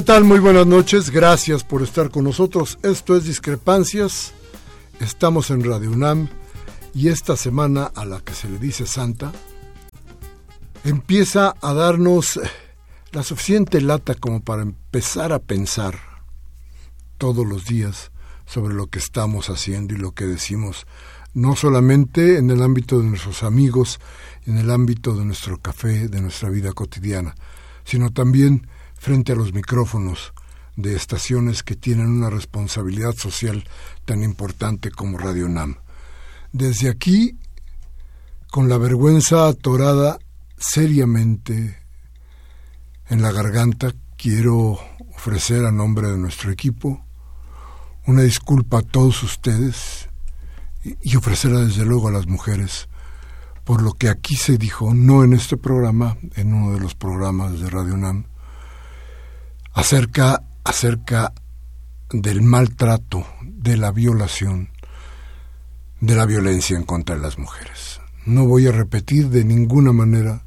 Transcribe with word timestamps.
¿Qué 0.00 0.06
tal? 0.06 0.24
Muy 0.24 0.38
buenas 0.38 0.66
noches. 0.66 1.10
Gracias 1.10 1.62
por 1.62 1.82
estar 1.82 2.08
con 2.08 2.24
nosotros. 2.24 2.78
Esto 2.82 3.16
es 3.16 3.24
Discrepancias. 3.24 4.32
Estamos 4.98 5.50
en 5.50 5.62
Radio 5.62 5.90
UNAM 5.90 6.30
y 6.94 7.08
esta 7.08 7.36
semana 7.36 7.84
a 7.94 8.06
la 8.06 8.20
que 8.20 8.32
se 8.32 8.48
le 8.48 8.58
dice 8.58 8.86
Santa 8.86 9.30
empieza 10.84 11.54
a 11.60 11.74
darnos 11.74 12.40
la 13.12 13.22
suficiente 13.22 13.82
lata 13.82 14.14
como 14.14 14.40
para 14.40 14.62
empezar 14.62 15.34
a 15.34 15.38
pensar 15.38 15.98
todos 17.18 17.46
los 17.46 17.66
días 17.66 18.10
sobre 18.46 18.72
lo 18.72 18.86
que 18.86 19.00
estamos 19.00 19.50
haciendo 19.50 19.92
y 19.92 19.98
lo 19.98 20.12
que 20.12 20.24
decimos, 20.24 20.86
no 21.34 21.56
solamente 21.56 22.38
en 22.38 22.50
el 22.50 22.62
ámbito 22.62 23.00
de 23.00 23.04
nuestros 23.04 23.42
amigos, 23.42 24.00
en 24.46 24.56
el 24.56 24.70
ámbito 24.70 25.14
de 25.14 25.26
nuestro 25.26 25.58
café, 25.58 26.08
de 26.08 26.22
nuestra 26.22 26.48
vida 26.48 26.72
cotidiana, 26.72 27.34
sino 27.84 28.08
también 28.08 28.66
frente 29.00 29.32
a 29.32 29.34
los 29.34 29.54
micrófonos 29.54 30.34
de 30.76 30.94
estaciones 30.94 31.62
que 31.62 31.74
tienen 31.74 32.08
una 32.08 32.28
responsabilidad 32.28 33.14
social 33.14 33.64
tan 34.04 34.22
importante 34.22 34.90
como 34.90 35.16
Radio 35.16 35.48
NAM. 35.48 35.78
Desde 36.52 36.90
aquí, 36.90 37.38
con 38.50 38.68
la 38.68 38.76
vergüenza 38.76 39.48
atorada 39.48 40.18
seriamente 40.58 41.78
en 43.08 43.22
la 43.22 43.32
garganta, 43.32 43.94
quiero 44.18 44.78
ofrecer 45.16 45.64
a 45.64 45.72
nombre 45.72 46.08
de 46.08 46.18
nuestro 46.18 46.50
equipo 46.50 47.02
una 48.06 48.22
disculpa 48.22 48.80
a 48.80 48.82
todos 48.82 49.22
ustedes 49.22 50.10
y 51.02 51.16
ofrecerla 51.16 51.60
desde 51.60 51.86
luego 51.86 52.08
a 52.08 52.12
las 52.12 52.26
mujeres 52.26 52.88
por 53.64 53.80
lo 53.80 53.92
que 53.92 54.10
aquí 54.10 54.36
se 54.36 54.58
dijo, 54.58 54.92
no 54.92 55.24
en 55.24 55.32
este 55.32 55.56
programa, 55.56 56.18
en 56.34 56.52
uno 56.52 56.74
de 56.74 56.80
los 56.80 56.94
programas 56.94 57.60
de 57.60 57.70
Radio 57.70 57.96
NAM, 57.96 58.26
acerca, 59.80 60.42
acerca 60.62 61.32
del 62.12 62.42
maltrato, 62.42 63.26
de 63.40 63.78
la 63.78 63.90
violación, 63.90 64.68
de 66.02 66.14
la 66.14 66.26
violencia 66.26 66.76
en 66.76 66.84
contra 66.84 67.16
de 67.16 67.22
las 67.22 67.38
mujeres. 67.38 67.98
No 68.26 68.44
voy 68.44 68.66
a 68.66 68.72
repetir 68.72 69.30
de 69.30 69.42
ninguna 69.42 69.92
manera 69.92 70.44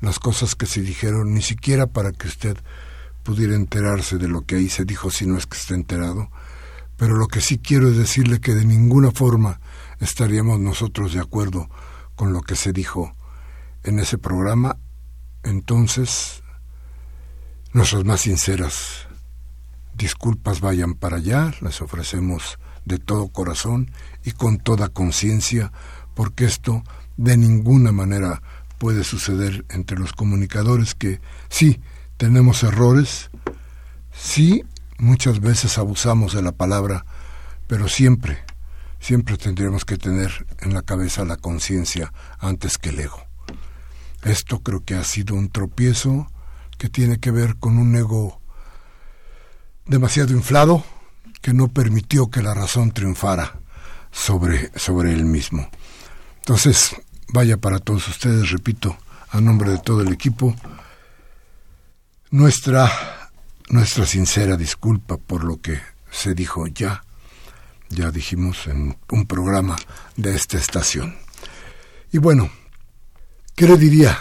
las 0.00 0.18
cosas 0.18 0.56
que 0.56 0.66
se 0.66 0.80
dijeron, 0.80 1.32
ni 1.32 1.42
siquiera 1.42 1.86
para 1.86 2.10
que 2.10 2.26
usted 2.26 2.56
pudiera 3.22 3.54
enterarse 3.54 4.18
de 4.18 4.26
lo 4.26 4.46
que 4.46 4.56
ahí 4.56 4.68
se 4.68 4.84
dijo, 4.84 5.12
si 5.12 5.26
no 5.26 5.38
es 5.38 5.46
que 5.46 5.58
esté 5.58 5.74
enterado, 5.74 6.28
pero 6.96 7.14
lo 7.14 7.28
que 7.28 7.40
sí 7.40 7.58
quiero 7.58 7.88
es 7.88 7.96
decirle 7.96 8.40
que 8.40 8.52
de 8.52 8.64
ninguna 8.64 9.12
forma 9.12 9.60
estaríamos 10.00 10.58
nosotros 10.58 11.12
de 11.12 11.20
acuerdo 11.20 11.70
con 12.16 12.32
lo 12.32 12.42
que 12.42 12.56
se 12.56 12.72
dijo 12.72 13.12
en 13.84 14.00
ese 14.00 14.18
programa. 14.18 14.76
Entonces, 15.44 16.41
Nuestras 17.72 18.04
más 18.04 18.20
sinceras 18.20 19.06
disculpas 19.94 20.60
vayan 20.60 20.94
para 20.94 21.16
allá, 21.16 21.54
las 21.62 21.80
ofrecemos 21.80 22.58
de 22.84 22.98
todo 22.98 23.28
corazón 23.28 23.90
y 24.24 24.32
con 24.32 24.58
toda 24.58 24.90
conciencia, 24.90 25.72
porque 26.14 26.44
esto 26.44 26.82
de 27.16 27.38
ninguna 27.38 27.90
manera 27.90 28.42
puede 28.76 29.04
suceder 29.04 29.64
entre 29.70 29.98
los 29.98 30.12
comunicadores 30.12 30.94
que 30.94 31.20
sí 31.48 31.80
tenemos 32.18 32.62
errores, 32.62 33.30
sí 34.12 34.64
muchas 34.98 35.40
veces 35.40 35.78
abusamos 35.78 36.34
de 36.34 36.42
la 36.42 36.52
palabra, 36.52 37.06
pero 37.68 37.88
siempre, 37.88 38.38
siempre 39.00 39.38
tendremos 39.38 39.86
que 39.86 39.96
tener 39.96 40.46
en 40.60 40.74
la 40.74 40.82
cabeza 40.82 41.24
la 41.24 41.38
conciencia 41.38 42.12
antes 42.38 42.76
que 42.76 42.90
el 42.90 43.00
ego. 43.00 43.22
Esto 44.24 44.62
creo 44.62 44.84
que 44.84 44.94
ha 44.94 45.04
sido 45.04 45.36
un 45.36 45.48
tropiezo 45.48 46.31
que 46.82 46.88
tiene 46.88 47.20
que 47.20 47.30
ver 47.30 47.58
con 47.58 47.78
un 47.78 47.94
ego 47.94 48.40
demasiado 49.86 50.32
inflado 50.32 50.84
que 51.40 51.54
no 51.54 51.68
permitió 51.68 52.28
que 52.28 52.42
la 52.42 52.54
razón 52.54 52.90
triunfara 52.90 53.60
sobre, 54.10 54.76
sobre 54.76 55.12
él 55.12 55.24
mismo. 55.24 55.70
Entonces, 56.38 56.96
vaya 57.28 57.56
para 57.56 57.78
todos 57.78 58.08
ustedes, 58.08 58.50
repito, 58.50 58.98
a 59.30 59.40
nombre 59.40 59.70
de 59.70 59.78
todo 59.78 60.00
el 60.00 60.12
equipo, 60.12 60.56
nuestra, 62.32 62.90
nuestra 63.68 64.04
sincera 64.04 64.56
disculpa 64.56 65.18
por 65.18 65.44
lo 65.44 65.60
que 65.60 65.80
se 66.10 66.34
dijo 66.34 66.66
ya, 66.66 67.04
ya 67.90 68.10
dijimos 68.10 68.66
en 68.66 68.98
un 69.08 69.26
programa 69.26 69.76
de 70.16 70.34
esta 70.34 70.58
estación. 70.58 71.14
Y 72.10 72.18
bueno, 72.18 72.50
¿qué 73.54 73.68
le 73.68 73.76
diría 73.76 74.18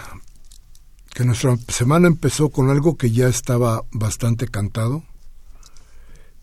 que 1.13 1.25
nuestra 1.25 1.57
semana 1.67 2.07
empezó 2.07 2.49
con 2.49 2.69
algo 2.69 2.97
que 2.97 3.11
ya 3.11 3.27
estaba 3.27 3.83
bastante 3.91 4.47
cantado, 4.47 5.03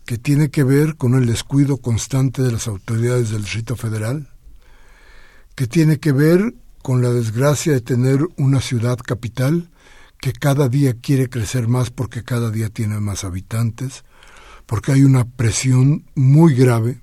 que 0.05 0.17
tiene 0.17 0.49
que 0.49 0.63
ver 0.63 0.95
con 0.95 1.15
el 1.15 1.25
descuido 1.25 1.77
constante 1.77 2.41
de 2.41 2.51
las 2.51 2.67
autoridades 2.67 3.31
del 3.31 3.43
Distrito 3.43 3.75
Federal, 3.75 4.29
que 5.55 5.67
tiene 5.67 5.99
que 5.99 6.11
ver 6.11 6.53
con 6.81 7.01
la 7.01 7.09
desgracia 7.09 7.73
de 7.73 7.81
tener 7.81 8.21
una 8.37 8.61
ciudad 8.61 8.97
capital 8.97 9.69
que 10.19 10.33
cada 10.33 10.69
día 10.69 10.93
quiere 10.93 11.29
crecer 11.29 11.67
más 11.67 11.89
porque 11.89 12.23
cada 12.23 12.51
día 12.51 12.69
tiene 12.69 12.99
más 12.99 13.23
habitantes, 13.23 14.03
porque 14.65 14.91
hay 14.91 15.03
una 15.03 15.25
presión 15.25 16.05
muy 16.15 16.53
grave, 16.53 17.01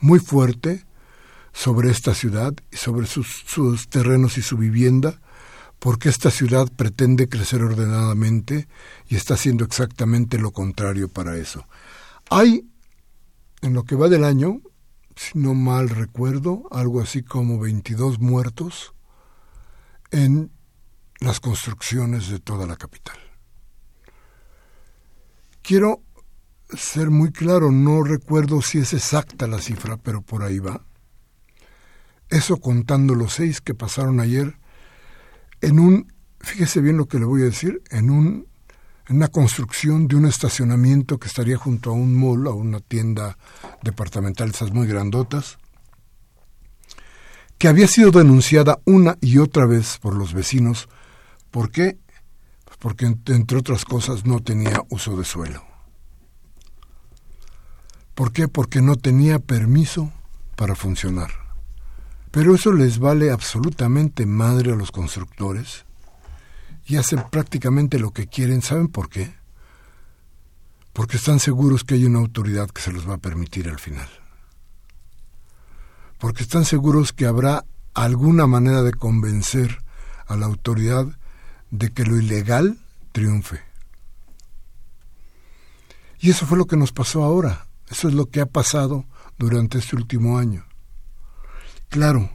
muy 0.00 0.18
fuerte 0.18 0.84
sobre 1.52 1.90
esta 1.90 2.14
ciudad 2.14 2.54
y 2.70 2.76
sobre 2.76 3.06
sus, 3.06 3.44
sus 3.46 3.88
terrenos 3.88 4.38
y 4.38 4.42
su 4.42 4.56
vivienda, 4.56 5.20
porque 5.78 6.08
esta 6.08 6.30
ciudad 6.30 6.68
pretende 6.74 7.28
crecer 7.28 7.62
ordenadamente 7.62 8.68
y 9.06 9.16
está 9.16 9.34
haciendo 9.34 9.64
exactamente 9.64 10.38
lo 10.38 10.52
contrario 10.52 11.08
para 11.08 11.36
eso. 11.36 11.66
Hay, 12.30 12.68
en 13.62 13.74
lo 13.74 13.84
que 13.84 13.94
va 13.94 14.08
del 14.08 14.24
año, 14.24 14.60
si 15.16 15.38
no 15.38 15.54
mal 15.54 15.88
recuerdo, 15.88 16.64
algo 16.70 17.00
así 17.00 17.22
como 17.22 17.58
22 17.58 18.18
muertos 18.18 18.94
en 20.10 20.50
las 21.20 21.40
construcciones 21.40 22.28
de 22.28 22.38
toda 22.38 22.66
la 22.66 22.76
capital. 22.76 23.18
Quiero 25.62 26.02
ser 26.76 27.10
muy 27.10 27.32
claro, 27.32 27.72
no 27.72 28.02
recuerdo 28.02 28.62
si 28.62 28.78
es 28.78 28.92
exacta 28.92 29.46
la 29.46 29.60
cifra, 29.60 29.96
pero 29.96 30.22
por 30.22 30.42
ahí 30.42 30.58
va. 30.58 30.84
Eso 32.28 32.58
contando 32.58 33.14
los 33.14 33.34
seis 33.34 33.60
que 33.60 33.74
pasaron 33.74 34.20
ayer 34.20 34.57
en 35.60 35.78
un, 35.78 36.12
fíjese 36.40 36.80
bien 36.80 36.96
lo 36.96 37.06
que 37.06 37.18
le 37.18 37.24
voy 37.24 37.42
a 37.42 37.46
decir, 37.46 37.82
en 37.90 38.10
un, 38.10 38.46
en 39.08 39.16
una 39.16 39.28
construcción 39.28 40.08
de 40.08 40.16
un 40.16 40.26
estacionamiento 40.26 41.18
que 41.18 41.28
estaría 41.28 41.56
junto 41.56 41.90
a 41.90 41.94
un 41.94 42.14
mall, 42.14 42.46
a 42.46 42.52
una 42.52 42.80
tienda 42.80 43.38
departamental, 43.82 44.50
esas 44.50 44.72
muy 44.72 44.86
grandotas, 44.86 45.58
que 47.58 47.68
había 47.68 47.88
sido 47.88 48.10
denunciada 48.12 48.78
una 48.84 49.18
y 49.20 49.38
otra 49.38 49.66
vez 49.66 49.98
por 49.98 50.14
los 50.14 50.32
vecinos. 50.32 50.88
¿Por 51.50 51.70
qué? 51.70 51.98
Pues 52.64 52.76
porque, 52.78 53.06
entre 53.06 53.58
otras 53.58 53.84
cosas, 53.84 54.24
no 54.24 54.40
tenía 54.40 54.84
uso 54.90 55.16
de 55.16 55.24
suelo. 55.24 55.64
¿Por 58.14 58.32
qué? 58.32 58.46
Porque 58.46 58.80
no 58.80 58.96
tenía 58.96 59.38
permiso 59.38 60.12
para 60.54 60.74
funcionar. 60.74 61.47
Pero 62.30 62.54
eso 62.54 62.72
les 62.72 62.98
vale 62.98 63.30
absolutamente 63.30 64.26
madre 64.26 64.72
a 64.72 64.76
los 64.76 64.90
constructores 64.90 65.84
y 66.86 66.96
hacen 66.96 67.24
prácticamente 67.30 67.98
lo 67.98 68.12
que 68.12 68.26
quieren. 68.26 68.62
¿Saben 68.62 68.88
por 68.88 69.08
qué? 69.08 69.34
Porque 70.92 71.16
están 71.16 71.40
seguros 71.40 71.84
que 71.84 71.94
hay 71.94 72.04
una 72.04 72.18
autoridad 72.18 72.68
que 72.70 72.82
se 72.82 72.92
los 72.92 73.08
va 73.08 73.14
a 73.14 73.18
permitir 73.18 73.68
al 73.68 73.78
final. 73.78 74.08
Porque 76.18 76.42
están 76.42 76.64
seguros 76.64 77.12
que 77.12 77.26
habrá 77.26 77.64
alguna 77.94 78.46
manera 78.46 78.82
de 78.82 78.92
convencer 78.92 79.82
a 80.26 80.36
la 80.36 80.46
autoridad 80.46 81.06
de 81.70 81.90
que 81.90 82.04
lo 82.04 82.16
ilegal 82.16 82.78
triunfe. 83.12 83.60
Y 86.20 86.30
eso 86.30 86.46
fue 86.46 86.58
lo 86.58 86.66
que 86.66 86.76
nos 86.76 86.92
pasó 86.92 87.22
ahora. 87.22 87.66
Eso 87.88 88.08
es 88.08 88.14
lo 88.14 88.26
que 88.26 88.40
ha 88.40 88.46
pasado 88.46 89.06
durante 89.38 89.78
este 89.78 89.96
último 89.96 90.38
año. 90.38 90.67
Claro, 91.88 92.30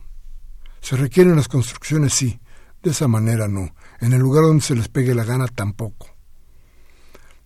se 0.82 0.98
requieren 0.98 1.36
las 1.36 1.48
construcciones, 1.48 2.14
sí, 2.14 2.40
de 2.82 2.92
esa 2.92 3.08
manera 3.08 3.48
no. 3.48 3.74
En 4.00 4.14
el 4.14 4.20
lugar 4.20 4.44
donde 4.44 4.64
se 4.64 4.76
les 4.76 4.90
pegue 4.90 5.16
la 5.16 5.24
gana 5.24 5.48
tampoco. 5.48 6.10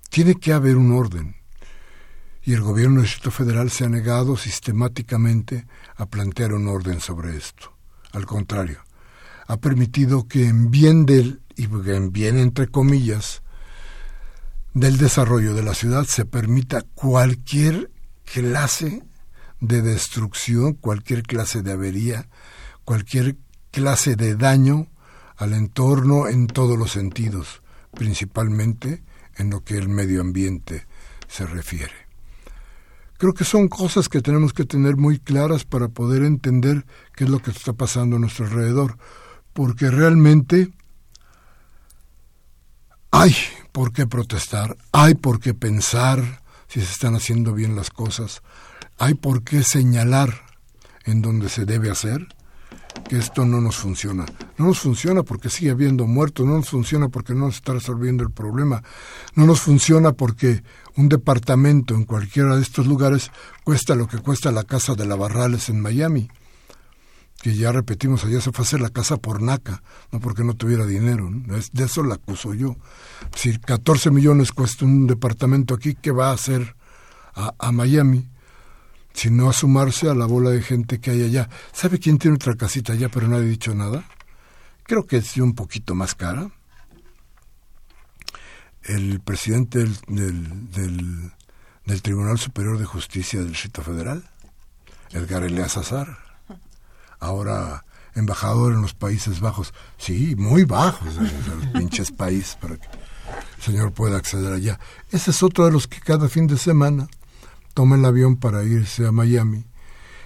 Tiene 0.09 0.35
que 0.35 0.53
haber 0.53 0.77
un 0.77 0.91
orden. 0.91 1.35
Y 2.43 2.53
el 2.53 2.61
gobierno 2.61 2.95
del 2.95 3.03
Distrito 3.03 3.29
Federal 3.29 3.69
se 3.69 3.83
ha 3.83 3.89
negado 3.89 4.37
sistemáticamente 4.37 5.67
a 5.95 6.05
plantear 6.05 6.53
un 6.53 6.67
orden 6.67 7.01
sobre 7.01 7.35
esto. 7.35 7.73
Al 8.13 8.25
contrario, 8.25 8.79
ha 9.47 9.57
permitido 9.57 10.27
que 10.27 10.47
en 10.47 10.71
bien 10.71 11.05
del, 11.05 11.41
y 11.55 11.65
en 11.65 12.11
bien 12.11 12.37
entre 12.37 12.67
comillas, 12.67 13.43
del 14.73 14.97
desarrollo 14.97 15.53
de 15.53 15.63
la 15.63 15.73
ciudad 15.73 16.05
se 16.05 16.25
permita 16.25 16.83
cualquier 16.93 17.91
clase 18.23 19.03
de 19.59 19.81
destrucción, 19.81 20.73
cualquier 20.73 21.23
clase 21.23 21.61
de 21.61 21.71
avería, 21.71 22.29
cualquier 22.83 23.37
clase 23.71 24.15
de 24.15 24.35
daño 24.35 24.87
al 25.35 25.53
entorno 25.53 26.27
en 26.27 26.47
todos 26.47 26.77
los 26.77 26.91
sentidos, 26.91 27.61
principalmente 27.93 29.03
en 29.35 29.49
lo 29.49 29.63
que 29.63 29.77
el 29.77 29.89
medio 29.89 30.21
ambiente 30.21 30.87
se 31.27 31.45
refiere. 31.45 32.07
Creo 33.17 33.33
que 33.33 33.45
son 33.45 33.67
cosas 33.67 34.09
que 34.09 34.21
tenemos 34.21 34.53
que 34.53 34.65
tener 34.65 34.95
muy 34.95 35.19
claras 35.19 35.63
para 35.65 35.87
poder 35.87 36.23
entender 36.23 36.85
qué 37.15 37.23
es 37.23 37.29
lo 37.29 37.39
que 37.39 37.51
está 37.51 37.73
pasando 37.73 38.17
a 38.17 38.19
nuestro 38.19 38.45
alrededor, 38.45 38.97
porque 39.53 39.89
realmente 39.89 40.71
hay 43.09 43.35
por 43.71 43.91
qué 43.91 44.05
protestar, 44.05 44.77
hay 44.91 45.15
por 45.15 45.39
qué 45.39 45.55
pensar 45.55 46.43
si 46.67 46.79
se 46.79 46.91
están 46.91 47.15
haciendo 47.15 47.53
bien 47.53 47.75
las 47.75 47.89
cosas, 47.89 48.43
hay 48.97 49.13
por 49.13 49.43
qué 49.43 49.63
señalar 49.63 50.45
en 51.05 51.21
donde 51.21 51.49
se 51.49 51.65
debe 51.65 51.89
hacer 51.89 52.27
que 53.07 53.17
esto 53.17 53.45
no 53.45 53.61
nos 53.61 53.77
funciona. 53.77 54.25
No 54.57 54.67
nos 54.67 54.79
funciona 54.79 55.23
porque 55.23 55.49
sigue 55.49 55.71
habiendo 55.71 56.07
muertos, 56.07 56.45
no 56.45 56.57
nos 56.57 56.69
funciona 56.69 57.09
porque 57.09 57.33
no 57.33 57.51
se 57.51 57.57
está 57.57 57.73
resolviendo 57.73 58.23
el 58.23 58.31
problema, 58.31 58.83
no 59.35 59.45
nos 59.45 59.61
funciona 59.61 60.13
porque 60.13 60.63
un 60.95 61.09
departamento 61.09 61.95
en 61.95 62.05
cualquiera 62.05 62.55
de 62.55 62.61
estos 62.61 62.87
lugares 62.87 63.31
cuesta 63.63 63.95
lo 63.95 64.07
que 64.07 64.17
cuesta 64.17 64.51
la 64.51 64.63
casa 64.63 64.95
de 64.95 65.05
la 65.05 65.15
Barrales 65.15 65.69
en 65.69 65.79
Miami, 65.79 66.27
que 67.41 67.55
ya 67.55 67.71
repetimos, 67.71 68.25
allá 68.25 68.41
se 68.41 68.51
fue 68.51 68.63
a 68.63 68.67
hacer 68.67 68.81
la 68.81 68.89
casa 68.89 69.17
por 69.17 69.41
NACA, 69.41 69.83
no 70.11 70.19
porque 70.19 70.43
no 70.43 70.55
tuviera 70.55 70.85
dinero, 70.85 71.29
de 71.31 71.83
eso 71.83 72.03
la 72.03 72.15
acuso 72.15 72.55
yo. 72.55 72.77
Si 73.35 73.57
14 73.57 74.09
millones 74.09 74.51
cuesta 74.51 74.85
un 74.85 75.05
departamento 75.05 75.75
aquí, 75.75 75.93
¿qué 75.93 76.11
va 76.11 76.31
a 76.31 76.33
hacer 76.33 76.75
a 77.35 77.71
Miami? 77.71 78.27
Sino 79.17 79.49
a 79.49 79.53
sumarse 79.53 80.07
a 80.07 80.13
la 80.13 80.27
bola 80.27 80.51
de 80.51 80.61
gente 80.61 80.99
que 80.99 81.09
hay 81.09 81.23
allá. 81.23 81.49
¿Sabe 81.73 81.97
quién 81.97 82.19
tiene 82.19 82.35
otra 82.35 82.55
casita 82.55 82.93
allá 82.93 83.09
pero 83.09 83.27
nadie 83.27 83.45
ha 83.45 83.49
dicho 83.49 83.73
nada? 83.73 84.03
Creo 84.83 85.07
que 85.07 85.17
es 85.17 85.35
un 85.37 85.55
poquito 85.55 85.95
más 85.95 86.13
cara. 86.13 86.51
El 88.83 89.19
presidente 89.19 89.79
del, 89.79 90.71
del, 90.71 92.01
Tribunal 92.03 92.37
Superior 92.37 92.77
de 92.77 92.85
Justicia 92.85 93.39
del 93.39 93.49
Distrito 93.49 93.81
Federal, 93.81 94.23
Edgar 95.09 95.43
Eleazar, 95.43 96.19
ahora 97.19 97.85
embajador 98.13 98.73
en 98.73 98.83
los 98.83 98.93
Países 98.93 99.39
Bajos. 99.39 99.73
Sí, 99.97 100.35
muy 100.35 100.63
bajos, 100.63 101.15
los 101.15 101.65
pinches 101.73 102.11
países, 102.11 102.55
para 102.55 102.77
que 102.77 102.85
el 102.85 103.63
señor 103.63 103.93
pueda 103.93 104.17
acceder 104.17 104.53
allá. 104.53 104.79
Ese 105.11 105.31
es 105.31 105.41
otro 105.41 105.65
de 105.65 105.71
los 105.71 105.87
que 105.87 105.99
cada 105.99 106.29
fin 106.29 106.45
de 106.45 106.57
semana 106.57 107.07
toma 107.77 107.95
el 107.95 108.05
avión 108.05 108.37
para 108.37 108.63
irse 108.63 109.05
a 109.05 109.11
Miami 109.11 109.63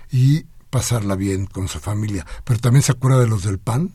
y 0.09 0.45
pasarla 0.69 1.17
bien 1.17 1.47
con 1.47 1.67
su 1.67 1.81
familia. 1.81 2.25
Pero 2.45 2.61
también 2.61 2.81
se 2.81 2.93
acuerda 2.93 3.19
de 3.19 3.27
los 3.27 3.43
del 3.43 3.59
PAN. 3.59 3.93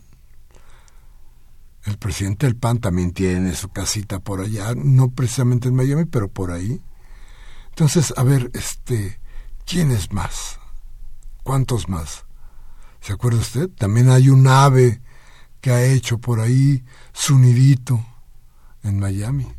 El 1.84 1.96
presidente 1.96 2.44
del 2.44 2.54
PAN 2.54 2.80
también 2.80 3.12
tiene 3.12 3.54
su 3.54 3.70
casita 3.70 4.20
por 4.20 4.42
allá, 4.42 4.74
no 4.76 5.08
precisamente 5.08 5.68
en 5.68 5.74
Miami, 5.74 6.04
pero 6.04 6.28
por 6.28 6.50
ahí. 6.50 6.82
Entonces, 7.70 8.12
a 8.18 8.24
ver, 8.24 8.50
este, 8.52 9.20
¿quién 9.64 9.90
es 9.90 10.12
más? 10.12 10.60
¿Cuántos 11.42 11.88
más? 11.88 12.26
¿Se 13.00 13.14
acuerda 13.14 13.38
usted? 13.38 13.70
También 13.70 14.10
hay 14.10 14.28
un 14.28 14.46
ave 14.48 15.00
que 15.62 15.70
ha 15.70 15.82
hecho 15.82 16.18
por 16.18 16.40
ahí 16.40 16.84
su 17.14 17.38
nidito 17.38 18.04
en 18.82 18.98
Miami 18.98 19.50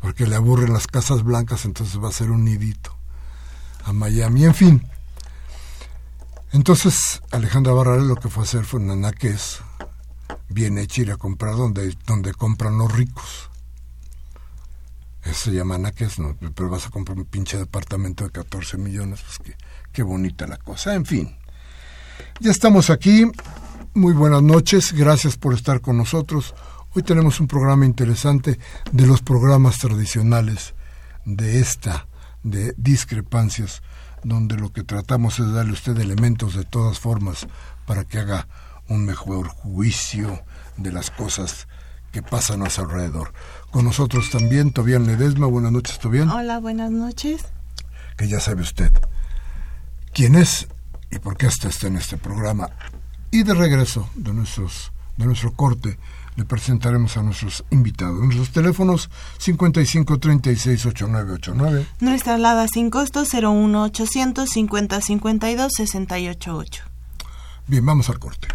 porque 0.00 0.26
le 0.26 0.36
aburren 0.36 0.72
las 0.72 0.86
casas 0.86 1.22
blancas, 1.22 1.64
entonces 1.64 2.02
va 2.02 2.08
a 2.08 2.12
ser 2.12 2.30
un 2.30 2.44
nidito 2.44 2.96
a 3.84 3.92
Miami, 3.92 4.44
en 4.44 4.54
fin. 4.54 4.82
Entonces 6.52 7.22
Alejandra 7.30 7.72
Barrales 7.72 8.04
lo 8.04 8.16
que 8.16 8.28
fue 8.28 8.42
a 8.42 8.46
hacer 8.46 8.64
fue 8.64 8.80
una 8.80 8.96
naquez 8.96 9.60
bien 10.48 10.78
hecha 10.78 11.02
ir 11.02 11.12
a 11.12 11.16
comprar 11.16 11.56
donde, 11.56 11.96
donde 12.06 12.32
compran 12.32 12.78
los 12.78 12.92
ricos. 12.92 13.50
Eso 15.24 15.50
se 15.50 15.52
llama 15.52 15.76
naquez, 15.76 16.18
¿no? 16.18 16.36
pero 16.54 16.70
vas 16.70 16.86
a 16.86 16.90
comprar 16.90 17.18
un 17.18 17.26
pinche 17.26 17.58
departamento 17.58 18.24
de 18.24 18.30
14 18.30 18.78
millones, 18.78 19.20
pues 19.22 19.38
qué, 19.38 19.56
qué 19.92 20.02
bonita 20.02 20.46
la 20.46 20.56
cosa. 20.56 20.94
En 20.94 21.04
fin, 21.04 21.36
ya 22.40 22.50
estamos 22.50 22.90
aquí. 22.90 23.30
Muy 23.94 24.12
buenas 24.12 24.42
noches, 24.42 24.92
gracias 24.92 25.36
por 25.36 25.54
estar 25.54 25.80
con 25.80 25.98
nosotros. 25.98 26.54
Hoy 26.98 27.04
tenemos 27.04 27.38
un 27.38 27.46
programa 27.46 27.86
interesante 27.86 28.58
de 28.90 29.06
los 29.06 29.22
programas 29.22 29.78
tradicionales 29.78 30.74
de 31.24 31.60
esta, 31.60 32.08
de 32.42 32.74
discrepancias, 32.76 33.82
donde 34.24 34.56
lo 34.56 34.72
que 34.72 34.82
tratamos 34.82 35.38
es 35.38 35.52
darle 35.52 35.70
a 35.70 35.74
usted 35.74 35.96
elementos 35.96 36.56
de 36.56 36.64
todas 36.64 36.98
formas 36.98 37.46
para 37.86 38.02
que 38.02 38.18
haga 38.18 38.48
un 38.88 39.06
mejor 39.06 39.46
juicio 39.46 40.42
de 40.76 40.90
las 40.90 41.12
cosas 41.12 41.68
que 42.10 42.20
pasan 42.20 42.64
a 42.64 42.68
su 42.68 42.80
alrededor. 42.80 43.32
Con 43.70 43.84
nosotros 43.84 44.30
también 44.30 44.72
Tobián 44.72 45.06
Ledesma. 45.06 45.46
Buenas 45.46 45.70
noches, 45.70 46.00
Tobián. 46.00 46.28
Hola, 46.30 46.58
buenas 46.58 46.90
noches. 46.90 47.44
Que 48.16 48.26
ya 48.26 48.40
sabe 48.40 48.62
usted 48.62 48.90
quién 50.12 50.34
es 50.34 50.66
y 51.12 51.20
por 51.20 51.36
qué 51.36 51.46
está 51.46 51.86
en 51.86 51.96
este 51.96 52.16
programa. 52.16 52.70
Y 53.30 53.44
de 53.44 53.54
regreso 53.54 54.10
de, 54.16 54.32
nuestros, 54.32 54.90
de 55.16 55.26
nuestro 55.26 55.52
corte, 55.52 55.96
le 56.38 56.44
presentaremos 56.44 57.16
a 57.16 57.22
nuestros 57.24 57.64
invitados. 57.70 58.20
Nuestros 58.20 58.50
teléfonos 58.50 59.10
55 59.38 60.18
36 60.20 60.86
8989. 60.86 61.86
Nuestra 61.98 62.36
alada 62.36 62.68
sin 62.68 62.90
costo 62.90 63.24
01 63.24 63.82
800 63.82 64.48
50 64.48 65.00
52 65.00 65.72
688. 65.76 66.84
Bien, 67.66 67.84
vamos 67.84 68.08
al 68.08 68.20
corte. 68.20 68.46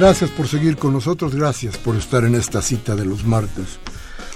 Gracias 0.00 0.30
por 0.30 0.48
seguir 0.48 0.76
con 0.78 0.94
nosotros, 0.94 1.34
gracias 1.34 1.76
por 1.76 1.94
estar 1.94 2.24
en 2.24 2.34
esta 2.34 2.62
cita 2.62 2.96
de 2.96 3.04
los 3.04 3.26
martes. 3.26 3.78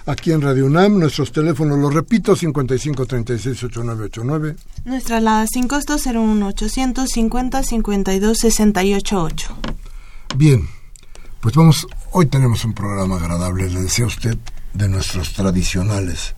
Aquí 0.04 0.30
en 0.30 0.42
Radio 0.42 0.66
UNAM, 0.66 0.98
nuestros 0.98 1.32
teléfonos, 1.32 1.78
los 1.78 1.94
repito, 1.94 2.36
5536-8989. 2.36 4.56
Nuestra 4.84 5.16
alada 5.16 5.46
sin 5.50 5.66
costo 5.66 5.96
01850 5.96 7.62
52 7.62 8.38
688. 8.38 9.56
Bien, 10.36 10.68
pues 11.40 11.54
vamos, 11.54 11.86
hoy 12.12 12.26
tenemos 12.26 12.62
un 12.66 12.74
programa 12.74 13.16
agradable, 13.16 13.70
le 13.70 13.80
decía 13.80 14.04
usted, 14.04 14.36
de 14.74 14.88
nuestros 14.90 15.32
tradicionales 15.32 16.34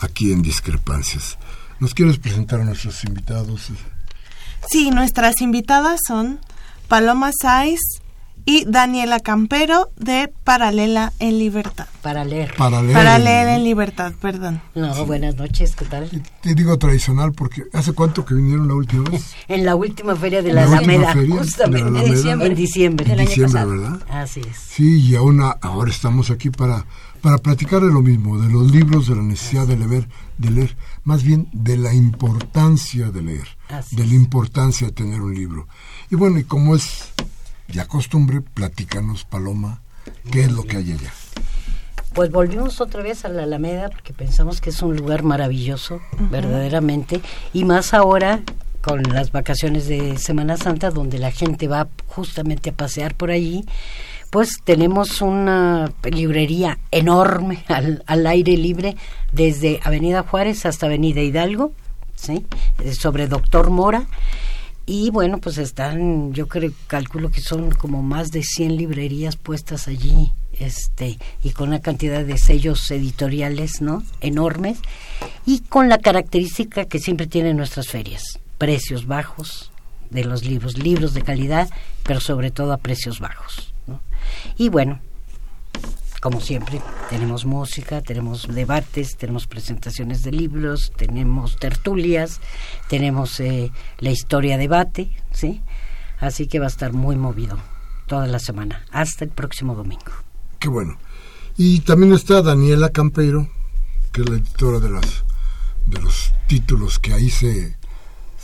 aquí 0.00 0.32
en 0.32 0.42
Discrepancias. 0.42 1.38
¿Nos 1.78 1.94
quieres 1.94 2.18
presentar 2.18 2.62
a 2.62 2.64
nuestros 2.64 3.04
invitados? 3.04 3.68
Sí, 4.68 4.90
nuestras 4.90 5.40
invitadas 5.40 6.00
son 6.04 6.40
Paloma 6.88 7.30
Saiz, 7.40 7.78
y 8.46 8.64
Daniela 8.64 9.20
Campero 9.20 9.90
de 9.96 10.32
Paralela 10.44 11.12
en 11.18 11.38
Libertad. 11.38 11.86
Para 12.00 12.24
leer. 12.24 12.54
Para 12.56 12.80
leer. 12.80 12.94
Para 12.94 13.18
leer 13.18 13.48
en 13.48 13.64
Libertad, 13.64 14.12
perdón. 14.22 14.62
No, 14.74 15.04
buenas 15.04 15.34
noches, 15.36 15.74
¿qué 15.76 15.84
tal? 15.84 16.08
Te 16.40 16.54
digo 16.54 16.78
tradicional 16.78 17.32
porque 17.32 17.64
¿hace 17.74 17.92
cuánto 17.92 18.24
que 18.24 18.34
vinieron 18.34 18.68
la 18.68 18.74
última 18.74 19.10
vez? 19.10 19.34
En 19.48 19.64
la 19.66 19.74
última 19.74 20.14
feria 20.16 20.40
de 20.42 20.52
la, 20.52 20.64
la 20.66 20.78
Alameda, 20.78 21.12
feria 21.12 21.22
de 21.22 21.28
la 21.28 21.36
justamente. 21.42 21.82
Alameda. 21.82 22.06
En 22.06 22.14
diciembre. 22.14 22.46
En 22.48 22.54
diciembre. 22.54 23.12
En 23.12 23.18
diciembre, 23.18 23.64
¿verdad? 23.66 24.00
Así 24.08 24.40
es. 24.40 24.56
Sí, 24.56 25.00
y 25.02 25.16
aún 25.16 25.42
a- 25.42 25.58
ahora 25.60 25.90
estamos 25.90 26.30
aquí 26.30 26.50
para, 26.50 26.86
para 27.20 27.38
platicar 27.38 27.80
de 27.82 27.92
lo 27.92 28.00
mismo, 28.02 28.40
de 28.40 28.48
los 28.50 28.70
libros, 28.70 29.08
de 29.08 29.16
la 29.16 29.22
necesidad 29.22 29.66
de 29.66 29.76
leer, 29.76 30.08
de 30.38 30.50
leer, 30.50 30.76
más 31.02 31.24
bien 31.24 31.48
de 31.52 31.76
la 31.76 31.92
importancia 31.94 33.10
de 33.10 33.22
leer, 33.22 33.48
Así 33.68 33.96
de 33.96 34.06
la 34.06 34.14
importancia 34.14 34.86
de 34.86 34.92
tener 34.92 35.20
un 35.20 35.34
libro. 35.34 35.66
Y 36.10 36.14
bueno, 36.14 36.38
y 36.38 36.44
como 36.44 36.76
es 36.76 37.12
ya 37.68 37.86
costumbre, 37.86 38.40
platícanos, 38.40 39.24
Paloma, 39.24 39.80
qué 40.30 40.42
es 40.42 40.52
lo 40.52 40.64
que 40.64 40.78
hay 40.78 40.92
allá. 40.92 41.12
Pues 42.14 42.30
volvimos 42.30 42.80
otra 42.80 43.02
vez 43.02 43.24
a 43.24 43.28
la 43.28 43.42
Alameda 43.42 43.90
porque 43.90 44.14
pensamos 44.14 44.60
que 44.60 44.70
es 44.70 44.80
un 44.80 44.96
lugar 44.96 45.22
maravilloso, 45.22 46.00
verdaderamente, 46.30 47.20
y 47.52 47.64
más 47.64 47.92
ahora 47.92 48.40
con 48.80 49.02
las 49.02 49.32
vacaciones 49.32 49.88
de 49.88 50.16
Semana 50.16 50.56
Santa, 50.56 50.90
donde 50.90 51.18
la 51.18 51.32
gente 51.32 51.66
va 51.66 51.88
justamente 52.06 52.70
a 52.70 52.72
pasear 52.72 53.14
por 53.14 53.30
allí, 53.30 53.64
pues 54.30 54.60
tenemos 54.64 55.20
una 55.20 55.92
librería 56.04 56.78
enorme 56.90 57.64
al, 57.68 58.02
al 58.06 58.26
aire 58.26 58.56
libre 58.56 58.96
desde 59.32 59.80
Avenida 59.82 60.22
Juárez 60.22 60.64
hasta 60.66 60.86
Avenida 60.86 61.20
Hidalgo, 61.20 61.72
¿sí? 62.14 62.46
Eh, 62.78 62.94
sobre 62.94 63.28
Doctor 63.28 63.70
Mora. 63.70 64.06
Y 64.88 65.10
bueno, 65.10 65.38
pues 65.38 65.58
están, 65.58 66.32
yo 66.32 66.46
creo, 66.46 66.70
calculo 66.86 67.32
que 67.32 67.40
son 67.40 67.72
como 67.72 68.02
más 68.02 68.30
de 68.30 68.44
100 68.44 68.76
librerías 68.76 69.36
puestas 69.36 69.88
allí, 69.88 70.32
este, 70.52 71.18
y 71.42 71.50
con 71.50 71.68
una 71.68 71.80
cantidad 71.80 72.24
de 72.24 72.38
sellos 72.38 72.88
editoriales, 72.92 73.80
¿no? 73.80 74.04
Enormes, 74.20 74.78
y 75.44 75.60
con 75.60 75.88
la 75.88 75.98
característica 75.98 76.84
que 76.84 77.00
siempre 77.00 77.26
tienen 77.26 77.56
nuestras 77.56 77.88
ferias, 77.88 78.38
precios 78.58 79.06
bajos 79.06 79.72
de 80.10 80.24
los 80.24 80.44
libros, 80.44 80.78
libros 80.78 81.14
de 81.14 81.22
calidad, 81.22 81.68
pero 82.04 82.20
sobre 82.20 82.52
todo 82.52 82.72
a 82.72 82.78
precios 82.78 83.18
bajos, 83.18 83.74
¿no? 83.88 84.00
Y 84.56 84.68
bueno, 84.68 85.00
como 86.20 86.40
siempre, 86.40 86.80
tenemos 87.10 87.44
música, 87.44 88.00
tenemos 88.00 88.48
debates, 88.52 89.16
tenemos 89.16 89.46
presentaciones 89.46 90.22
de 90.22 90.32
libros, 90.32 90.92
tenemos 90.96 91.56
tertulias, 91.56 92.40
tenemos 92.88 93.38
eh, 93.40 93.70
la 93.98 94.10
historia 94.10 94.58
debate, 94.58 95.10
¿sí? 95.32 95.62
Así 96.18 96.46
que 96.46 96.58
va 96.58 96.66
a 96.66 96.68
estar 96.68 96.92
muy 96.92 97.16
movido 97.16 97.58
toda 98.06 98.26
la 98.26 98.38
semana, 98.38 98.84
hasta 98.90 99.24
el 99.24 99.30
próximo 99.30 99.74
domingo. 99.74 100.12
Qué 100.58 100.68
bueno. 100.68 100.98
Y 101.56 101.80
también 101.80 102.12
está 102.12 102.42
Daniela 102.42 102.90
Campero, 102.90 103.48
que 104.12 104.22
es 104.22 104.28
la 104.28 104.36
editora 104.36 104.78
de 104.78 104.90
las 104.90 105.24
de 105.86 106.00
los 106.00 106.32
títulos 106.48 106.98
que 106.98 107.12
ahí 107.12 107.30
se, 107.30 107.76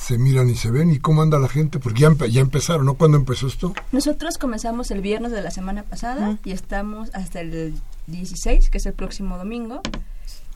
se 0.03 0.19
miran 0.19 0.51
y 0.51 0.55
se 0.57 0.71
ven. 0.71 0.91
¿Y 0.91 0.99
cómo 0.99 1.23
anda 1.23 1.39
la 1.39 1.49
gente? 1.49 1.79
Porque 1.79 2.01
ya, 2.03 2.09
empe- 2.11 2.29
ya 2.31 2.41
empezaron, 2.41 2.85
¿no? 2.87 2.95
¿Cuándo 2.95 3.17
empezó 3.17 3.47
esto? 3.47 3.73
Nosotros 3.93 4.37
comenzamos 4.39 4.91
el 4.91 5.01
viernes 5.01 5.33
de 5.33 5.41
la 5.43 5.51
semana 5.51 5.83
pasada 5.85 6.39
y 6.45 6.51
estamos 6.53 7.11
hasta 7.15 7.41
el 7.41 7.75
16, 8.09 8.69
que 8.71 8.79
es 8.79 8.87
el 8.87 8.93
próximo 8.95 9.39
domingo. 9.39 9.81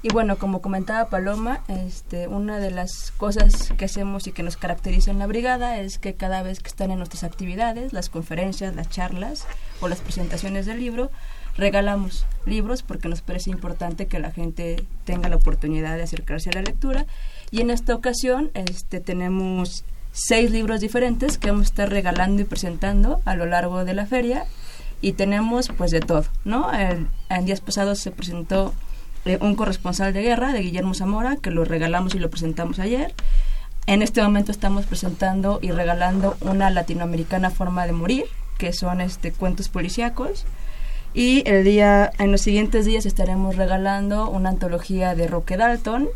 Y 0.03 0.09
bueno, 0.13 0.37
como 0.37 0.61
comentaba 0.61 1.09
Paloma, 1.09 1.63
este, 1.69 2.29
una 2.29 2.59
de 2.59 2.71
las 2.71 3.13
cosas 3.17 3.73
que 3.77 3.87
hacemos 3.87 4.27
y 4.27 4.33
que 4.33 4.43
nos 4.43 4.57
caracteriza 4.57 5.11
en 5.11 5.19
la 5.19 5.27
brigada 5.27 5.81
es 5.81 5.99
que 5.99 6.15
cada 6.15 6.43
vez 6.43 6.61
que 6.61 6.69
están 6.69 6.91
en 6.91 6.99
nuestras 6.99 7.25
actividades, 7.25 7.93
las 7.93 8.09
conferencias, 8.11 8.77
las 8.77 8.89
charlas 8.91 9.47
o 9.81 9.89
las 9.89 10.01
presentaciones 10.01 10.67
del 10.67 10.79
libro, 10.81 11.11
regalamos 11.57 12.27
libros 12.45 12.83
porque 12.83 13.09
nos 13.09 13.23
parece 13.23 13.51
importante 13.51 14.07
que 14.07 14.19
la 14.21 14.31
gente 14.31 14.87
tenga 15.05 15.29
la 15.29 15.37
oportunidad 15.37 15.97
de 15.97 16.03
acercarse 16.03 16.51
a 16.51 16.53
la 16.53 16.63
lectura. 16.63 17.07
Y 17.51 17.61
en 17.61 17.71
esta 17.71 17.95
ocasión 17.95 18.51
este, 18.55 19.01
tenemos 19.01 19.85
seis 20.13 20.51
libros 20.51 20.81
diferentes 20.81 21.39
que 21.39 21.51
vamos 21.51 21.67
a 21.67 21.71
estar 21.71 21.91
regalando 21.91 22.43
y 22.43 22.45
presentando 22.45 23.21
a 23.25 23.37
lo 23.37 23.47
largo 23.47 23.85
de 23.85 23.95
la 23.95 24.07
feria 24.07 24.47
y 25.01 25.13
tenemos 25.13 25.69
pues 25.77 25.91
de 25.91 26.01
todo, 26.01 26.25
¿no? 26.45 26.71
En 26.73 27.09
días 27.45 27.61
pasados 27.61 27.99
se 27.99 28.11
presentó 28.11 28.73
eh, 29.27 29.39
un 29.41 29.57
corresponsal 29.57 30.13
de 30.13 30.23
guerra 30.23 30.53
de 30.53 30.61
Guillermo 30.61 30.95
Zamora 30.95 31.37
que 31.37 31.51
lo 31.51 31.65
regalamos 31.65 32.15
y 32.15 32.19
lo 32.19 32.31
presentamos 32.31 32.79
ayer. 32.79 33.13
En 33.87 34.03
este 34.03 34.23
momento 34.23 34.53
estamos 34.53 34.87
presentando 34.87 35.59
y 35.63 35.71
regalando 35.71 36.37
una 36.41 36.71
latinoamericana 36.71 37.51
forma 37.51 37.87
de 37.87 37.93
morir, 37.93 38.25
que 38.57 38.73
son 38.73 39.01
este 39.01 39.33
cuentos 39.33 39.69
policíacos. 39.69 40.45
Y 41.13 41.49
el 41.49 41.65
día, 41.65 42.11
en 42.19 42.33
los 42.33 42.41
siguientes 42.41 42.85
días 42.85 43.07
estaremos 43.07 43.57
regalando 43.57 44.29
una 44.29 44.51
antología 44.51 45.15
de 45.15 45.27
Roque 45.27 45.57
Dalton, 45.57 46.09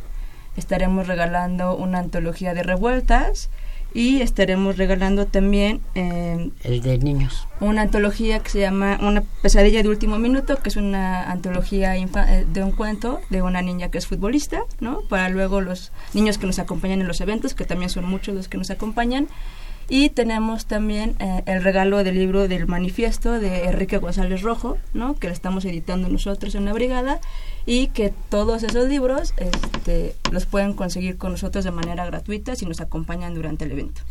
estaremos 0.61 1.09
regalando 1.09 1.75
una 1.76 1.99
antología 1.99 2.55
de 2.55 2.62
revueltas 2.62 3.50
y 3.93 4.23
estaremos 4.23 4.76
regalando 4.76 5.26
también 5.26 5.81
eh, 5.97 6.50
El 6.62 6.81
de 6.81 6.99
niños. 6.99 7.49
una 7.59 7.83
antología 7.83 8.38
que 8.38 8.49
se 8.50 8.61
llama 8.61 8.99
Una 9.02 9.25
pesadilla 9.43 9.83
de 9.83 9.88
último 9.88 10.17
minuto, 10.17 10.59
que 10.62 10.69
es 10.69 10.76
una 10.76 11.29
antología 11.29 11.97
infa- 11.99 12.29
eh, 12.29 12.47
de 12.52 12.62
un 12.62 12.71
cuento 12.71 13.21
de 13.31 13.43
una 13.43 13.62
niña 13.62 13.90
que 13.90 13.99
es 13.99 14.07
futbolista, 14.07 14.61
¿no? 14.79 15.00
Para 15.09 15.29
luego 15.29 15.61
los 15.61 15.90
niños 16.14 16.38
que 16.38 16.47
nos 16.47 16.61
acompañan 16.61 17.00
en 17.00 17.09
los 17.09 17.21
eventos, 17.21 17.55
que 17.55 17.64
también 17.64 17.90
son 17.90 18.05
muchos 18.05 18.33
los 18.37 18.47
que 18.49 18.59
nos 18.59 18.71
acompañan. 18.71 19.26
Y 19.92 20.11
tenemos 20.11 20.66
también 20.66 21.16
eh, 21.18 21.42
el 21.47 21.64
regalo 21.64 22.04
del 22.04 22.14
libro 22.14 22.47
del 22.47 22.68
manifiesto 22.68 23.40
de 23.40 23.64
Enrique 23.64 23.99
González 23.99 24.40
Rojo, 24.40 24.78
¿no? 24.94 25.16
que 25.16 25.26
lo 25.26 25.32
estamos 25.32 25.64
editando 25.64 26.09
nosotros 26.09 26.54
en 26.54 26.64
la 26.64 26.73
brigada 26.73 27.20
y 27.66 27.88
que 27.88 28.14
todos 28.28 28.62
esos 28.62 28.88
libros 28.88 29.35
este, 29.37 30.14
los 30.30 30.47
pueden 30.47 30.75
conseguir 30.75 31.18
con 31.18 31.32
nosotros 31.32 31.64
de 31.64 31.73
manera 31.73 32.06
gratuita 32.06 32.54
si 32.54 32.66
nos 32.66 32.80
acompañan 32.80 33.35
durante 33.35 33.64
el 33.64 33.73
evento. 33.73 34.02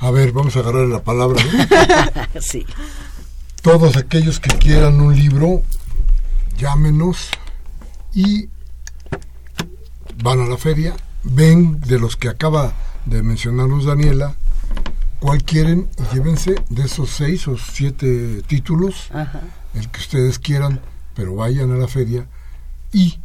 A 0.00 0.10
ver, 0.10 0.32
vamos 0.32 0.54
a 0.56 0.60
agarrar 0.60 0.86
la 0.86 1.02
palabra. 1.02 1.42
¿no? 1.42 2.40
sí. 2.40 2.66
Todos 3.62 3.96
aquellos 3.96 4.38
que 4.38 4.50
quieran 4.58 5.00
un 5.00 5.16
libro, 5.16 5.62
llámenos 6.58 7.30
y 8.12 8.50
van 10.22 10.40
a 10.40 10.46
la 10.46 10.58
feria, 10.58 10.94
ven 11.22 11.80
de 11.80 11.98
los 11.98 12.16
que 12.16 12.28
acaba 12.28 12.74
de 13.06 13.22
mencionarnos 13.22 13.86
Daniela, 13.86 14.36
cuál 15.22 15.44
quieren 15.44 15.88
y 15.98 16.14
llévense 16.16 16.56
de 16.68 16.82
esos 16.82 17.10
seis 17.10 17.46
o 17.46 17.56
siete 17.56 18.42
títulos, 18.48 19.08
Ajá. 19.12 19.40
el 19.72 19.88
que 19.88 20.00
ustedes 20.00 20.40
quieran, 20.40 20.80
pero 21.14 21.36
vayan 21.36 21.70
a 21.70 21.76
la 21.76 21.86
feria 21.86 22.26
y, 22.92 23.18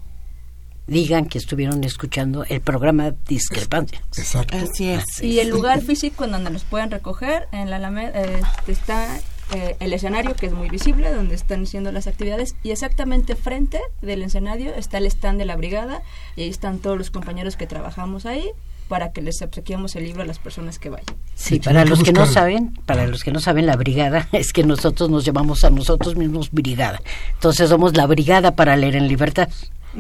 Digan 0.85 1.25
que 1.25 1.37
estuvieron 1.37 1.83
escuchando 1.83 2.45
el 2.45 2.61
programa 2.61 3.13
Discrepancia. 3.27 3.99
exacto, 4.15 4.55
Así 4.55 4.87
es. 4.87 5.03
Y 5.21 5.39
el 5.41 5.49
lugar 5.49 5.81
físico 5.81 6.23
en 6.23 6.31
donde 6.31 6.49
los 6.49 6.63
pueden 6.63 6.91
recoger, 6.91 7.49
en 7.51 7.69
la 7.69 7.75
Alameda, 7.75 8.11
eh, 8.13 8.41
está 8.67 9.19
eh, 9.53 9.75
el 9.81 9.91
escenario 9.91 10.33
que 10.35 10.45
es 10.45 10.53
muy 10.53 10.69
visible, 10.69 11.11
donde 11.11 11.35
están 11.35 11.63
haciendo 11.63 11.91
las 11.91 12.07
actividades, 12.07 12.55
y 12.63 12.71
exactamente 12.71 13.35
frente 13.35 13.81
del 14.01 14.21
escenario 14.21 14.73
está 14.75 14.99
el 14.99 15.07
stand 15.07 15.39
de 15.39 15.45
la 15.45 15.57
brigada, 15.57 16.03
y 16.37 16.43
ahí 16.43 16.49
están 16.49 16.79
todos 16.79 16.97
los 16.97 17.11
compañeros 17.11 17.57
que 17.57 17.67
trabajamos 17.67 18.25
ahí 18.25 18.49
para 18.87 19.11
que 19.11 19.21
les 19.21 19.41
obsequiemos 19.41 19.95
el 19.95 20.05
libro 20.05 20.21
a 20.21 20.25
las 20.25 20.39
personas 20.39 20.79
que 20.79 20.89
vayan. 20.89 21.15
Sí, 21.35 21.59
para 21.59 21.85
los 21.85 22.03
que 22.03 22.13
no 22.13 22.25
saben, 22.25 22.73
para 22.85 23.07
los 23.07 23.23
que 23.23 23.31
no 23.31 23.39
saben 23.39 23.65
la 23.65 23.75
brigada, 23.75 24.27
es 24.31 24.53
que 24.53 24.63
nosotros 24.63 25.09
nos 25.09 25.25
llamamos 25.25 25.63
a 25.63 25.69
nosotros 25.69 26.15
mismos 26.15 26.51
brigada. 26.51 27.01
Entonces 27.33 27.69
somos 27.69 27.95
la 27.95 28.05
brigada 28.05 28.55
para 28.55 28.75
leer 28.75 28.95
en 28.95 29.07
libertad. 29.07 29.49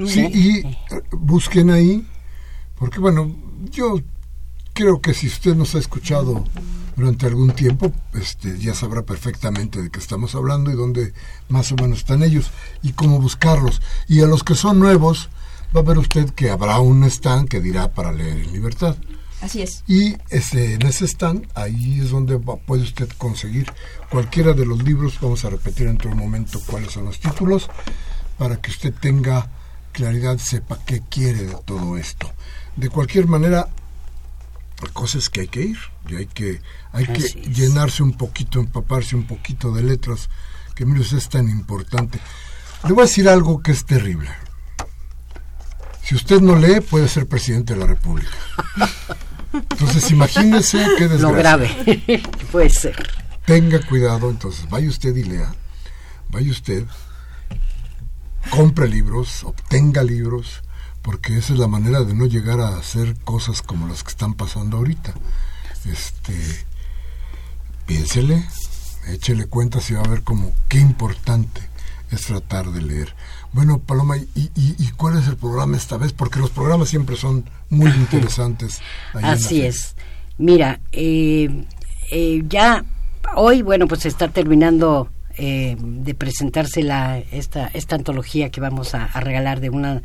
Sí, 0.05 0.27
y 0.33 0.57
eh, 0.59 1.01
busquen 1.11 1.71
ahí, 1.71 2.05
porque 2.77 2.99
bueno, 2.99 3.35
yo 3.71 3.99
creo 4.73 5.01
que 5.01 5.13
si 5.13 5.27
usted 5.27 5.55
nos 5.55 5.73
ha 5.75 5.79
escuchado 5.79 6.43
durante 6.95 7.25
algún 7.25 7.51
tiempo, 7.51 7.91
este, 8.13 8.59
ya 8.59 8.73
sabrá 8.73 9.03
perfectamente 9.03 9.81
de 9.81 9.89
qué 9.89 9.99
estamos 9.99 10.35
hablando 10.35 10.71
y 10.71 10.75
dónde 10.75 11.13
más 11.49 11.71
o 11.71 11.75
menos 11.75 11.99
están 11.99 12.23
ellos 12.23 12.51
y 12.83 12.91
cómo 12.93 13.19
buscarlos. 13.19 13.81
Y 14.07 14.21
a 14.21 14.27
los 14.27 14.43
que 14.43 14.55
son 14.55 14.79
nuevos, 14.79 15.29
va 15.75 15.81
a 15.81 15.83
ver 15.83 15.97
usted 15.97 16.29
que 16.31 16.49
habrá 16.49 16.79
un 16.79 17.03
stand 17.05 17.47
que 17.49 17.59
dirá 17.61 17.91
para 17.91 18.11
leer 18.11 18.37
en 18.37 18.53
libertad. 18.53 18.95
Así 19.41 19.61
es. 19.61 19.83
Y 19.87 20.15
este, 20.29 20.73
en 20.73 20.81
ese 20.83 21.05
stand, 21.05 21.47
ahí 21.53 21.99
es 21.99 22.09
donde 22.09 22.37
va- 22.37 22.57
puede 22.57 22.81
usted 22.83 23.07
conseguir 23.17 23.71
cualquiera 24.09 24.53
de 24.53 24.65
los 24.65 24.81
libros. 24.83 25.19
Vamos 25.21 25.45
a 25.45 25.49
repetir 25.51 25.87
en 25.87 25.97
todo 25.97 26.15
momento 26.15 26.59
cuáles 26.65 26.91
son 26.93 27.05
los 27.05 27.19
títulos 27.19 27.69
para 28.37 28.57
que 28.57 28.71
usted 28.71 28.93
tenga 28.99 29.49
claridad, 29.91 30.37
sepa 30.39 30.79
qué 30.85 31.01
quiere 31.09 31.43
de 31.43 31.55
todo 31.65 31.97
esto. 31.97 32.31
De 32.75 32.89
cualquier 32.89 33.27
manera, 33.27 33.67
la 34.81 34.89
cosa 34.93 35.17
es 35.19 35.29
que 35.29 35.41
hay 35.41 35.47
que 35.47 35.61
ir 35.61 35.77
y 36.09 36.15
hay 36.15 36.25
que, 36.27 36.61
hay 36.91 37.05
que 37.05 37.13
es. 37.19 37.35
llenarse 37.35 38.01
un 38.03 38.13
poquito, 38.13 38.59
empaparse 38.59 39.15
un 39.15 39.25
poquito 39.27 39.71
de 39.71 39.83
letras, 39.83 40.29
que 40.75 40.85
mire 40.85 41.01
usted 41.01 41.17
es 41.17 41.29
tan 41.29 41.47
importante. 41.49 42.19
Le 42.87 42.93
voy 42.93 43.03
a 43.03 43.05
decir 43.07 43.27
algo 43.29 43.61
que 43.61 43.71
es 43.71 43.85
terrible. 43.85 44.29
Si 46.07 46.15
usted 46.15 46.39
no 46.39 46.55
lee, 46.55 46.79
puede 46.79 47.09
ser 47.09 47.27
presidente 47.27 47.73
de 47.73 47.81
la 47.81 47.85
República. 47.85 48.31
Entonces, 49.51 50.09
imagínese 50.09 50.77
qué 50.97 51.09
desgracia. 51.09 51.27
Lo 51.27 51.33
grave. 51.33 52.23
Puede 52.51 52.69
ser. 52.69 52.95
Tenga 53.45 53.85
cuidado, 53.85 54.29
entonces, 54.29 54.69
vaya 54.69 54.87
usted 54.87 55.13
y 55.17 55.25
lea. 55.25 55.53
Vaya 56.29 56.49
usted, 56.49 56.85
compre 58.49 58.87
libros, 58.87 59.43
obtenga 59.43 60.01
libros, 60.01 60.63
porque 61.01 61.37
esa 61.37 61.51
es 61.51 61.59
la 61.59 61.67
manera 61.67 62.01
de 62.03 62.13
no 62.13 62.25
llegar 62.25 62.61
a 62.61 62.77
hacer 62.77 63.19
cosas 63.25 63.61
como 63.61 63.89
las 63.89 64.05
que 64.05 64.11
están 64.11 64.33
pasando 64.33 64.77
ahorita. 64.77 65.13
Este, 65.83 66.33
piénsele, 67.85 68.47
échele 69.09 69.47
cuentas 69.47 69.89
y 69.89 69.95
va 69.95 70.03
a 70.03 70.07
ver 70.07 70.23
como 70.23 70.53
qué 70.69 70.79
importante 70.79 71.67
es 72.11 72.25
tratar 72.25 72.71
de 72.71 72.81
leer. 72.81 73.15
Bueno, 73.53 73.79
Paloma, 73.79 74.17
¿y, 74.17 74.27
y, 74.35 74.75
y 74.77 74.91
cuál 74.95 75.17
es 75.17 75.27
el 75.27 75.37
programa 75.37 75.77
esta 75.77 75.97
vez? 75.97 76.13
Porque 76.13 76.39
los 76.39 76.49
programas 76.49 76.89
siempre 76.89 77.15
son 77.15 77.49
muy 77.69 77.91
interesantes. 77.97 78.81
Así 79.13 79.61
es. 79.61 79.95
Mira, 80.37 80.79
eh, 80.91 81.65
eh, 82.11 82.43
ya 82.47 82.85
hoy, 83.35 83.61
bueno, 83.61 83.87
pues 83.87 84.05
está 84.05 84.27
terminando 84.27 85.09
eh, 85.37 85.75
de 85.79 86.13
presentarse 86.13 86.83
la, 86.83 87.17
esta, 87.17 87.67
esta 87.73 87.95
antología 87.95 88.49
que 88.49 88.61
vamos 88.61 88.93
a, 88.93 89.05
a 89.05 89.19
regalar 89.19 89.59
de 89.59 89.69
una 89.69 90.01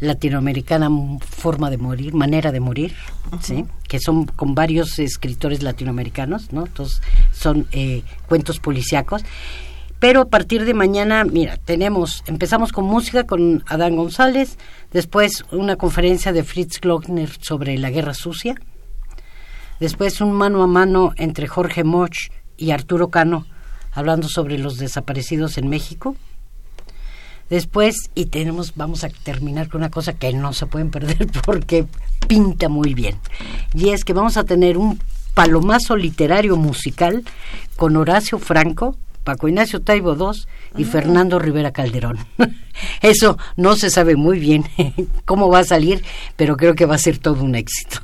latinoamericana 0.00 0.90
forma 1.20 1.70
de 1.70 1.78
morir, 1.78 2.14
manera 2.14 2.52
de 2.52 2.60
morir, 2.60 2.94
¿sí? 3.40 3.64
que 3.88 3.98
son 3.98 4.26
con 4.26 4.54
varios 4.54 4.98
escritores 4.98 5.62
latinoamericanos, 5.62 6.52
¿no? 6.52 6.66
Entonces 6.66 7.00
son 7.32 7.66
eh, 7.72 8.02
cuentos 8.28 8.58
policíacos. 8.58 9.22
Pero 9.98 10.20
a 10.20 10.28
partir 10.28 10.64
de 10.64 10.74
mañana, 10.74 11.24
mira, 11.24 11.56
tenemos, 11.56 12.22
empezamos 12.26 12.70
con 12.72 12.84
música 12.84 13.24
con 13.24 13.64
Adán 13.66 13.96
González, 13.96 14.58
después 14.92 15.44
una 15.50 15.76
conferencia 15.76 16.32
de 16.32 16.44
Fritz 16.44 16.80
Glockner 16.80 17.30
sobre 17.40 17.78
la 17.78 17.90
guerra 17.90 18.12
sucia, 18.12 18.56
después 19.80 20.20
un 20.20 20.32
mano 20.32 20.62
a 20.62 20.66
mano 20.66 21.12
entre 21.16 21.46
Jorge 21.46 21.82
Moch 21.82 22.30
y 22.58 22.72
Arturo 22.72 23.08
Cano, 23.08 23.46
hablando 23.92 24.28
sobre 24.28 24.58
los 24.58 24.76
desaparecidos 24.76 25.56
en 25.56 25.68
México. 25.68 26.14
Después, 27.48 28.10
y 28.14 28.26
tenemos, 28.26 28.74
vamos 28.74 29.04
a 29.04 29.08
terminar 29.08 29.68
con 29.68 29.80
una 29.80 29.90
cosa 29.90 30.12
que 30.12 30.32
no 30.32 30.52
se 30.52 30.66
pueden 30.66 30.90
perder 30.90 31.26
porque 31.46 31.86
pinta 32.28 32.68
muy 32.68 32.92
bien. 32.92 33.16
Y 33.72 33.90
es 33.90 34.04
que 34.04 34.12
vamos 34.12 34.36
a 34.36 34.44
tener 34.44 34.76
un 34.76 35.00
palomazo 35.32 35.96
literario 35.96 36.56
musical 36.56 37.24
con 37.76 37.96
Horacio 37.96 38.38
Franco, 38.38 38.96
Paco 39.26 39.48
Ignacio 39.48 39.82
Taibo 39.82 40.14
II 40.14 40.46
y 40.78 40.84
Fernando 40.84 41.40
Rivera 41.40 41.72
Calderón. 41.72 42.16
Eso 43.02 43.36
no 43.56 43.74
se 43.74 43.90
sabe 43.90 44.14
muy 44.14 44.38
bien 44.38 44.64
cómo 45.24 45.48
va 45.50 45.58
a 45.58 45.64
salir, 45.64 46.04
pero 46.36 46.56
creo 46.56 46.76
que 46.76 46.86
va 46.86 46.94
a 46.94 46.98
ser 46.98 47.18
todo 47.18 47.42
un 47.42 47.56
éxito. 47.56 47.98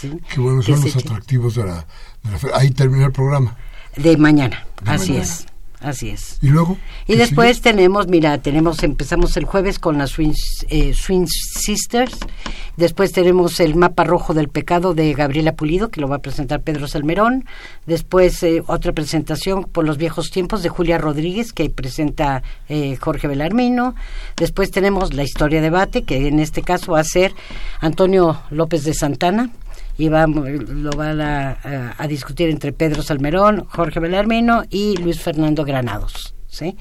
¿sí? 0.00 0.10
Qué 0.32 0.40
buenos 0.40 0.64
son 0.64 0.80
los 0.80 0.96
atractivos 0.96 1.56
de 1.56 1.64
la, 1.64 1.86
de 2.22 2.48
la. 2.48 2.56
Ahí 2.56 2.70
terminó 2.70 3.04
el 3.04 3.12
programa. 3.12 3.54
De 3.96 4.16
mañana, 4.16 4.66
De 4.82 4.90
así 4.90 5.10
mañana. 5.10 5.24
es, 5.24 5.46
así 5.82 6.10
es. 6.10 6.38
¿Y 6.40 6.48
luego? 6.48 6.78
Y 7.06 7.12
¿Qué 7.12 7.18
después 7.18 7.56
sigue? 7.58 7.70
tenemos, 7.72 8.08
mira, 8.08 8.38
tenemos, 8.38 8.82
empezamos 8.82 9.36
el 9.36 9.44
jueves 9.44 9.78
con 9.78 9.98
las 9.98 10.10
Swing, 10.10 10.34
eh, 10.68 10.94
Swing 10.94 11.26
Sisters, 11.26 12.18
después 12.76 13.12
tenemos 13.12 13.60
el 13.60 13.74
mapa 13.74 14.04
rojo 14.04 14.34
del 14.34 14.48
pecado 14.48 14.94
de 14.94 15.12
Gabriela 15.14 15.54
Pulido, 15.54 15.88
que 15.88 16.00
lo 16.00 16.08
va 16.08 16.16
a 16.16 16.20
presentar 16.20 16.62
Pedro 16.62 16.88
Salmerón, 16.88 17.44
después 17.86 18.42
eh, 18.42 18.62
otra 18.66 18.92
presentación 18.92 19.64
por 19.64 19.84
los 19.84 19.98
viejos 19.98 20.30
tiempos 20.30 20.62
de 20.62 20.68
Julia 20.68 20.98
Rodríguez, 20.98 21.52
que 21.52 21.70
presenta 21.70 22.42
eh, 22.68 22.96
Jorge 22.96 23.28
Belarmino, 23.28 23.94
después 24.36 24.70
tenemos 24.70 25.14
la 25.14 25.22
historia 25.22 25.60
debate, 25.60 26.02
que 26.02 26.28
en 26.28 26.38
este 26.38 26.62
caso 26.62 26.92
va 26.92 27.00
a 27.00 27.04
ser 27.04 27.34
Antonio 27.80 28.40
López 28.50 28.84
de 28.84 28.94
Santana, 28.94 29.50
y 29.98 30.08
vamos, 30.08 30.48
lo 30.48 30.90
van 30.92 31.20
a, 31.20 31.94
a- 31.98 32.06
discutir 32.08 32.48
entre 32.50 32.72
Pedro 32.72 33.02
Salmerón, 33.02 33.64
Jorge 33.68 34.00
Belarmino 34.00 34.64
y 34.70 34.96
Luis 34.96 35.20
Fernando 35.20 35.64
Granados. 35.64 36.34
¿sí? 36.48 36.76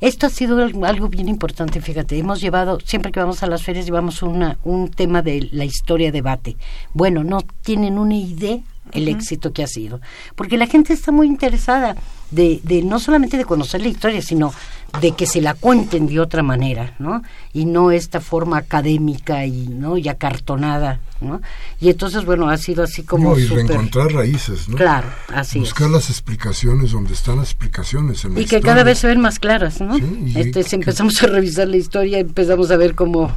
Esto 0.00 0.26
ha 0.26 0.30
sido 0.30 0.62
al- 0.62 0.84
algo 0.84 1.08
bien 1.08 1.28
importante, 1.28 1.80
fíjate, 1.80 2.18
hemos 2.18 2.40
llevado, 2.40 2.78
siempre 2.80 3.10
que 3.12 3.20
vamos 3.20 3.42
a 3.42 3.46
las 3.48 3.62
ferias 3.62 3.84
llevamos 3.86 4.22
una, 4.22 4.58
un 4.64 4.90
tema 4.90 5.22
de 5.22 5.48
la 5.50 5.64
historia 5.64 6.12
debate. 6.12 6.56
Bueno, 6.94 7.24
no 7.24 7.40
tienen 7.62 7.98
una 7.98 8.14
idea 8.16 8.58
el 8.92 9.08
éxito 9.08 9.52
que 9.52 9.62
ha 9.62 9.66
sido, 9.66 10.00
porque 10.34 10.58
la 10.58 10.66
gente 10.66 10.92
está 10.92 11.12
muy 11.12 11.26
interesada 11.26 11.96
de, 12.30 12.60
de 12.62 12.82
no 12.82 12.98
solamente 12.98 13.36
de 13.36 13.44
conocer 13.44 13.80
la 13.80 13.88
historia, 13.88 14.20
sino 14.22 14.52
de 15.00 15.12
que 15.12 15.26
se 15.26 15.42
la 15.42 15.52
cuenten 15.54 16.06
de 16.06 16.18
otra 16.18 16.42
manera, 16.42 16.94
¿no? 16.98 17.22
Y 17.52 17.66
no 17.66 17.90
esta 17.90 18.20
forma 18.20 18.56
académica 18.56 19.44
y 19.44 19.68
no 19.68 19.98
y 19.98 20.08
acartonada, 20.08 21.00
¿no? 21.20 21.42
Y 21.78 21.90
entonces 21.90 22.24
bueno 22.24 22.48
ha 22.48 22.56
sido 22.56 22.82
así 22.84 23.02
como 23.02 23.30
No, 23.34 23.38
y 23.38 23.44
reencontrar 23.46 24.12
raíces, 24.12 24.68
¿no? 24.68 24.76
claro, 24.76 25.08
así 25.28 25.58
Buscar 25.58 25.88
es. 25.88 25.92
las 25.92 26.10
explicaciones 26.10 26.92
donde 26.92 27.12
están 27.12 27.36
las 27.36 27.50
explicaciones 27.50 28.24
en 28.24 28.34
la 28.34 28.40
Y 28.40 28.46
que 28.46 28.60
cada 28.60 28.82
vez 28.82 28.98
se 28.98 29.08
ven 29.08 29.20
más 29.20 29.38
claras, 29.38 29.80
¿no? 29.80 29.96
Sí, 29.96 30.32
este, 30.36 30.62
si 30.62 30.76
empezamos 30.76 31.22
a 31.22 31.26
revisar 31.26 31.68
la 31.68 31.76
historia, 31.76 32.18
empezamos 32.18 32.70
a 32.70 32.76
ver 32.76 32.94
cómo 32.94 33.30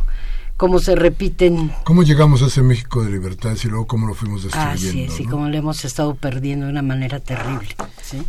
cómo 0.62 0.78
se 0.78 0.96
repiten 0.96 1.72
¿Cómo 1.86 2.04
llegamos 2.04 2.44
a 2.44 2.46
ese 2.46 2.62
México 2.62 3.04
de 3.04 3.10
libertades 3.10 3.66
y 3.66 3.68
luego 3.68 3.88
cómo 3.88 4.06
lo 4.06 4.14
fuimos 4.14 4.44
destruyendo? 4.44 4.90
Así 4.90 5.04
es, 5.06 5.20
y 5.20 5.24
¿no? 5.24 5.32
como 5.32 5.50
lo 5.50 5.58
hemos 5.58 5.84
estado 5.86 6.14
perdiendo 6.14 6.68
de 6.68 6.72
una 6.72 6.84
manera 6.84 7.20
terrible. 7.20 7.70
¿sí? 8.04 8.22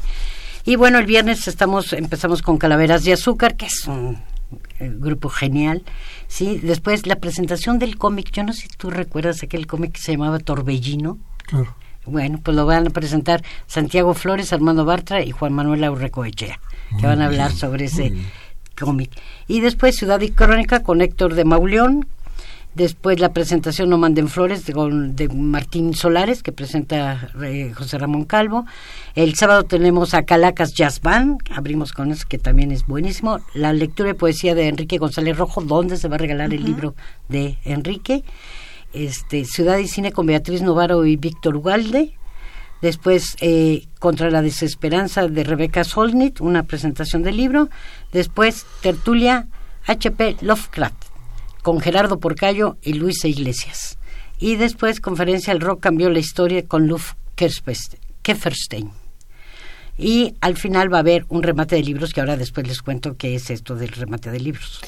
Y 0.64 0.76
bueno, 0.76 0.98
el 0.98 1.04
viernes 1.04 1.46
estamos 1.46 1.92
empezamos 1.92 2.40
con 2.40 2.56
Calaveras 2.56 3.04
de 3.04 3.12
Azúcar, 3.12 3.54
que 3.54 3.66
es 3.66 3.86
un 3.86 4.16
eh, 4.80 4.90
grupo 4.94 5.28
genial. 5.28 5.82
sí 6.26 6.58
Después 6.62 7.06
la 7.06 7.16
presentación 7.16 7.78
del 7.78 7.98
cómic, 7.98 8.30
yo 8.32 8.44
no 8.44 8.54
sé 8.54 8.62
si 8.62 8.68
tú 8.78 8.88
recuerdas 8.88 9.42
aquel 9.42 9.66
cómic 9.66 9.92
que 9.92 10.00
se 10.00 10.12
llamaba 10.12 10.38
Torbellino. 10.38 11.18
Claro. 11.44 11.76
Bueno, 12.06 12.40
pues 12.42 12.56
lo 12.56 12.64
van 12.64 12.86
a 12.86 12.90
presentar 12.90 13.44
Santiago 13.66 14.14
Flores, 14.14 14.54
Armando 14.54 14.86
Bartra 14.86 15.22
y 15.22 15.32
Juan 15.32 15.52
Manuel 15.52 15.84
Aurrecoechea, 15.84 16.58
que 16.98 17.06
van 17.06 17.20
a 17.20 17.26
hablar 17.26 17.48
bien, 17.48 17.60
sobre 17.60 17.84
ese 17.84 18.14
cómic. 18.80 19.10
Y 19.48 19.60
después 19.60 19.96
Ciudad 19.96 20.22
y 20.22 20.30
Crónica 20.30 20.82
con 20.82 21.02
Héctor 21.02 21.34
de 21.34 21.44
Mauleón. 21.44 22.06
Después 22.74 23.20
la 23.20 23.34
presentación 23.34 23.90
No 23.90 23.98
Manden 23.98 24.28
Flores 24.28 24.64
de, 24.64 25.28
Martín 25.28 25.92
Solares, 25.94 26.42
que 26.42 26.52
presenta 26.52 27.28
eh, 27.42 27.72
José 27.76 27.98
Ramón 27.98 28.24
Calvo. 28.24 28.64
El 29.14 29.34
sábado 29.34 29.64
tenemos 29.64 30.14
a 30.14 30.22
Calacas 30.22 30.72
Jazz 30.72 31.02
Band, 31.02 31.40
abrimos 31.50 31.92
con 31.92 32.10
eso, 32.12 32.24
que 32.26 32.38
también 32.38 32.72
es 32.72 32.86
buenísimo. 32.86 33.40
La 33.52 33.74
lectura 33.74 34.08
de 34.08 34.14
poesía 34.14 34.54
de 34.54 34.68
Enrique 34.68 34.96
González 34.96 35.36
Rojo, 35.36 35.60
donde 35.60 35.98
se 35.98 36.08
va 36.08 36.14
a 36.14 36.18
regalar 36.18 36.54
el 36.54 36.64
libro 36.64 36.94
de 37.28 37.58
Enrique. 37.64 38.24
Este, 38.94 39.44
Ciudad 39.44 39.76
y 39.76 39.86
Cine 39.86 40.12
con 40.12 40.26
Beatriz 40.26 40.62
Novaro 40.62 41.04
y 41.04 41.16
Víctor 41.16 41.56
Ugalde. 41.56 42.14
Después, 42.80 43.36
eh, 43.40 43.86
Contra 43.98 44.30
la 44.30 44.42
Desesperanza 44.42 45.28
de 45.28 45.44
Rebeca 45.44 45.84
Solnit, 45.84 46.40
una 46.40 46.64
presentación 46.64 47.22
del 47.22 47.36
libro. 47.36 47.68
Después, 48.12 48.66
Tertulia 48.80 49.46
H.P. 49.86 50.36
Lovecraft, 50.40 51.01
con 51.62 51.80
Gerardo 51.80 52.18
Porcayo 52.18 52.76
y 52.82 52.94
Luisa 52.94 53.28
Iglesias. 53.28 53.98
Y 54.38 54.56
después, 54.56 55.00
Conferencia 55.00 55.52
El 55.52 55.60
Rock 55.60 55.80
cambió 55.80 56.10
la 56.10 56.18
historia 56.18 56.66
con 56.66 56.88
Luf 56.88 57.12
Kefferstein. 57.36 58.90
Y 59.98 60.34
al 60.40 60.56
final 60.56 60.92
va 60.92 60.98
a 60.98 61.00
haber 61.00 61.24
un 61.28 61.42
remate 61.42 61.76
de 61.76 61.82
libros, 61.82 62.12
que 62.12 62.20
ahora 62.20 62.36
después 62.36 62.66
les 62.66 62.82
cuento 62.82 63.16
qué 63.16 63.34
es 63.36 63.50
esto 63.50 63.76
del 63.76 63.90
remate 63.90 64.30
de 64.30 64.40
libros. 64.40 64.80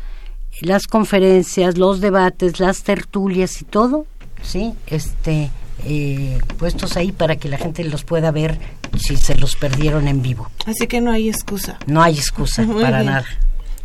las 0.61 0.87
conferencias, 0.87 1.79
los 1.79 2.01
debates, 2.01 2.61
las 2.61 2.83
tertulias 2.83 3.61
y 3.63 3.65
todo, 3.65 4.07
sí, 4.43 4.75
este 4.87 5.51
eh, 5.85 6.39
puestos 6.59 6.97
ahí 6.97 7.11
para 7.11 7.37
que 7.37 7.49
la 7.49 7.59
gente 7.59 7.83
los 7.85 8.05
pueda 8.05 8.31
ver 8.31 8.59
si 8.99 9.17
se 9.17 9.35
los 9.35 9.57
perdieron 9.57 10.07
en 10.07 10.23
vivo. 10.23 10.51
Así 10.67 10.87
que 10.87 11.01
no 11.01 11.11
hay 11.11 11.29
excusa. 11.29 11.79
No 11.87 12.03
hay 12.03 12.17
excusa 12.17 12.65
para 12.81 13.03
nada. 13.03 13.27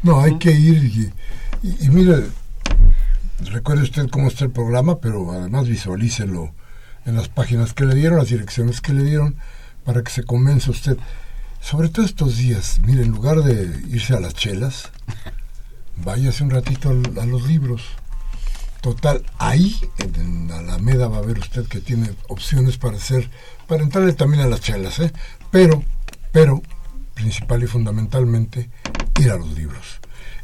No, 0.03 0.21
hay 0.21 0.37
que 0.37 0.51
ir 0.51 1.11
y, 1.63 1.89
mire, 1.89 2.27
recuerde 3.51 3.83
usted 3.83 4.09
cómo 4.09 4.27
está 4.27 4.45
el 4.45 4.51
programa, 4.51 4.99
pero 4.99 5.31
además 5.31 5.67
visualícelo 5.67 6.53
en 7.05 7.15
las 7.15 7.29
páginas 7.29 7.73
que 7.73 7.85
le 7.85 7.95
dieron, 7.95 8.19
las 8.19 8.29
direcciones 8.29 8.79
que 8.79 8.93
le 8.93 9.03
dieron, 9.03 9.37
para 9.85 10.03
que 10.03 10.11
se 10.11 10.23
convenza 10.23 10.71
usted. 10.71 10.97
Sobre 11.61 11.89
todo 11.89 12.05
estos 12.05 12.37
días, 12.37 12.79
mire, 12.85 13.01
en 13.01 13.09
lugar 13.09 13.41
de 13.41 13.81
irse 13.89 14.13
a 14.13 14.19
las 14.19 14.35
chelas, 14.35 14.91
váyase 15.97 16.43
un 16.43 16.49
ratito 16.49 16.89
a, 16.89 17.25
los 17.25 17.43
libros. 17.47 17.81
Total, 18.81 19.23
ahí 19.37 19.75
en, 19.97 20.47
la 20.47 20.59
Alameda 20.59 21.07
va 21.07 21.17
a 21.17 21.21
ver 21.21 21.39
usted 21.39 21.67
que 21.67 21.81
tiene 21.81 22.11
opciones 22.27 22.77
para 22.77 22.97
hacer, 22.97 23.29
para 23.67 23.83
entrarle 23.83 24.13
también 24.13 24.43
a 24.43 24.47
las 24.47 24.61
chelas, 24.61 24.99
¿eh? 24.99 25.11
Pero, 25.51 25.83
pero, 26.31 26.61
principal 27.13 27.63
y 27.63 27.67
fundamentalmente, 27.67 28.69
ir 29.19 29.31
a 29.31 29.37
los 29.37 29.51
libros. 29.53 29.99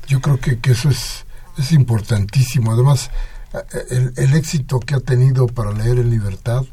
Yo 0.08 0.20
creo 0.20 0.40
que, 0.40 0.60
que 0.60 0.72
eso 0.72 0.90
es, 0.90 1.26
es 1.58 1.72
importantísimo. 1.72 2.72
Además, 2.72 3.12
el, 3.92 4.14
el, 4.18 4.34
éxito 4.34 4.80
que 4.80 4.96
ha 4.96 5.00
tenido 5.00 5.48
para 5.48 5.72
leer 5.72 6.00
en 6.00 6.10
libertad 6.10 6.64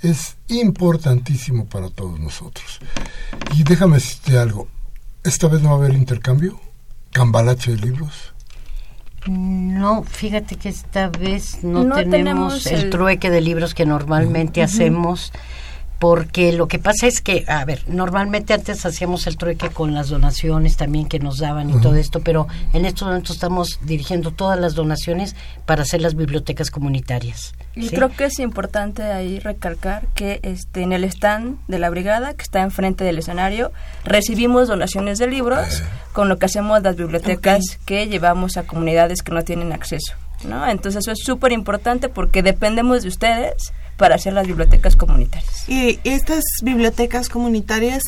es 0.00 0.36
importantísimo 0.46 1.66
para 1.66 1.90
todos 1.90 2.20
nosotros. 2.20 2.78
Y 3.56 3.64
déjame 3.64 3.96
decirte 3.96 4.38
algo, 4.38 4.68
¿esta 5.24 5.48
vez 5.48 5.60
no 5.60 5.70
va 5.70 5.74
a 5.74 5.78
haber 5.78 5.94
intercambio? 5.94 6.60
¿Cambalache 7.18 7.72
de 7.72 7.78
libros? 7.78 8.32
No, 9.26 10.04
fíjate 10.04 10.54
que 10.54 10.68
esta 10.68 11.08
vez 11.08 11.64
no, 11.64 11.92
tenemos, 12.08 12.64
el, 12.68 12.90
trueque 12.90 13.28
de 13.28 13.40
libros 13.40 13.74
que 13.74 13.84
normalmente 13.84 14.62
hacemos 14.62 15.32
porque 15.98 16.52
lo 16.52 16.68
que 16.68 16.78
pasa 16.78 17.06
es 17.06 17.20
que, 17.20 17.44
a 17.48 17.64
ver, 17.64 17.82
normalmente 17.88 18.54
antes 18.54 18.86
hacíamos 18.86 19.26
el 19.26 19.36
trueque 19.36 19.70
con 19.70 19.94
las 19.94 20.08
donaciones 20.08 20.76
también 20.76 21.08
que 21.08 21.18
nos 21.18 21.38
daban 21.38 21.70
y 21.70 21.80
todo 21.80 21.96
esto, 21.96 22.20
pero 22.20 22.46
en 22.72 22.84
estos 22.84 23.08
momentos 23.08 23.34
estamos 23.36 23.80
dirigiendo 23.82 24.30
todas 24.30 24.58
las 24.60 24.74
donaciones 24.74 25.34
para 25.66 25.82
hacer 25.82 26.00
las 26.00 26.14
bibliotecas 26.14 26.70
comunitarias. 26.70 27.54
Y 27.74 27.88
creo 27.88 28.10
que 28.10 28.26
es 28.26 28.38
importante 28.38 29.02
ahí 29.02 29.40
recalcar 29.40 30.06
que 30.14 30.40
este 30.42 30.82
en 30.82 30.92
el 30.92 31.04
stand 31.04 31.58
de 31.66 31.78
la 31.78 31.90
brigada 31.90 32.34
que 32.34 32.42
está 32.42 32.62
enfrente 32.62 33.04
del 33.04 33.18
escenario 33.18 33.72
recibimos 34.04 34.68
donaciones 34.68 35.18
de 35.18 35.26
libros 35.26 35.82
con 36.12 36.28
lo 36.28 36.38
que 36.38 36.46
hacemos 36.46 36.82
las 36.82 36.96
bibliotecas 36.96 37.78
que 37.86 38.06
llevamos 38.06 38.56
a 38.56 38.64
comunidades 38.64 39.22
que 39.22 39.32
no 39.32 39.42
tienen 39.42 39.72
acceso. 39.72 40.14
¿no? 40.44 40.68
Entonces 40.68 41.02
eso 41.02 41.12
es 41.12 41.18
súper 41.24 41.52
importante 41.52 42.08
porque 42.08 42.42
dependemos 42.42 43.02
de 43.02 43.08
ustedes 43.08 43.72
para 43.98 44.14
hacer 44.14 44.32
las 44.32 44.46
bibliotecas 44.46 44.96
comunitarias. 44.96 45.68
¿Y 45.68 45.98
estas 46.04 46.44
bibliotecas 46.62 47.28
comunitarias 47.28 48.04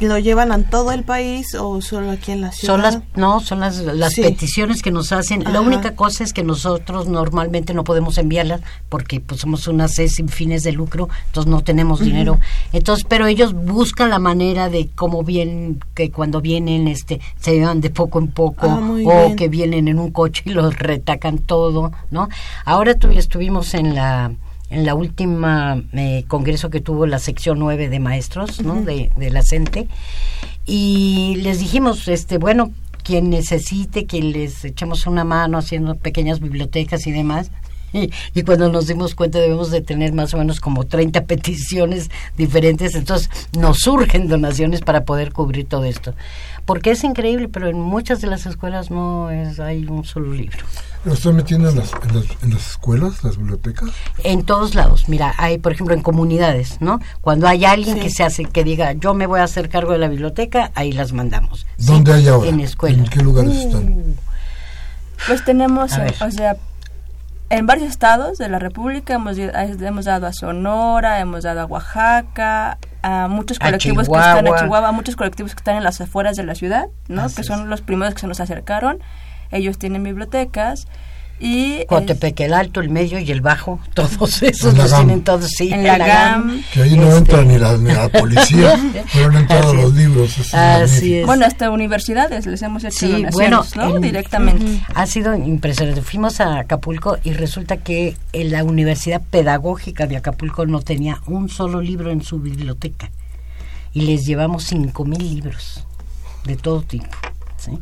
lo 0.00 0.16
llevan 0.16 0.52
a 0.52 0.62
todo 0.70 0.92
el 0.92 1.02
país 1.02 1.56
o 1.58 1.82
solo 1.82 2.12
aquí 2.12 2.30
en 2.30 2.40
la 2.40 2.52
ciudad? 2.52 2.74
Son 2.74 2.82
las, 2.82 2.98
no, 3.16 3.40
son 3.40 3.58
las, 3.58 3.78
las 3.78 4.14
peticiones 4.14 4.80
que 4.80 4.92
nos 4.92 5.10
hacen. 5.10 5.42
La 5.42 5.60
única 5.60 5.96
cosa 5.96 6.22
es 6.22 6.32
que 6.32 6.44
nosotros 6.44 7.08
normalmente 7.08 7.74
no 7.74 7.82
podemos 7.82 8.16
enviarlas 8.16 8.60
porque 8.88 9.20
pues 9.20 9.40
somos 9.40 9.66
una 9.66 9.88
C 9.88 10.08
sin 10.08 10.28
fines 10.28 10.62
de 10.62 10.70
lucro, 10.70 11.08
entonces 11.26 11.50
no 11.50 11.62
tenemos 11.62 11.98
dinero. 12.00 12.38
Entonces, 12.72 13.04
pero 13.08 13.26
ellos 13.26 13.54
buscan 13.54 14.10
la 14.10 14.20
manera 14.20 14.70
de 14.70 14.88
cómo 14.94 15.24
vienen, 15.24 15.82
que 15.94 16.12
cuando 16.12 16.40
vienen 16.40 16.86
este 16.86 17.20
se 17.40 17.54
llevan 17.54 17.80
de 17.80 17.90
poco 17.90 18.20
en 18.20 18.28
poco 18.28 18.68
ah, 18.68 18.80
o 19.04 19.34
que 19.34 19.48
vienen 19.48 19.88
en 19.88 19.98
un 19.98 20.12
coche 20.12 20.44
y 20.46 20.50
los 20.50 20.78
retacan 20.78 21.38
todo, 21.38 21.90
¿no? 22.12 22.28
Ahora 22.64 22.94
tú, 22.94 23.08
estuvimos 23.08 23.74
en 23.74 23.96
la 23.96 24.30
en 24.70 24.84
la 24.84 24.94
última 24.94 25.82
eh, 25.92 26.24
congreso 26.28 26.70
que 26.70 26.80
tuvo 26.80 27.06
la 27.06 27.18
sección 27.18 27.58
9 27.58 27.88
de 27.88 28.00
maestros 28.00 28.62
¿no? 28.62 28.82
de, 28.82 29.10
de, 29.16 29.30
la 29.30 29.42
CENTE 29.42 29.88
y 30.66 31.36
les 31.42 31.58
dijimos 31.58 32.08
este 32.08 32.38
bueno 32.38 32.72
quien 33.02 33.30
necesite 33.30 34.04
que 34.04 34.20
les 34.20 34.64
echemos 34.64 35.06
una 35.06 35.24
mano 35.24 35.58
haciendo 35.58 35.94
pequeñas 35.94 36.40
bibliotecas 36.40 37.06
y 37.06 37.12
demás 37.12 37.50
y, 37.92 38.10
y, 38.34 38.42
cuando 38.42 38.68
nos 38.70 38.86
dimos 38.86 39.14
cuenta 39.14 39.38
debemos 39.38 39.70
de 39.70 39.80
tener 39.80 40.12
más 40.12 40.34
o 40.34 40.38
menos 40.38 40.60
como 40.60 40.84
30 40.84 41.24
peticiones 41.24 42.10
diferentes, 42.36 42.94
entonces 42.94 43.30
nos 43.56 43.78
surgen 43.78 44.28
donaciones 44.28 44.80
para 44.80 45.04
poder 45.04 45.32
cubrir 45.32 45.66
todo 45.66 45.84
esto. 45.84 46.14
Porque 46.68 46.90
es 46.90 47.02
increíble, 47.02 47.48
pero 47.48 47.68
en 47.68 47.80
muchas 47.80 48.20
de 48.20 48.26
las 48.26 48.44
escuelas 48.44 48.90
no 48.90 49.30
es, 49.30 49.58
hay 49.58 49.86
un 49.86 50.04
solo 50.04 50.34
libro. 50.34 50.58
¿Lo 51.04 51.14
están 51.14 51.36
metiendo 51.36 51.70
en 51.70 51.76
las, 51.76 51.92
en 52.42 52.50
las, 52.52 52.70
escuelas, 52.72 53.24
las 53.24 53.38
bibliotecas? 53.38 53.88
En 54.22 54.44
todos 54.44 54.74
lados. 54.74 55.08
Mira, 55.08 55.34
hay, 55.38 55.56
por 55.56 55.72
ejemplo, 55.72 55.94
en 55.94 56.02
comunidades, 56.02 56.76
¿no? 56.80 57.00
Cuando 57.22 57.48
hay 57.48 57.64
alguien 57.64 57.98
que 57.98 58.10
se 58.10 58.22
hace, 58.22 58.44
que 58.44 58.64
diga, 58.64 58.92
yo 58.92 59.14
me 59.14 59.26
voy 59.26 59.40
a 59.40 59.44
hacer 59.44 59.70
cargo 59.70 59.92
de 59.92 59.98
la 59.98 60.08
biblioteca, 60.08 60.70
ahí 60.74 60.92
las 60.92 61.12
mandamos. 61.14 61.66
¿Dónde 61.78 62.12
hay 62.12 62.28
ahora? 62.28 62.50
En 62.50 62.60
escuelas. 62.60 62.98
¿En 62.98 63.06
qué 63.06 63.22
lugares 63.22 63.54
uh. 63.54 63.66
están? 63.66 64.04
Pues 65.26 65.44
tenemos, 65.44 65.92
o 65.92 66.30
sea, 66.30 66.56
en 67.50 67.66
varios 67.66 67.88
estados 67.88 68.38
de 68.38 68.48
la 68.48 68.58
República 68.58 69.14
hemos, 69.14 69.38
hemos 69.38 70.04
dado 70.04 70.26
a 70.26 70.32
Sonora, 70.32 71.20
hemos 71.20 71.44
dado 71.44 71.60
a 71.60 71.64
Oaxaca, 71.66 72.78
a 73.02 73.28
muchos 73.28 73.58
colectivos 73.58 74.08
que 74.08 74.16
están 74.16 74.46
en 74.46 74.54
Chihuahua, 74.54 74.92
muchos 74.92 75.16
colectivos 75.16 75.54
que 75.54 75.60
están 75.60 75.76
en 75.76 75.84
las 75.84 76.00
afueras 76.00 76.36
de 76.36 76.44
la 76.44 76.54
ciudad, 76.54 76.86
¿no? 77.08 77.26
que 77.34 77.42
son 77.42 77.70
los 77.70 77.80
primeros 77.80 78.14
que 78.14 78.20
se 78.20 78.26
nos 78.26 78.40
acercaron. 78.40 78.98
Ellos 79.50 79.78
tienen 79.78 80.02
bibliotecas 80.02 80.86
y 81.40 81.84
Coatepec, 81.86 82.40
el 82.40 82.52
alto, 82.52 82.80
el 82.80 82.88
medio 82.88 83.18
y 83.18 83.30
el 83.30 83.40
bajo, 83.40 83.78
todos 83.94 84.42
esos 84.42 84.76
los 84.76 84.94
tienen 84.94 85.22
todos, 85.22 85.48
sí. 85.50 85.70
En 85.72 85.84
la, 85.84 85.98
GAM. 85.98 86.62
Que 86.72 86.82
ahí 86.82 86.96
no 86.96 87.04
este, 87.04 87.18
entra 87.18 87.44
ni 87.44 87.58
la, 87.58 87.76
ni 87.76 87.92
la 87.92 88.08
policía, 88.20 88.78
pero 89.12 89.26
han 89.26 89.36
entrado 89.36 89.74
los 89.74 89.94
libros. 89.94 90.54
Así 90.54 91.18
es. 91.18 91.26
Bueno, 91.26 91.46
hasta 91.46 91.70
universidades 91.70 92.46
les 92.46 92.62
hemos 92.62 92.84
hecho 92.84 92.98
sí, 92.98 93.24
bueno, 93.32 93.64
¿no? 93.76 94.00
Directamente. 94.00 94.82
Ha 94.94 95.06
sido 95.06 95.34
impresionante. 95.34 96.02
Fuimos 96.02 96.40
a 96.40 96.60
Acapulco 96.60 97.18
y 97.22 97.32
resulta 97.32 97.76
que 97.76 98.16
en 98.32 98.50
la 98.50 98.64
Universidad 98.64 99.22
Pedagógica 99.30 100.06
de 100.06 100.16
Acapulco 100.16 100.66
no 100.66 100.80
tenía 100.80 101.20
un 101.26 101.48
solo 101.48 101.80
libro 101.80 102.10
en 102.10 102.22
su 102.22 102.40
biblioteca. 102.40 103.10
Y 103.92 104.02
les 104.02 104.26
llevamos 104.26 104.64
cinco 104.64 105.04
mil 105.04 105.22
libros 105.22 105.84
de 106.44 106.56
todo 106.56 106.82
tipo. 106.82 107.06
¿sí? 107.56 107.78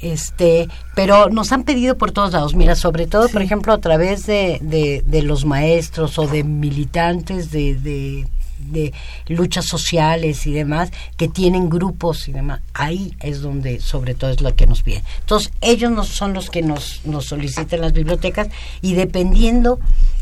Este 0.00 0.68
pero 0.94 1.28
nos 1.28 1.52
han 1.52 1.64
pedido 1.64 1.96
por 1.96 2.12
todos 2.12 2.32
lados. 2.32 2.54
Mira 2.54 2.74
sobre 2.76 3.06
todo 3.06 3.28
por 3.28 3.42
ejemplo 3.42 3.72
a 3.72 3.78
través 3.78 4.26
de, 4.26 4.58
de, 4.60 5.02
de, 5.06 5.22
los 5.22 5.44
maestros 5.44 6.18
o 6.18 6.26
de 6.26 6.44
militantes 6.44 7.50
de, 7.50 7.74
de 7.74 8.26
de 8.58 8.92
luchas 9.28 9.66
sociales 9.66 10.46
y 10.46 10.52
demás 10.52 10.90
que 11.16 11.28
tienen 11.28 11.68
grupos 11.68 12.28
y 12.28 12.32
demás 12.32 12.60
ahí 12.74 13.14
es 13.20 13.40
donde 13.40 13.80
sobre 13.80 14.14
todo 14.14 14.30
es 14.30 14.40
lo 14.40 14.54
que 14.54 14.66
nos 14.66 14.82
piden. 14.82 15.02
Entonces 15.20 15.52
ellos 15.60 15.90
no 15.90 16.04
son 16.04 16.32
los 16.34 16.50
que 16.50 16.62
nos, 16.62 17.04
nos 17.04 17.26
solicitan 17.26 17.80
las 17.80 17.92
bibliotecas 17.92 18.48
y 18.82 18.94
dependiendo 18.94 19.78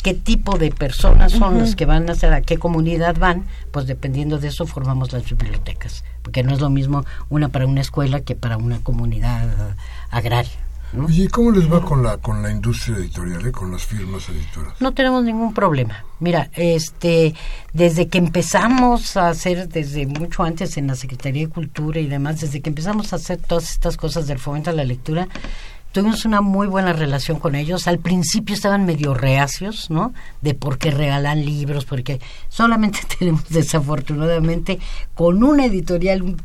qué 0.06 0.14
tipo 0.14 0.56
de 0.56 0.70
personas 0.70 1.32
son 1.32 1.58
los 1.58 1.74
que 1.74 1.84
van 1.84 2.08
a 2.08 2.12
hacer 2.12 2.32
a 2.32 2.40
qué 2.40 2.58
comunidad 2.58 3.16
van 3.18 3.44
pues 3.72 3.88
dependiendo 3.88 4.38
de 4.38 4.46
eso 4.46 4.64
formamos 4.64 5.12
las 5.12 5.28
bibliotecas 5.28 6.04
porque 6.22 6.44
no 6.44 6.54
es 6.54 6.60
lo 6.60 6.70
mismo 6.70 7.04
una 7.28 7.48
para 7.48 7.66
una 7.66 7.80
escuela 7.80 8.20
que 8.20 8.36
para 8.36 8.56
una 8.56 8.78
comunidad 8.84 9.74
agraria 10.10 10.60
¿y 11.08 11.26
cómo 11.26 11.50
les 11.50 11.70
va 11.72 11.82
con 11.82 12.04
la 12.04 12.18
con 12.18 12.40
la 12.40 12.52
industria 12.52 12.98
editorial, 12.98 13.44
eh, 13.44 13.50
con 13.50 13.72
las 13.72 13.84
firmas 13.84 14.28
editoras? 14.28 14.80
No 14.80 14.94
tenemos 14.94 15.24
ningún 15.24 15.52
problema. 15.52 16.04
Mira, 16.20 16.48
este, 16.54 17.34
desde 17.72 18.06
que 18.06 18.18
empezamos 18.18 19.16
a 19.16 19.28
hacer, 19.28 19.68
desde 19.68 20.06
mucho 20.06 20.44
antes 20.44 20.76
en 20.76 20.86
la 20.86 20.94
Secretaría 20.94 21.46
de 21.46 21.52
Cultura 21.52 21.98
y 21.98 22.06
demás, 22.06 22.40
desde 22.40 22.60
que 22.60 22.70
empezamos 22.70 23.12
a 23.12 23.16
hacer 23.16 23.38
todas 23.38 23.72
estas 23.72 23.96
cosas 23.96 24.28
del 24.28 24.38
fomento 24.38 24.70
a 24.70 24.72
la 24.72 24.84
lectura, 24.84 25.28
tuvimos 25.96 26.26
una 26.26 26.42
muy 26.42 26.66
buena 26.66 26.92
relación 26.92 27.38
con 27.38 27.54
ellos. 27.54 27.88
Al 27.88 27.98
principio 27.98 28.54
estaban 28.54 28.84
medio 28.84 29.14
reacios, 29.14 29.88
¿no? 29.88 30.12
De 30.42 30.52
por 30.52 30.76
qué 30.76 30.90
regalan 30.90 31.42
libros, 31.42 31.86
porque 31.86 32.20
solamente 32.50 32.98
tenemos 33.18 33.48
desafortunadamente 33.48 34.78
con 35.14 35.42
una 35.42 35.64
editorial 35.64 36.36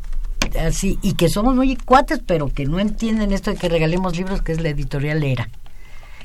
así 0.58 0.98
y 1.02 1.12
que 1.12 1.28
somos 1.28 1.54
muy 1.54 1.76
cuates, 1.76 2.20
pero 2.24 2.48
que 2.48 2.64
no 2.64 2.80
entienden 2.80 3.30
esto 3.30 3.50
de 3.50 3.58
que 3.58 3.68
regalemos 3.68 4.16
libros, 4.16 4.40
que 4.40 4.52
es 4.52 4.62
la 4.62 4.70
editorial 4.70 5.22
Era 5.22 5.50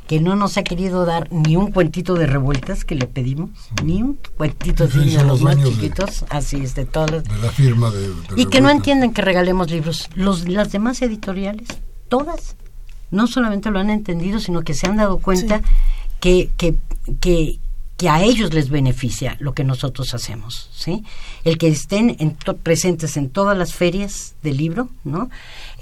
que 0.07 0.21
no 0.21 0.37
nos 0.37 0.57
ha 0.57 0.63
querido 0.63 1.03
dar 1.03 1.27
ni 1.33 1.57
un 1.57 1.73
cuentito 1.73 2.13
de 2.13 2.27
revueltas 2.27 2.85
que 2.85 2.95
le 2.95 3.07
pedimos, 3.07 3.49
ni 3.83 4.01
un 4.01 4.17
cuentito 4.37 4.87
de 4.87 5.23
los 5.25 5.41
más 5.41 5.61
chiquitos, 5.61 6.23
así 6.29 6.61
es, 6.61 6.75
de 6.75 6.85
todas 6.85 7.25
De 7.25 7.37
la 7.41 7.51
firma 7.51 7.91
de, 7.91 8.13
y 8.37 8.45
que 8.45 8.61
no 8.61 8.69
entienden 8.69 9.11
que 9.11 9.21
regalemos 9.21 9.69
libros. 9.69 10.07
Los, 10.15 10.47
las 10.47 10.71
demás 10.71 11.01
editoriales, 11.01 11.67
todas, 12.07 12.55
no 13.11 13.27
solamente 13.27 13.71
lo 13.71 13.79
han 13.79 13.89
entendido, 13.89 14.39
sino 14.39 14.61
que 14.61 14.73
se 14.73 14.87
han 14.87 14.97
dado 14.97 15.17
cuenta 15.17 15.61
que, 16.19 16.49
que, 16.57 16.75
que, 17.19 17.59
que 17.97 18.09
a 18.09 18.21
ellos 18.21 18.53
les 18.53 18.69
beneficia 18.69 19.37
lo 19.39 19.53
que 19.53 19.63
nosotros 19.63 20.13
hacemos, 20.13 20.69
¿sí? 20.73 21.03
El 21.43 21.57
que 21.57 21.67
estén 21.67 22.15
presentes 22.61 23.17
en 23.17 23.29
todas 23.29 23.57
las 23.57 23.73
ferias 23.73 24.35
del 24.43 24.57
libro, 24.57 24.89
¿no? 25.03 25.29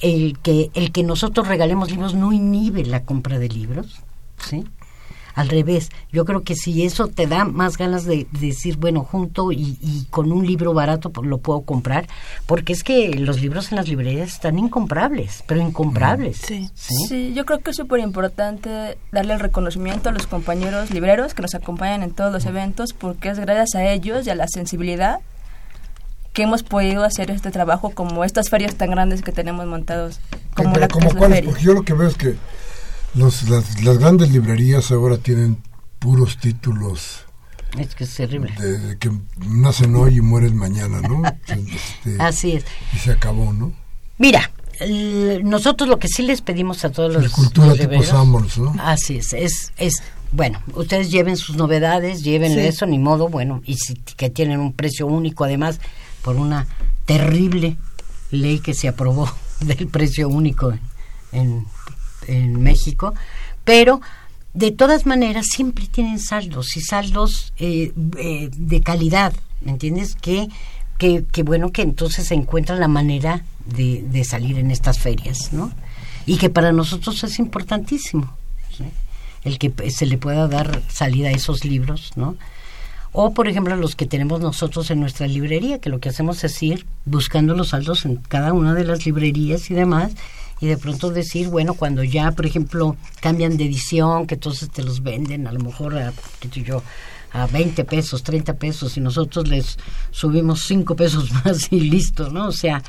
El 0.01 0.38
que, 0.39 0.71
el 0.73 0.91
que 0.91 1.03
nosotros 1.03 1.47
regalemos 1.47 1.91
libros 1.91 2.15
no 2.15 2.31
inhibe 2.31 2.85
la 2.85 3.03
compra 3.03 3.38
de 3.38 3.49
libros, 3.49 3.99
¿sí? 4.39 4.63
Al 5.35 5.49
revés. 5.49 5.91
Yo 6.11 6.25
creo 6.25 6.43
que 6.43 6.55
si 6.55 6.85
eso 6.85 7.07
te 7.07 7.27
da 7.27 7.45
más 7.45 7.77
ganas 7.77 8.05
de, 8.05 8.25
decir, 8.31 8.77
bueno, 8.77 9.03
junto 9.03 9.51
y, 9.51 10.07
con 10.09 10.31
un 10.31 10.47
libro 10.47 10.73
barato 10.73 11.11
pues, 11.11 11.27
lo 11.27 11.37
puedo 11.37 11.61
comprar, 11.61 12.07
porque 12.45 12.73
es 12.73 12.83
que 12.83 13.09
los 13.15 13.41
libros 13.41 13.71
en 13.71 13.77
las 13.77 13.87
librerías 13.87 14.29
están 14.29 14.57
incomprables, 14.57 15.43
pero 15.45 15.61
incomprables. 15.61 16.37
Sí, 16.37 16.69
sí. 16.73 17.33
yo 17.33 17.45
creo 17.45 17.59
que 17.59 17.71
es 17.71 17.75
súper 17.75 17.99
importante 17.99 18.97
darle 19.11 19.33
el 19.33 19.39
reconocimiento 19.39 20.09
a 20.09 20.11
los 20.13 20.25
compañeros 20.25 20.91
libreros 20.91 21.33
que 21.33 21.41
nos 21.41 21.53
acompañan 21.53 22.01
en 22.01 22.11
todos 22.11 22.31
los 22.31 22.45
eventos, 22.45 22.93
porque 22.93 23.29
es 23.29 23.39
gracias 23.39 23.75
a 23.75 23.91
ellos 23.91 24.25
y 24.25 24.29
a 24.29 24.35
la 24.35 24.47
sensibilidad 24.47 25.19
que 26.33 26.43
hemos 26.43 26.63
podido 26.63 27.03
hacer 27.03 27.31
este 27.31 27.49
trabajo 27.49 27.91
como 27.91 28.25
estas 28.25 28.49
ferias 28.49 28.75
tan 28.75 28.91
grandes 28.91 29.21
que 29.21 29.31
tenemos 29.31 29.65
montados 29.67 30.19
como 30.53 30.75
la 30.77 30.87
como 30.89 31.09
Porque 31.09 31.43
yo 31.61 31.73
lo 31.73 31.83
que 31.83 31.93
veo 31.93 32.09
es 32.09 32.15
que 32.15 32.35
los, 33.15 33.49
las, 33.49 33.82
las, 33.84 33.97
grandes 33.97 34.32
librerías 34.32 34.91
ahora 34.91 35.17
tienen 35.17 35.58
puros 35.99 36.38
títulos. 36.38 37.25
Es 37.78 37.95
que 37.95 38.06
es 38.06 38.15
terrible. 38.15 38.51
De, 38.60 38.97
que 38.97 39.12
nacen 39.47 39.95
hoy 39.95 40.17
y 40.17 40.21
mueren 40.21 40.56
mañana, 40.56 41.01
¿no? 41.01 41.23
Este, 41.47 42.21
Así 42.21 42.54
es. 42.54 42.65
Y 42.93 42.97
se 42.97 43.12
acabó, 43.12 43.51
¿no? 43.54 43.73
Mira, 44.17 44.51
nosotros 45.43 45.89
lo 45.89 45.99
que 45.99 46.08
sí 46.08 46.23
les 46.23 46.41
pedimos 46.41 46.84
a 46.86 46.91
todos 46.91 47.13
los. 47.13 47.32
cultura 47.32 47.73
tipo 47.73 48.01
Samuels, 48.04 48.58
¿no? 48.58 48.75
Así 48.80 49.17
es, 49.17 49.34
es, 49.34 49.73
es. 49.78 49.95
Bueno, 50.32 50.62
ustedes 50.73 51.12
lleven 51.12 51.38
sus 51.38 51.56
novedades, 51.56 52.23
lleven 52.23 52.58
eso, 52.60 52.86
ni 52.86 52.99
modo, 52.99 53.30
bueno, 53.30 53.62
y 53.65 53.75
si, 53.75 53.93
que 53.93 54.30
tienen 54.30 54.60
un 54.60 54.73
precio 54.73 55.08
único, 55.08 55.45
además, 55.45 55.80
por 56.21 56.36
una 56.36 56.67
terrible 57.06 57.78
ley 58.32 58.60
que 58.60 58.73
se 58.73 58.88
aprobó 58.89 59.32
del 59.62 59.88
precio 59.88 60.28
único 60.28 60.71
en 60.71 60.82
en 61.36 61.65
México, 62.27 63.13
pero 63.63 64.01
de 64.53 64.71
todas 64.71 65.05
maneras 65.05 65.47
siempre 65.51 65.85
tienen 65.88 66.19
saldos 66.19 66.77
y 66.77 66.81
saldos 66.81 67.53
eh, 67.59 67.91
eh, 68.17 68.49
de 68.55 68.81
calidad, 68.81 69.33
¿me 69.61 69.71
entiendes? 69.71 70.15
Que, 70.15 70.47
que, 70.97 71.43
bueno 71.43 71.71
que 71.71 71.81
entonces 71.81 72.27
se 72.27 72.35
encuentra 72.35 72.77
la 72.77 72.88
manera 72.88 73.43
de, 73.65 74.03
de, 74.03 74.23
salir 74.23 74.57
en 74.57 74.71
estas 74.71 74.99
ferias, 74.99 75.51
¿no? 75.51 75.71
Y 76.25 76.38
que 76.38 76.49
para 76.49 76.71
nosotros 76.71 77.23
es 77.23 77.38
importantísimo, 77.38 78.35
el 79.43 79.59
que 79.59 79.91
se 79.91 80.05
le 80.05 80.17
pueda 80.17 80.47
dar 80.47 80.81
salida 80.88 81.27
a 81.29 81.31
esos 81.31 81.65
libros, 81.65 82.13
¿no? 82.15 82.38
O, 83.17 83.33
por 83.33 83.47
ejemplo, 83.47 83.77
los 83.77 83.95
que 83.95 84.05
tenemos 84.05 84.41
nosotros 84.41 84.91
en 84.91 84.99
nuestra 84.99 85.25
librería, 85.25 85.79
que 85.79 85.89
lo 85.89 85.99
que 85.99 86.09
hacemos 86.09 86.43
es 86.43 86.61
ir 86.61 86.85
buscando 87.05 87.55
los 87.55 87.69
saldos 87.69 88.03
en 88.03 88.17
cada 88.17 88.51
una 88.51 88.73
de 88.73 88.83
las 88.83 89.05
librerías 89.05 89.71
y 89.71 89.73
demás, 89.73 90.11
y 90.59 90.67
de 90.67 90.77
pronto 90.77 91.09
decir, 91.11 91.49
bueno, 91.49 91.73
cuando 91.73 92.03
ya, 92.03 92.31
por 92.31 92.45
ejemplo, 92.45 92.95
cambian 93.19 93.57
de 93.57 93.65
edición, 93.65 94.27
que 94.27 94.35
entonces 94.35 94.69
te 94.69 94.83
los 94.83 95.03
venden 95.03 95.47
a 95.47 95.51
lo 95.51 95.59
mejor 95.59 95.97
a, 95.97 96.13
yo, 96.51 96.81
a 97.31 97.47
20 97.47 97.83
pesos, 97.83 98.23
30 98.23 98.53
pesos 98.53 98.97
y 98.97 99.01
nosotros 99.01 99.47
les 99.47 99.77
subimos 100.11 100.63
5 100.63 100.95
pesos 100.95 101.31
más 101.45 101.71
y 101.71 101.81
listo, 101.81 102.29
¿no? 102.29 102.47
O 102.47 102.51
sea, 102.51 102.81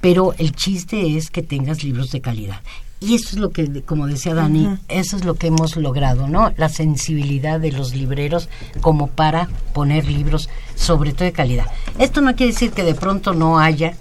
pero 0.00 0.34
el 0.38 0.52
chiste 0.52 1.16
es 1.16 1.30
que 1.30 1.42
tengas 1.42 1.82
libros 1.82 2.10
de 2.10 2.20
calidad. 2.20 2.60
Y 3.00 3.14
eso 3.14 3.30
es 3.30 3.36
lo 3.36 3.50
que, 3.50 3.82
como 3.82 4.06
decía 4.06 4.34
Dani, 4.34 4.78
eso 4.88 5.16
es 5.16 5.24
lo 5.26 5.34
que 5.34 5.48
hemos 5.48 5.76
logrado, 5.76 6.26
¿no? 6.26 6.54
La 6.56 6.70
sensibilidad 6.70 7.60
de 7.60 7.70
los 7.70 7.94
libreros 7.94 8.48
como 8.80 9.08
para 9.08 9.48
poner 9.74 10.06
libros 10.06 10.48
sobre 10.74 11.12
todo 11.12 11.24
de 11.24 11.32
calidad. 11.32 11.66
Esto 11.98 12.22
no 12.22 12.34
quiere 12.34 12.52
decir 12.52 12.70
que 12.70 12.82
de 12.82 12.94
pronto 12.94 13.34
no 13.34 13.58
haya 13.58 13.94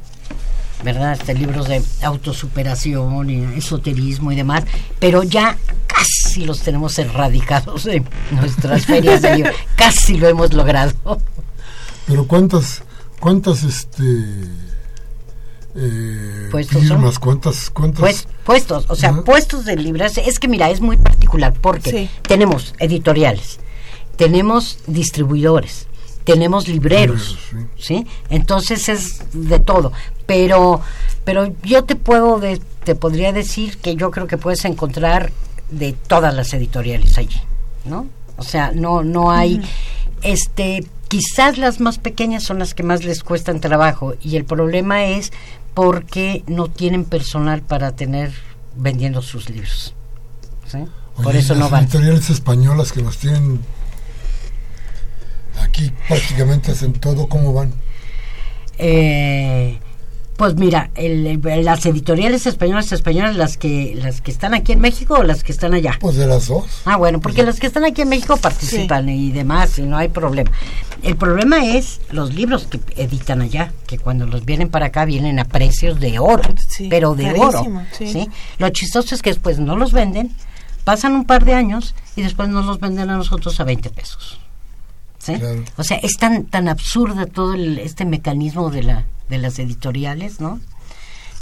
¿verdad? 0.83 1.13
Este, 1.13 1.33
libros 1.33 1.67
de 1.67 1.81
autosuperación 2.01 3.29
y 3.29 3.57
esoterismo 3.57 4.31
y 4.31 4.35
demás, 4.35 4.63
pero 4.99 5.23
ya 5.23 5.57
casi 5.87 6.45
los 6.45 6.61
tenemos 6.61 6.97
erradicados 6.99 7.85
en 7.85 8.05
nuestras 8.31 8.85
ferias 8.85 9.21
de 9.21 9.37
libros, 9.37 9.55
casi 9.75 10.17
lo 10.17 10.27
hemos 10.27 10.53
logrado. 10.53 10.93
Pero 12.07 12.27
cuántas, 12.27 12.83
cuántas, 13.19 13.63
este... 13.63 14.03
Eh, 15.75 16.49
puestos 16.51 16.83
firmas, 16.83 17.17
cuántas, 17.17 17.71
cuántas 17.71 17.99
pues, 17.99 18.27
puestos, 18.43 18.85
o 18.89 18.95
sea, 18.95 19.11
puestos 19.23 19.65
de 19.65 19.75
libros. 19.75 20.19
Es 20.19 20.37
que 20.37 20.47
mira, 20.47 20.69
es 20.69 20.81
muy 20.81 20.97
particular 20.97 21.51
porque 21.59 22.09
tenemos 22.21 22.75
editoriales, 22.77 23.59
tenemos 24.15 24.77
distribuidores, 24.85 25.87
tenemos 26.23 26.67
libreros, 26.67 27.37
sí. 27.77 28.05
Entonces 28.29 28.89
es 28.89 29.21
de 29.33 29.59
todo, 29.59 29.91
pero 30.25 30.81
pero 31.23 31.53
yo 31.63 31.83
te 31.83 31.95
puedo 31.95 32.41
te 32.83 32.95
podría 32.95 33.31
decir 33.31 33.77
que 33.77 33.95
yo 33.95 34.11
creo 34.11 34.27
que 34.27 34.37
puedes 34.37 34.65
encontrar 34.65 35.31
de 35.69 35.93
todas 35.93 36.33
las 36.33 36.53
editoriales 36.53 37.17
allí, 37.17 37.41
¿no? 37.85 38.07
O 38.37 38.43
sea, 38.43 38.71
no 38.71 39.03
no 39.03 39.31
hay 39.31 39.61
este 40.21 40.85
quizás 41.07 41.57
las 41.57 41.79
más 41.79 41.99
pequeñas 41.99 42.43
son 42.43 42.59
las 42.59 42.73
que 42.73 42.83
más 42.83 43.03
les 43.03 43.23
cuestan 43.23 43.59
trabajo 43.59 44.15
y 44.21 44.35
el 44.35 44.45
problema 44.45 45.05
es 45.05 45.31
porque 45.73 46.43
no 46.47 46.69
tienen 46.69 47.05
personal 47.05 47.61
para 47.61 47.95
tener 47.95 48.33
vendiendo 48.75 49.21
sus 49.21 49.49
libros. 49.49 49.93
¿sí? 50.67 50.79
Por 51.21 51.35
eso 51.35 51.55
no 51.55 51.69
van. 51.69 51.83
editoriales 51.83 52.29
españolas 52.29 52.91
que 52.91 53.01
nos 53.01 53.17
tienen 53.17 53.59
Aquí 55.63 55.91
prácticamente 56.07 56.71
hacen 56.71 56.93
todo, 56.93 57.27
¿cómo 57.27 57.53
van? 57.53 57.73
Eh, 58.77 59.79
pues 60.35 60.55
mira, 60.55 60.89
las 60.97 61.85
editoriales 61.85 62.47
españolas, 62.47 62.91
españolas, 62.91 63.35
las 63.35 63.57
que 63.57 63.93
las 63.95 64.19
que 64.21 64.31
están 64.31 64.53
aquí 64.53 64.71
en 64.71 64.81
México 64.81 65.15
o 65.19 65.23
las 65.23 65.43
que 65.43 65.51
están 65.51 65.73
allá. 65.73 65.97
Pues 65.99 66.15
de 66.15 66.25
las 66.25 66.47
dos. 66.47 66.81
Ah, 66.85 66.97
bueno, 66.97 67.21
porque 67.21 67.43
las 67.43 67.59
que 67.59 67.67
están 67.67 67.85
aquí 67.85 68.01
en 68.01 68.09
México 68.09 68.35
participan 68.37 69.07
y 69.09 69.31
demás, 69.31 69.77
y 69.77 69.83
no 69.83 69.95
hay 69.95 70.09
problema. 70.09 70.51
El 71.03 71.15
problema 71.17 71.63
es 71.65 72.01
los 72.11 72.33
libros 72.33 72.65
que 72.65 72.79
editan 73.01 73.41
allá, 73.41 73.71
que 73.85 73.99
cuando 73.99 74.25
los 74.25 74.43
vienen 74.43 74.69
para 74.69 74.87
acá 74.87 75.05
vienen 75.05 75.39
a 75.39 75.45
precios 75.45 75.99
de 75.99 76.17
oro, 76.17 76.53
pero 76.89 77.13
de 77.15 77.31
oro. 77.39 77.83
Sí. 77.91 78.27
Lo 78.57 78.69
chistoso 78.69 79.13
es 79.13 79.21
que 79.21 79.29
después 79.29 79.59
no 79.59 79.77
los 79.77 79.93
venden, 79.93 80.35
pasan 80.83 81.13
un 81.13 81.25
par 81.25 81.45
de 81.45 81.53
años 81.53 81.93
y 82.15 82.23
después 82.23 82.49
nos 82.49 82.65
los 82.65 82.79
venden 82.79 83.11
a 83.11 83.17
nosotros 83.17 83.59
a 83.59 83.63
20 83.63 83.91
pesos. 83.91 84.39
O 85.77 85.83
sea, 85.83 85.97
es 85.97 86.17
tan, 86.17 86.45
tan 86.45 86.67
absurda 86.67 87.25
todo 87.25 87.55
este 87.55 88.05
mecanismo 88.05 88.69
de, 88.69 88.83
la, 88.83 89.05
de 89.29 89.37
las 89.37 89.59
editoriales, 89.59 90.39
¿no? 90.39 90.59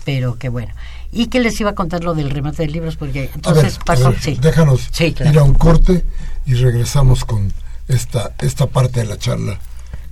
Pero 0.06 0.38
que 0.38 0.50
bueno. 0.50 0.74
Y 1.12 1.28
que 1.28 1.40
les 1.40 1.60
iba 1.60 1.72
a 1.72 1.76
contar 1.76 2.04
lo 2.04 2.14
del 2.14 2.30
remate 2.30 2.64
de 2.64 2.70
libros, 2.70 2.96
porque 2.96 3.30
entonces 3.34 3.80
pasó. 3.86 4.14
Déjanos 4.40 4.90
ir 5.00 5.38
a 5.38 5.44
un 5.44 5.54
corte 5.54 6.06
y 6.46 6.56
regresamos 6.56 7.26
con 7.26 7.54
esta, 7.88 8.32
esta 8.40 8.68
parte 8.68 9.02
de 9.02 9.08
la 9.08 9.18
charla 9.18 9.60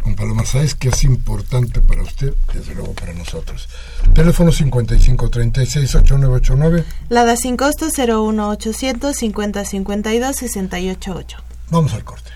con 0.04 0.16
Paloma 0.16 0.46
Sáez, 0.46 0.76
que 0.76 0.90
es 0.90 1.04
importante 1.04 1.82
para 1.82 2.04
usted, 2.04 2.36
desde 2.54 2.76
luego 2.76 2.94
para 2.94 3.14
nosotros. 3.14 3.68
Teléfono 4.14 4.52
5536-8989. 4.52 6.84
Lada 7.10 7.36
sin 7.36 7.58
costo 7.58 7.88
01800 7.88 9.16
5052 9.16 10.36
688. 10.36 11.38
Vamos 11.70 11.94
al 11.94 12.04
corte. 12.04 12.30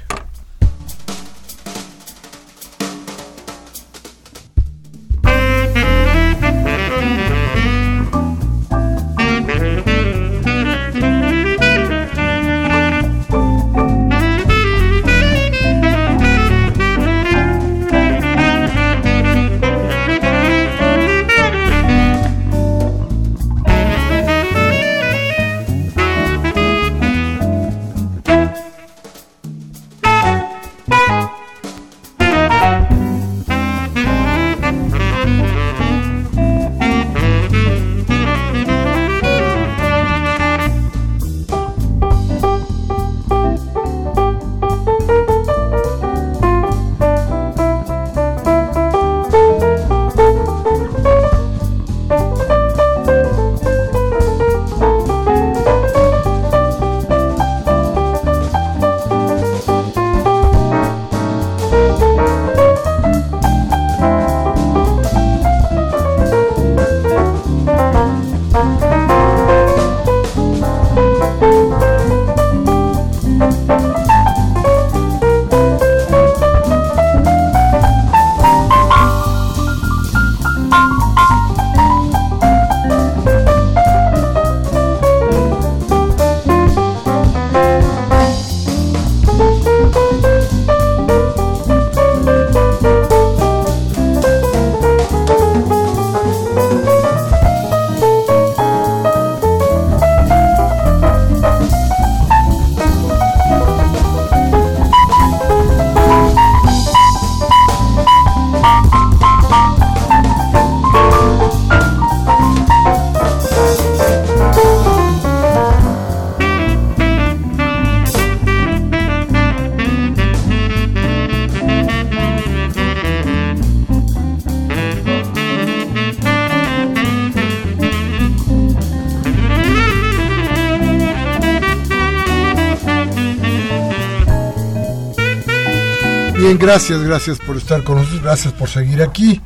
Gracias, 136.63 137.01
gracias 137.01 137.39
por 137.39 137.57
estar 137.57 137.83
con 137.83 137.97
nosotros, 137.97 138.23
gracias 138.23 138.53
por 138.53 138.69
seguir 138.69 139.01
aquí. 139.01 139.41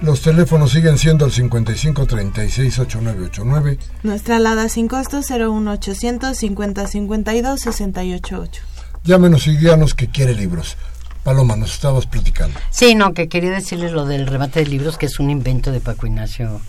Los 0.00 0.22
teléfonos 0.22 0.72
siguen 0.72 0.98
siendo 0.98 1.24
el 1.26 1.32
55 1.32 2.06
36 2.06 2.78
8989. 2.78 3.78
Nuestra 4.02 4.36
alada 4.36 4.68
sin 4.68 4.88
costo 4.88 5.20
01800 5.20 6.36
50 6.36 6.86
52 6.86 7.60
688. 7.60 8.62
Llámenos 9.04 9.46
y 9.46 9.56
díganos 9.56 9.94
que 9.94 10.08
quiere 10.08 10.34
libros. 10.34 10.76
Paloma, 11.22 11.56
nos 11.56 11.72
estabas 11.72 12.06
platicando. 12.06 12.58
Sí, 12.70 12.94
no, 12.94 13.14
que 13.14 13.28
quería 13.28 13.50
decirles 13.50 13.92
lo 13.92 14.04
del 14.06 14.26
remate 14.26 14.60
de 14.60 14.66
libros, 14.66 14.98
que 14.98 15.06
es 15.06 15.18
un 15.18 15.30
invento 15.30 15.70
de 15.70 15.80
Paco 15.80 16.06
Ignacio 16.06 16.60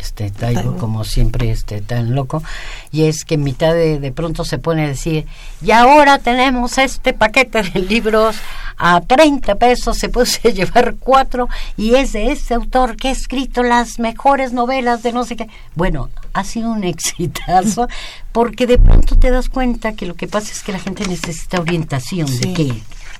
este 0.00 0.30
Taibo, 0.30 0.76
como 0.76 1.04
siempre 1.04 1.50
este 1.50 1.80
tan 1.80 2.14
loco 2.14 2.42
y 2.92 3.04
es 3.04 3.24
que 3.24 3.34
en 3.34 3.44
mitad 3.44 3.72
de, 3.72 3.98
de 3.98 4.12
pronto 4.12 4.44
se 4.44 4.58
pone 4.58 4.84
a 4.84 4.88
decir 4.88 5.26
y 5.62 5.70
ahora 5.70 6.18
tenemos 6.18 6.78
este 6.78 7.12
paquete 7.12 7.62
de 7.62 7.80
libros 7.80 8.36
a 8.78 9.00
30 9.00 9.54
pesos 9.56 9.98
se 9.98 10.08
puede 10.08 10.28
llevar 10.54 10.96
cuatro 10.98 11.48
y 11.76 11.94
es 11.94 12.12
de 12.12 12.32
este 12.32 12.54
autor 12.54 12.96
que 12.96 13.08
ha 13.08 13.12
escrito 13.12 13.62
las 13.62 13.98
mejores 13.98 14.52
novelas 14.52 15.02
de 15.02 15.12
no 15.12 15.24
sé 15.24 15.36
qué 15.36 15.48
bueno 15.74 16.10
ha 16.32 16.44
sido 16.44 16.70
un 16.70 16.84
exitazo 16.84 17.88
porque 18.32 18.66
de 18.66 18.78
pronto 18.78 19.16
te 19.16 19.30
das 19.30 19.48
cuenta 19.48 19.94
que 19.94 20.06
lo 20.06 20.14
que 20.14 20.28
pasa 20.28 20.52
es 20.52 20.62
que 20.62 20.72
la 20.72 20.78
gente 20.78 21.06
necesita 21.06 21.60
orientación 21.60 22.26
de 22.40 22.52
qué 22.52 22.72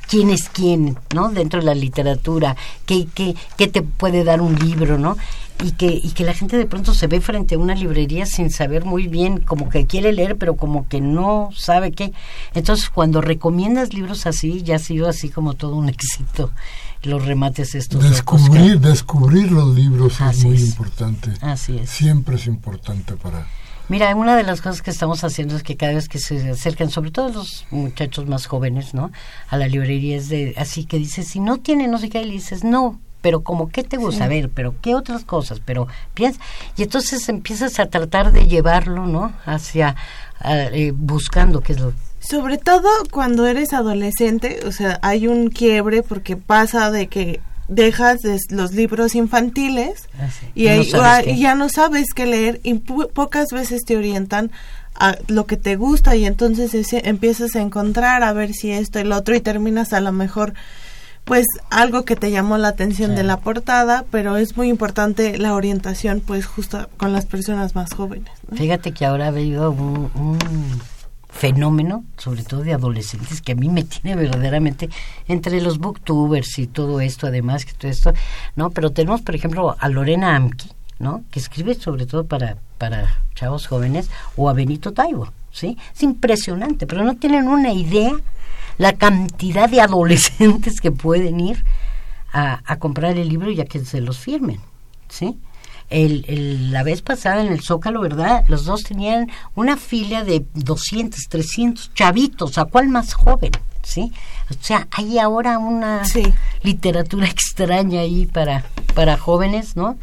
quién 0.08 0.30
es 0.30 0.48
quién, 0.48 0.96
¿no? 1.14 1.30
Dentro 1.30 1.60
de 1.60 1.66
la 1.66 1.74
literatura, 1.74 2.56
qué, 2.86 3.06
qué, 3.14 3.34
qué 3.56 3.68
te 3.68 3.82
puede 3.82 4.24
dar 4.24 4.40
un 4.40 4.54
libro, 4.56 4.98
¿no? 4.98 5.16
Y 5.64 5.72
que, 5.72 5.86
y 5.86 6.10
que 6.10 6.24
la 6.24 6.34
gente 6.34 6.58
de 6.58 6.66
pronto 6.66 6.92
se 6.92 7.06
ve 7.06 7.20
frente 7.20 7.54
a 7.54 7.58
una 7.58 7.74
librería 7.74 8.26
sin 8.26 8.50
saber 8.50 8.84
muy 8.84 9.08
bien, 9.08 9.40
como 9.40 9.68
que 9.70 9.86
quiere 9.86 10.12
leer, 10.12 10.36
pero 10.36 10.56
como 10.56 10.86
que 10.86 11.00
no 11.00 11.48
sabe 11.56 11.92
qué. 11.92 12.12
Entonces, 12.54 12.90
cuando 12.90 13.20
recomiendas 13.20 13.94
libros 13.94 14.26
así, 14.26 14.62
ya 14.62 14.76
ha 14.76 14.78
sido 14.78 15.08
así 15.08 15.30
como 15.30 15.54
todo 15.54 15.76
un 15.76 15.88
éxito, 15.88 16.52
los 17.02 17.24
remates 17.24 17.74
estos. 17.74 18.02
Descubrir, 18.02 18.80
descubrir 18.80 19.50
los 19.50 19.74
libros 19.74 20.20
es 20.20 20.44
muy 20.44 20.60
importante. 20.60 21.32
Así 21.40 21.78
es. 21.78 21.88
Siempre 21.88 22.36
es 22.36 22.46
importante 22.46 23.16
para 23.16 23.46
Mira, 23.88 24.16
una 24.16 24.36
de 24.36 24.42
las 24.42 24.60
cosas 24.60 24.82
que 24.82 24.90
estamos 24.90 25.22
haciendo 25.22 25.54
es 25.54 25.62
que 25.62 25.76
cada 25.76 25.94
vez 25.94 26.08
que 26.08 26.18
se 26.18 26.50
acercan, 26.50 26.90
sobre 26.90 27.12
todo 27.12 27.28
los 27.28 27.66
muchachos 27.70 28.26
más 28.26 28.46
jóvenes, 28.46 28.94
¿no? 28.94 29.12
A 29.48 29.56
la 29.56 29.68
librería 29.68 30.16
es 30.16 30.28
de, 30.28 30.54
así 30.56 30.86
que 30.86 30.98
dices, 30.98 31.28
si 31.28 31.38
no 31.38 31.58
tiene 31.58 31.86
no 31.86 31.98
sé 31.98 32.08
qué, 32.08 32.24
le 32.24 32.32
dices, 32.32 32.64
no, 32.64 33.00
pero 33.26 33.42
como 33.42 33.70
qué 33.70 33.82
te 33.82 33.96
gusta, 33.96 34.26
a 34.26 34.28
ver, 34.28 34.50
pero 34.50 34.76
qué 34.80 34.94
otras 34.94 35.24
cosas, 35.24 35.60
pero 35.64 35.88
piensa, 36.14 36.38
y 36.76 36.84
entonces 36.84 37.28
empiezas 37.28 37.80
a 37.80 37.86
tratar 37.86 38.30
de 38.30 38.46
llevarlo, 38.46 39.04
¿no? 39.04 39.32
Hacia, 39.44 39.96
eh, 40.44 40.92
buscando 40.94 41.60
qué 41.60 41.72
es 41.72 41.80
lo 41.80 41.92
sobre 42.20 42.56
todo 42.56 42.88
cuando 43.10 43.48
eres 43.48 43.72
adolescente, 43.72 44.60
o 44.64 44.70
sea, 44.70 45.00
hay 45.02 45.26
un 45.26 45.50
quiebre 45.50 46.04
porque 46.04 46.36
pasa 46.36 46.92
de 46.92 47.08
que 47.08 47.40
dejas 47.66 48.20
los 48.50 48.72
libros 48.72 49.16
infantiles 49.16 50.08
ah, 50.20 50.28
y, 50.54 50.66
ya 51.36 51.56
no 51.56 51.68
sabes 51.68 52.06
qué. 52.14 52.26
leer 52.26 52.60
y 52.62 52.74
pocas 52.74 53.48
veces 53.50 53.82
te 53.84 53.96
orientan 53.96 54.52
a 54.94 55.16
lo 55.26 55.46
que 55.46 55.56
te 55.56 55.74
gusta 55.74 56.14
y 56.14 56.26
entonces 56.26 56.92
empiezas 56.92 57.56
a 57.56 57.60
encontrar 57.60 58.22
a 58.22 58.32
ver 58.32 58.52
si 58.52 58.70
esto 58.70 59.00
y 59.00 59.04
lo 59.04 59.16
otro 59.16 59.34
y 59.34 59.40
terminas 59.40 59.92
a 59.92 60.00
lo 60.00 60.12
mejor 60.12 60.54
pues 61.26 61.44
algo 61.68 62.06
que 62.06 62.16
te 62.16 62.30
llamó 62.30 62.56
la 62.56 62.68
atención 62.68 63.14
de 63.14 63.24
la 63.24 63.36
portada, 63.36 64.06
pero 64.10 64.38
es 64.38 64.56
muy 64.56 64.68
importante 64.68 65.36
la 65.36 65.54
orientación 65.54 66.22
pues 66.24 66.46
justo 66.46 66.88
con 66.96 67.12
las 67.12 67.26
personas 67.26 67.74
más 67.74 67.92
jóvenes. 67.92 68.30
Fíjate 68.54 68.92
que 68.92 69.04
ahora 69.04 69.26
ha 69.26 69.28
habido 69.28 69.72
un 69.72 70.38
fenómeno, 71.36 72.04
sobre 72.16 72.42
todo 72.42 72.62
de 72.62 72.72
adolescentes, 72.72 73.42
que 73.42 73.52
a 73.52 73.54
mí 73.54 73.68
me 73.68 73.84
tiene 73.84 74.16
verdaderamente 74.16 74.88
entre 75.28 75.60
los 75.60 75.78
booktubers 75.78 76.58
y 76.58 76.66
todo 76.66 77.00
esto, 77.00 77.26
además 77.26 77.64
que 77.64 77.72
todo 77.72 77.90
esto, 77.90 78.12
¿no? 78.56 78.70
Pero 78.70 78.90
tenemos, 78.90 79.20
por 79.22 79.34
ejemplo, 79.34 79.76
a 79.78 79.88
Lorena 79.88 80.34
Amki, 80.34 80.70
¿no? 80.98 81.22
Que 81.30 81.38
escribe 81.38 81.74
sobre 81.74 82.06
todo 82.06 82.24
para, 82.24 82.56
para 82.78 83.22
chavos 83.34 83.66
jóvenes, 83.66 84.08
o 84.36 84.48
a 84.48 84.54
Benito 84.54 84.92
Taibo, 84.92 85.32
¿sí? 85.52 85.76
Es 85.94 86.02
impresionante, 86.02 86.86
pero 86.86 87.04
no 87.04 87.16
tienen 87.16 87.48
una 87.48 87.72
idea 87.72 88.12
la 88.78 88.94
cantidad 88.94 89.68
de 89.68 89.80
adolescentes 89.80 90.80
que 90.80 90.92
pueden 90.92 91.40
ir 91.40 91.64
a, 92.32 92.60
a 92.64 92.78
comprar 92.78 93.16
el 93.16 93.28
libro 93.28 93.50
ya 93.50 93.64
que 93.64 93.84
se 93.84 94.00
los 94.00 94.18
firmen, 94.18 94.60
¿sí? 95.08 95.38
el, 95.90 96.72
la 96.72 96.82
vez 96.82 97.02
pasada 97.02 97.42
en 97.42 97.52
el 97.52 97.60
Zócalo, 97.60 98.00
¿verdad? 98.00 98.44
Los 98.48 98.64
dos 98.64 98.82
tenían 98.82 99.30
una 99.54 99.76
fila 99.76 100.24
de 100.24 100.44
200, 100.54 101.28
300 101.28 101.94
chavitos, 101.94 102.58
¿a 102.58 102.64
cuál 102.64 102.88
más 102.88 103.14
joven? 103.14 103.52
¿Sí? 103.82 104.12
O 104.50 104.54
sea, 104.60 104.88
hay 104.90 105.18
ahora 105.18 105.58
una 105.58 106.02
literatura 106.62 107.26
extraña 107.30 108.00
ahí 108.00 108.26
para, 108.26 108.64
para 108.94 109.16
jóvenes, 109.16 109.76
¿no? 109.76 109.96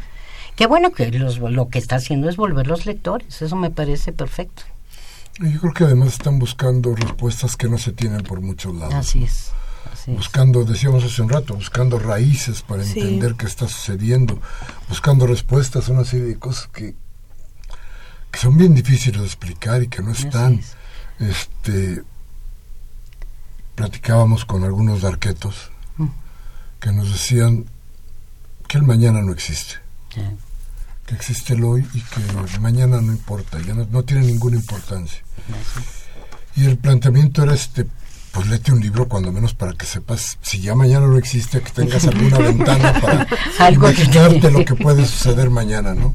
Qué 0.56 0.66
bueno 0.66 0.92
que 0.92 1.10
los, 1.10 1.38
lo 1.38 1.68
que 1.68 1.78
está 1.78 1.96
haciendo 1.96 2.28
es 2.28 2.36
volver 2.36 2.66
los 2.66 2.86
lectores, 2.86 3.42
eso 3.42 3.56
me 3.56 3.70
parece 3.70 4.12
perfecto. 4.12 4.62
Yo 5.40 5.60
creo 5.60 5.72
que 5.74 5.84
además 5.84 6.08
están 6.08 6.38
buscando 6.38 6.94
respuestas 6.94 7.56
que 7.56 7.68
no 7.68 7.78
se 7.78 7.92
tienen 7.92 8.22
por 8.22 8.40
muchos 8.40 8.74
lados. 8.74 8.94
Así 8.94 9.24
es 9.24 9.50
buscando, 10.06 10.64
decíamos 10.64 11.04
hace 11.04 11.22
un 11.22 11.28
rato, 11.28 11.54
buscando 11.54 11.98
raíces 11.98 12.62
para 12.62 12.84
entender 12.84 13.34
qué 13.36 13.46
está 13.46 13.68
sucediendo, 13.68 14.40
buscando 14.88 15.26
respuestas 15.26 15.88
a 15.88 15.92
una 15.92 16.04
serie 16.04 16.26
de 16.26 16.38
cosas 16.38 16.68
que, 16.68 16.94
que 18.30 18.38
son 18.38 18.56
bien 18.56 18.74
difíciles 18.74 19.20
de 19.20 19.26
explicar 19.26 19.82
y 19.82 19.88
que 19.88 20.02
no 20.02 20.12
están. 20.12 20.60
Este, 21.20 22.02
platicábamos 23.76 24.44
con 24.44 24.64
algunos 24.64 25.02
darquetos 25.02 25.70
mm. 25.96 26.06
que 26.80 26.92
nos 26.92 27.10
decían 27.10 27.66
que 28.68 28.78
el 28.78 28.84
mañana 28.84 29.22
no 29.22 29.32
existe. 29.32 29.76
Que 31.06 31.14
existe 31.14 31.54
el 31.54 31.64
hoy 31.64 31.86
y 31.92 32.00
que 32.00 32.58
mañana 32.60 33.00
no 33.00 33.12
importa, 33.12 33.58
ya 33.60 33.74
no, 33.74 33.86
no 33.90 34.02
tiene 34.04 34.26
ninguna 34.26 34.56
importancia. 34.56 35.22
Y 36.56 36.64
el 36.64 36.78
planteamiento 36.78 37.42
era 37.42 37.54
este, 37.54 37.86
pues 38.34 38.48
léete 38.48 38.72
un 38.72 38.80
libro 38.80 39.06
cuando 39.08 39.30
menos 39.30 39.54
para 39.54 39.74
que 39.74 39.86
sepas, 39.86 40.38
si 40.42 40.60
ya 40.60 40.74
mañana 40.74 41.06
no 41.06 41.16
existe, 41.16 41.60
que 41.60 41.70
tengas 41.70 42.04
alguna 42.06 42.38
ventana 42.38 43.00
para 43.00 43.70
imaginarte 43.70 44.50
lo 44.50 44.64
que 44.64 44.74
puede 44.74 45.06
suceder 45.06 45.50
mañana, 45.50 45.94
¿no? 45.94 46.12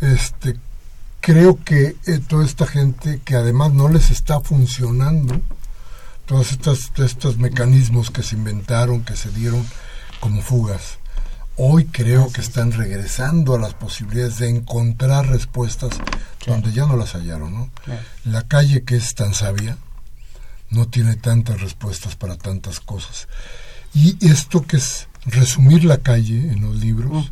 Este, 0.00 0.56
creo 1.20 1.62
que 1.62 1.96
eh, 2.06 2.20
toda 2.26 2.44
esta 2.44 2.66
gente 2.66 3.20
que 3.24 3.36
además 3.36 3.72
no 3.72 3.88
les 3.88 4.10
está 4.10 4.40
funcionando, 4.40 5.40
todos 6.24 6.52
estos, 6.52 6.90
estos 6.96 7.36
mecanismos 7.36 8.10
que 8.10 8.22
se 8.22 8.36
inventaron, 8.36 9.04
que 9.04 9.16
se 9.16 9.30
dieron 9.30 9.66
como 10.20 10.40
fugas, 10.40 10.98
hoy 11.56 11.86
creo 11.86 12.32
que 12.32 12.40
están 12.40 12.72
regresando 12.72 13.54
a 13.54 13.58
las 13.58 13.74
posibilidades 13.74 14.38
de 14.38 14.48
encontrar 14.48 15.28
respuestas 15.28 15.90
donde 16.46 16.72
ya 16.72 16.86
no 16.86 16.96
las 16.96 17.14
hallaron, 17.14 17.52
¿no? 17.54 17.70
La 18.24 18.42
calle 18.42 18.84
que 18.84 18.96
es 18.96 19.14
tan 19.14 19.34
sabia, 19.34 19.76
no 20.70 20.88
tiene 20.88 21.16
tantas 21.16 21.60
respuestas 21.60 22.16
para 22.16 22.36
tantas 22.36 22.80
cosas. 22.80 23.28
Y 23.94 24.16
esto 24.26 24.62
que 24.62 24.78
es 24.78 25.08
resumir 25.26 25.84
la 25.84 25.98
calle 25.98 26.50
en 26.50 26.62
los 26.62 26.76
libros 26.76 27.28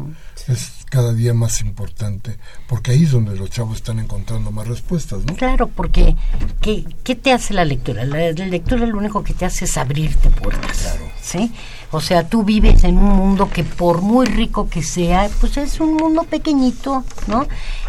es 0.47 0.73
cada 0.91 1.13
día 1.13 1.35
más 1.35 1.61
importante, 1.61 2.37
porque 2.69 2.93
ahí 2.93 3.05
es 3.05 3.13
donde 3.13 3.37
los 3.37 3.51
chavos 3.51 3.77
están 3.77 3.99
encontrando 3.99 4.51
más 4.51 4.67
respuestas, 4.67 5.25
¿no? 5.25 5.35
Claro, 5.37 5.69
porque 5.69 6.17
¿qué, 6.61 6.85
qué 7.03 7.15
te 7.15 7.33
hace 7.33 7.55
la 7.55 7.65
lectura? 7.65 8.05
La, 8.05 8.31
lectura 8.33 8.87
lo 8.87 8.99
único 8.99 9.25
que 9.25 9.33
te 9.33 9.47
hace 9.47 9.65
es 9.65 9.77
abrirte 9.77 10.31
puertas, 10.31 10.79
claro. 10.79 11.11
¿sí? 11.23 11.53
O 11.93 12.01
sea, 12.01 12.29
tú 12.29 12.45
vives 12.45 12.85
en 12.85 12.99
un 12.99 13.17
mundo 13.17 13.51
que 13.51 13.65
por 13.65 14.01
muy 14.01 14.27
rico 14.27 14.69
que 14.69 14.83
sea, 14.83 15.29
pues 15.41 15.57
es 15.57 15.81
un 15.81 15.95
mundo 15.95 16.23
pequeñito, 16.25 17.05
¿no? 17.27 17.47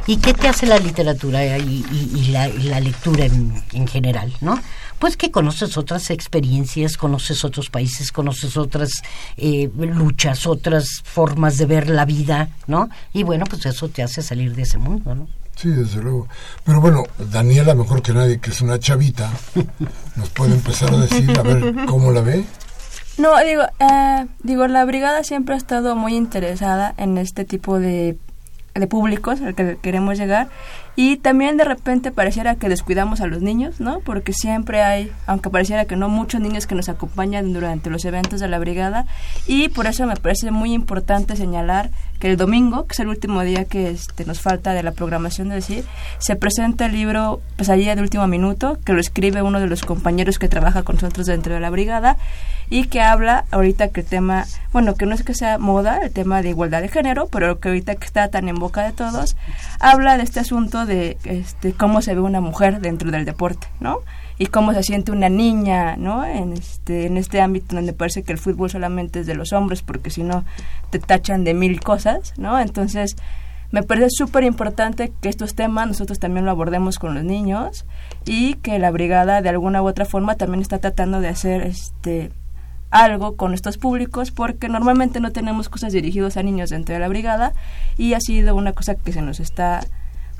¿Y 0.08 0.18
qué 0.18 0.34
te 0.34 0.47
hace 0.47 0.66
la 0.66 0.80
literatura 0.80 1.58
y, 1.58 1.86
y, 1.91 2.32
la, 2.32 2.47
la, 2.47 2.80
lectura 2.80 3.26
en, 3.26 3.64
en 3.74 3.88
general, 3.88 4.34
¿no? 4.41 4.60
pues 5.02 5.18
que 5.18 5.32
conoces 5.32 5.78
otras 5.78 6.12
experiencias, 6.12 6.95
conoces 6.95 7.43
otros 7.43 7.72
países, 7.72 8.12
conoces 8.12 8.56
otras 8.56 9.02
eh, 9.36 9.68
luchas, 9.76 10.45
otras 10.45 11.02
formas 11.04 11.58
de 11.58 11.66
ver 11.66 11.89
la 11.89 12.06
vida, 12.06 12.49
¿no? 12.68 12.88
Y 13.12 13.24
bueno, 13.24 13.45
pues 13.49 13.66
eso 13.66 13.89
te 13.89 14.04
hace 14.04 14.22
salir 14.22 14.56
de 14.56 14.62
ese 14.62 14.78
mundo, 14.78 15.16
¿no? 15.16 15.28
Sí, 15.56 15.70
desde 15.70 16.04
luego. 16.04 16.28
Pero 16.64 16.82
bueno, 16.82 17.04
Daniela, 17.18 17.74
mejor 17.74 18.04
que 18.04 18.14
nadie, 18.14 18.39
que 18.39 18.52
es 18.52 18.62
una 18.62 18.78
chavita, 18.78 19.32
nos 20.16 20.30
puede 20.30 20.54
empezar 20.54 20.93
a 20.93 20.97
decir, 20.97 21.32
a 21.38 21.41
ver, 21.41 21.76
¿cómo 21.88 22.12
la 22.12 22.22
ve? 22.22 22.45
No, 23.18 23.38
digo, 23.43 23.64
eh, 23.80 24.28
digo, 24.43 24.68
la 24.68 24.86
brigada 24.86 25.24
siempre 25.24 25.55
ha 25.55 25.57
estado 25.57 25.95
muy 25.95 26.16
interesada 26.16 26.93
en 26.97 27.18
este 27.18 27.45
tipo 27.45 27.80
de 27.80 28.18
de 28.74 28.88
públicos 28.88 29.41
al 29.41 29.53
que 29.53 29.78
queremos 29.82 30.18
llegar 30.18 30.47
y 30.95 31.18
también 31.18 31.57
de 31.57 31.64
repente 31.64 32.12
pareciera 32.12 32.55
que 32.55 32.70
descuidamos 32.70 33.22
a 33.22 33.28
los 33.28 33.41
niños, 33.41 33.80
¿no? 33.80 33.99
Porque 34.01 34.34
siempre 34.34 34.82
hay, 34.82 35.12
aunque 35.26 35.49
pareciera 35.49 35.86
que 35.86 35.95
no, 35.95 36.09
muchos 36.09 36.41
niños 36.41 36.68
que 36.68 36.76
nos 36.76 36.89
acompañan 36.89 37.53
durante 37.53 37.89
los 37.89 38.05
eventos 38.05 38.39
de 38.39 38.47
la 38.47 38.59
brigada 38.59 39.05
y 39.47 39.70
por 39.70 39.88
eso 39.88 40.05
me 40.05 40.16
parece 40.16 40.51
muy 40.51 40.74
importante 40.74 41.36
señalar 41.36 41.91
que 42.20 42.30
el 42.30 42.38
domingo, 42.38 42.86
que 42.88 42.93
es 42.93 42.99
el 42.99 43.07
último 43.07 43.41
día 43.41 43.66
que 43.66 43.89
este, 43.89 44.26
nos 44.26 44.41
falta 44.41 44.74
de 44.74 44.84
la 44.84 44.91
programación 44.91 45.49
de 45.49 45.55
decir, 45.55 45.86
se 46.20 46.36
presenta 46.36 46.86
el 46.86 46.93
libro 46.93 47.41
Pesadilla 47.57 47.95
de 47.95 48.01
último 48.01 48.28
minuto, 48.28 48.78
que 48.86 48.93
lo 48.93 48.99
escribe 48.99 49.41
uno 49.41 49.59
de 49.59 49.68
los 49.68 49.84
compañeros 49.84 50.39
que 50.39 50.47
trabaja 50.47 50.84
con 50.84 50.95
nosotros 50.95 51.26
dentro 51.26 51.53
de 51.53 51.59
la 51.59 51.70
brigada 51.70 52.18
y 52.72 52.86
que 52.86 53.01
habla 53.01 53.43
ahorita 53.51 53.89
que 53.89 53.99
el 53.99 54.07
tema, 54.07 54.45
bueno, 54.72 54.95
que 54.95 55.05
no 55.05 55.13
es 55.13 55.24
que 55.24 55.34
sea 55.34 55.57
moda, 55.57 55.99
el 56.03 56.11
tema 56.11 56.41
de 56.41 56.49
igualdad 56.49 56.82
de 56.82 56.88
género, 56.88 57.28
pero 57.28 57.59
que 57.59 57.67
ahorita 57.67 57.95
que 57.95 58.05
está 58.05 58.30
tan 58.30 58.47
en 58.47 58.55
boca 58.55 58.82
de 58.82 58.93
todos, 58.93 59.36
habla 59.82 60.15
de 60.15 60.24
este 60.24 60.39
asunto 60.39 60.86
de 60.86 61.17
este, 61.26 61.74
cómo 61.74 62.01
se 62.01 62.15
ve 62.15 62.22
una 62.22 62.39
mujer 62.39 62.80
dentro 62.80 63.11
del 63.11 63.26
deporte, 63.26 63.67
¿no? 63.82 63.97
Y 64.38 64.45
cómo 64.45 64.74
se 64.74 64.84
siente 64.84 65.11
una 65.11 65.28
niña, 65.28 65.97
¿no? 65.97 66.24
En 66.24 66.53
este, 66.53 67.07
en 67.07 67.17
este 67.17 67.41
ámbito 67.41 67.76
donde 67.76 67.91
parece 67.91 68.24
que 68.24 68.32
el 68.32 68.38
fútbol 68.38 68.69
solamente 68.69 69.19
es 69.19 69.28
de 69.28 69.36
los 69.36 69.51
hombres, 69.51 69.82
porque 69.82 70.09
si 70.09 70.24
no 70.24 70.45
te 70.91 70.99
tachan 70.99 71.43
de 71.43 71.53
mil 71.53 71.82
cosas, 71.82 72.34
¿no? 72.38 72.57
Entonces, 72.57 73.17
me 73.72 73.84
parece 73.84 74.11
súper 74.11 74.45
importante 74.45 75.11
que 75.19 75.28
estos 75.28 75.55
temas 75.55 75.88
nosotros 75.89 76.19
también 76.19 76.45
lo 76.45 76.51
abordemos 76.51 76.99
con 76.99 77.15
los 77.15 77.26
niños 77.26 77.86
y 78.26 78.53
que 78.55 78.80
la 78.80 78.91
brigada 78.91 79.41
de 79.41 79.49
alguna 79.49 79.82
u 79.82 79.88
otra 79.88 80.05
forma 80.05 80.36
también 80.36 80.61
está 80.61 80.80
tratando 80.80 81.19
de 81.19 81.28
hacer 81.28 81.63
este 81.63 82.32
algo 82.92 83.36
con 83.38 83.54
estos 83.54 83.78
públicos 83.78 84.32
porque 84.32 84.70
normalmente 84.70 85.20
no 85.20 85.32
tenemos 85.32 85.70
cosas 85.70 85.94
dirigidas 85.94 86.38
a 86.38 86.44
niños 86.44 86.70
dentro 86.70 86.94
de 86.94 87.00
la 87.00 87.08
brigada 87.08 87.54
y 87.98 88.14
ha 88.14 88.20
sido 88.20 88.54
una 88.54 88.74
cosa 88.74 88.96
que 88.96 89.14
se 89.14 89.22
nos 89.22 89.39
está 89.39 89.82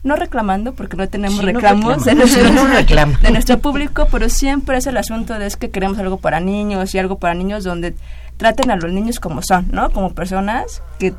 no 0.04 0.16
reclamando 0.16 0.74
porque 0.74 0.98
no 0.98 1.08
tenemos 1.08 1.44
reclamos 1.44 2.04
de, 2.04 2.16
nuestro, 2.16 2.44
de 3.22 3.32
nuestro 3.32 3.60
público 3.60 4.08
pero 4.12 4.30
siempre 4.30 4.78
es 4.78 4.88
el 4.88 4.98
asunto 4.98 5.40
de 5.40 5.46
es 5.46 5.56
que 5.56 5.70
queremos 5.70 5.98
algo 6.00 6.18
para 6.18 6.40
niños 6.40 6.94
y 6.94 7.00
algo 7.00 7.18
para 7.18 7.34
niños 7.34 7.64
donde 7.64 7.96
traten 8.38 8.70
a 8.72 8.76
los 8.76 8.92
niños 8.92 9.20
como 9.20 9.42
son 9.42 9.68
no 9.72 9.90
como 9.92 10.14
personas 10.14 10.82
que 11.00 11.14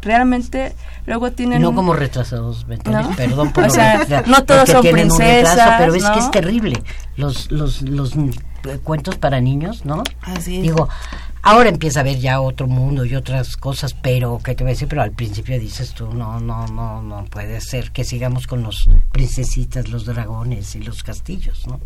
realmente 0.00 0.74
luego 1.06 1.32
tienen 1.32 1.62
no 1.62 1.74
como 1.74 1.92
retrasados 1.92 2.66
mentales 2.66 3.14
perdón 3.16 3.52
por 3.52 3.64
o 3.64 3.70
sea, 3.70 4.24
no 4.26 4.44
todos 4.44 4.68
son 4.68 4.82
princesas 4.82 5.74
pero 5.78 5.94
es 5.94 6.04
que 6.04 6.18
es 6.18 6.30
terrible. 6.30 6.82
Los 7.16 7.50
los 7.50 7.82
los 7.82 8.14
cuentos 8.82 9.16
para 9.16 9.40
niños 9.40 9.84
no 9.84 10.02
así 10.22 10.56
es. 10.56 10.62
digo 10.62 10.88
ahora 11.42 11.68
empieza 11.68 12.00
a 12.00 12.02
haber 12.02 12.18
ya 12.18 12.40
otro 12.40 12.66
mundo 12.66 13.04
y 13.04 13.14
otras 13.14 13.56
cosas 13.56 13.94
pero 13.94 14.40
qué 14.44 14.54
te 14.54 14.64
voy 14.64 14.70
a 14.70 14.74
decir 14.74 14.88
pero 14.88 15.02
al 15.02 15.12
principio 15.12 15.58
dices 15.58 15.92
tú 15.92 16.12
no 16.12 16.40
no 16.40 16.66
no 16.68 17.02
no 17.02 17.24
puede 17.26 17.60
ser 17.60 17.90
que 17.92 18.04
sigamos 18.04 18.46
con 18.46 18.62
los 18.62 18.88
princesitas 19.12 19.88
los 19.88 20.04
dragones 20.04 20.74
y 20.74 20.80
los 20.80 21.02
castillos 21.02 21.66
no 21.66 21.80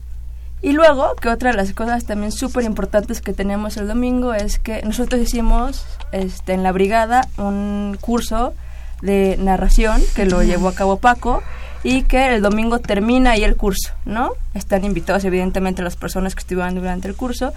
y 0.62 0.72
luego, 0.72 1.14
que 1.16 1.28
otra 1.28 1.50
de 1.50 1.56
las 1.56 1.72
cosas 1.74 2.06
también 2.06 2.32
súper 2.32 2.64
importantes 2.64 3.20
que 3.20 3.34
tenemos 3.34 3.76
el 3.76 3.86
domingo 3.86 4.32
es 4.32 4.58
que 4.58 4.82
nosotros 4.82 5.20
hicimos 5.20 5.84
este, 6.12 6.54
en 6.54 6.62
la 6.62 6.72
brigada 6.72 7.28
un 7.36 7.98
curso 8.00 8.54
de 9.02 9.36
narración 9.38 10.02
que 10.14 10.26
lo 10.26 10.42
llevó 10.42 10.68
a 10.68 10.74
cabo 10.74 10.96
Paco 10.96 11.42
y 11.82 12.02
que 12.02 12.34
el 12.34 12.42
domingo 12.42 12.80
termina 12.80 13.32
ahí 13.32 13.44
el 13.44 13.56
curso, 13.56 13.92
¿no? 14.04 14.32
Están 14.54 14.84
invitados 14.84 15.24
evidentemente 15.24 15.82
las 15.82 15.96
personas 15.96 16.34
que 16.34 16.40
estuvieron 16.40 16.74
durante 16.74 17.08
el 17.08 17.14
curso 17.14 17.52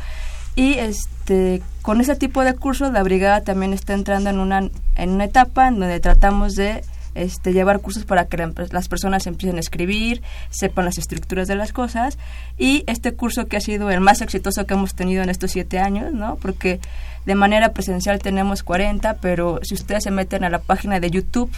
y 0.56 0.74
este 0.74 1.62
con 1.82 2.02
ese 2.02 2.16
tipo 2.16 2.44
de 2.44 2.54
cursos 2.54 2.92
la 2.92 3.04
brigada 3.04 3.42
también 3.42 3.74
está 3.74 3.94
entrando 3.94 4.30
en 4.30 4.40
una 4.40 4.70
en 4.96 5.10
una 5.10 5.26
etapa 5.26 5.68
en 5.68 5.80
donde 5.80 6.00
tratamos 6.00 6.56
de 6.56 6.84
este, 7.16 7.54
llevar 7.54 7.80
cursos 7.80 8.06
para 8.06 8.26
que 8.26 8.38
las 8.72 8.88
personas 8.88 9.28
empiecen 9.28 9.58
a 9.58 9.60
escribir, 9.60 10.22
sepan 10.50 10.86
las 10.86 10.98
estructuras 10.98 11.48
de 11.48 11.56
las 11.56 11.74
cosas. 11.74 12.18
Y 12.58 12.84
este 12.88 13.14
curso 13.14 13.48
que 13.48 13.58
ha 13.58 13.62
sido 13.62 13.90
el 13.90 14.02
más 14.02 14.22
exitoso 14.22 14.66
que 14.66 14.74
hemos 14.74 14.96
tenido 14.96 15.24
en 15.24 15.30
estos 15.30 15.52
siete 15.52 15.80
años, 15.80 16.14
¿no? 16.14 16.36
Porque 16.36 16.80
de 17.26 17.36
manera 17.36 17.74
presencial 17.74 18.20
tenemos 18.20 18.64
40, 18.64 19.16
pero 19.16 19.60
si 19.64 19.74
ustedes 19.76 20.04
se 20.04 20.12
meten 20.12 20.44
a 20.44 20.50
la 20.50 20.60
página 20.60 21.00
de 21.00 21.12
YouTube 21.12 21.52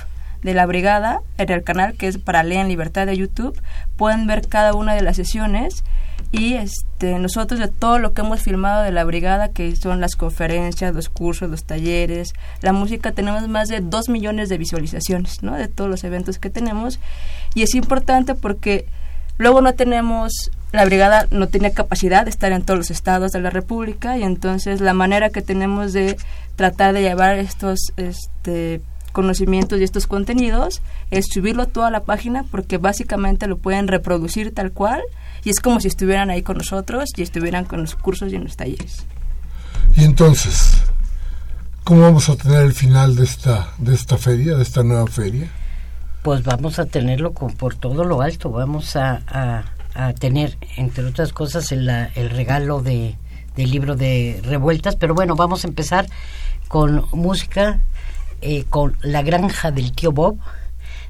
de 0.44 0.54
la 0.54 0.66
brigada, 0.66 1.22
en 1.38 1.52
el 1.52 1.64
canal 1.64 1.94
que 1.94 2.08
es 2.08 2.18
para 2.18 2.44
Leer 2.44 2.62
en 2.62 2.68
Libertad 2.68 3.06
de 3.06 3.18
YouTube, 3.18 3.60
pueden 3.98 4.28
ver 4.28 4.48
cada 4.48 4.74
una 4.74 4.94
de 4.94 5.02
las 5.02 5.16
sesiones 5.16 5.84
y 6.32 6.54
este 6.54 7.20
nosotros 7.20 7.60
de 7.60 7.68
todo 7.68 8.00
lo 8.00 8.14
que 8.14 8.22
hemos 8.22 8.42
filmado 8.42 8.84
de 8.84 8.92
la 8.92 9.04
brigada 9.04 9.50
que 9.50 9.76
son 9.76 10.00
las 10.00 10.16
conferencias 10.16 10.94
los 10.94 11.10
cursos 11.10 11.50
los 11.50 11.64
talleres 11.66 12.34
la 12.62 12.74
música 12.74 13.12
tenemos 13.12 13.48
más 13.50 13.68
de 13.68 13.82
dos 13.82 14.08
millones 14.08 14.48
de 14.48 14.58
visualizaciones 14.58 15.44
no 15.44 15.56
de 15.56 15.68
todos 15.68 15.90
los 15.90 16.04
eventos 16.04 16.40
que 16.40 16.50
tenemos. 16.50 17.00
Y 17.54 17.64
es 17.64 17.76
importante 17.76 18.36
porque 18.36 18.86
luego 19.38 19.62
no 19.62 19.74
tenemos 19.74 20.52
la 20.72 20.86
brigada 20.86 21.28
no 21.32 21.48
tiene 21.48 21.74
capacidad 21.74 22.24
de 22.24 22.30
estar 22.30 22.52
en 22.54 22.64
todos 22.64 22.78
los 22.78 22.92
estados 22.92 23.32
de 23.32 23.42
la 23.42 23.50
república 23.50 24.18
y 24.18 24.24
entonces 24.24 24.80
la 24.80 24.94
manera 24.94 25.30
que 25.30 25.42
tenemos 25.42 25.92
de 25.92 26.18
tratar 26.56 26.94
de 26.94 27.02
llevar 27.02 27.38
estos 27.40 27.80
este 27.98 28.82
conocimientos 29.12 29.80
y 29.80 29.84
estos 29.84 30.08
contenidos 30.08 30.82
es 31.12 31.28
subirlo 31.32 31.64
a 31.64 31.68
toda 31.68 31.92
la 31.92 32.04
página 32.04 32.46
porque 32.50 32.78
básicamente 32.78 33.48
lo 33.48 33.58
pueden 33.58 33.88
reproducir 33.88 34.54
tal 34.54 34.72
cual 34.72 35.02
y 35.44 35.50
es 35.50 35.60
como 35.60 35.80
si 35.80 35.88
estuvieran 35.88 36.30
ahí 36.30 36.42
con 36.42 36.58
nosotros 36.58 37.10
y 37.16 37.22
estuvieran 37.22 37.66
con 37.66 37.82
los 37.82 37.96
cursos 37.96 38.32
y 38.32 38.36
en 38.36 38.44
los 38.44 38.56
talleres. 38.56 39.06
Y 39.96 40.04
entonces, 40.04 40.82
¿cómo 41.84 42.02
vamos 42.02 42.30
a 42.30 42.36
tener 42.36 42.62
el 42.62 42.74
final 42.74 43.16
de 43.16 43.24
esta, 43.24 43.74
de 43.78 43.94
esta 43.94 44.18
feria, 44.18 44.56
de 44.56 44.64
esta 44.64 44.84
nueva 44.84 45.08
feria? 45.08 45.50
Pues 46.22 46.44
vamos 46.44 46.80
a 46.80 46.86
tenerlo 46.86 47.34
con, 47.34 47.54
por 47.54 47.76
todo 47.76 48.04
lo 48.04 48.22
alto, 48.22 48.52
vamos 48.52 48.96
a, 48.96 49.22
a, 49.96 50.14
tener, 50.14 50.58
entre 50.78 51.04
otras 51.06 51.34
cosas, 51.34 51.72
el, 51.72 51.90
el 51.90 52.30
regalo 52.30 52.82
de, 52.82 53.16
del 53.56 53.72
libro 53.72 53.96
de 53.96 54.40
revueltas, 54.44 54.96
pero 54.96 55.14
bueno, 55.14 55.36
vamos 55.36 55.66
a 55.66 55.68
empezar 55.68 56.08
con 56.68 57.06
música, 57.12 57.82
eh, 58.42 58.66
con 58.70 58.98
La 59.02 59.22
Granja 59.22 59.72
del 59.72 59.92
Tío 59.92 60.12
Bob, 60.12 60.38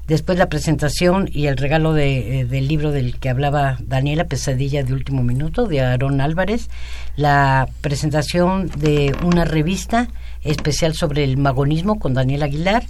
Después 0.08 0.36
la 0.36 0.48
presentación 0.48 1.30
y 1.32 1.46
el 1.46 1.56
regalo 1.56 1.92
de, 1.94 2.40
eh, 2.40 2.44
del 2.44 2.66
libro 2.66 2.90
del 2.90 3.18
que 3.18 3.30
hablaba 3.30 3.78
Daniela, 3.80 4.24
Pesadilla 4.24 4.82
de 4.82 4.92
Último 4.92 5.22
Minuto, 5.22 5.66
de 5.66 5.80
Aarón 5.80 6.20
Álvarez. 6.20 6.68
La 7.14 7.68
presentación 7.82 8.68
de 8.76 9.14
una 9.24 9.44
revista 9.44 10.08
especial 10.42 10.94
sobre 10.94 11.22
el 11.22 11.36
magonismo 11.36 12.00
con 12.00 12.14
Daniel 12.14 12.42
Aguilar. 12.42 12.84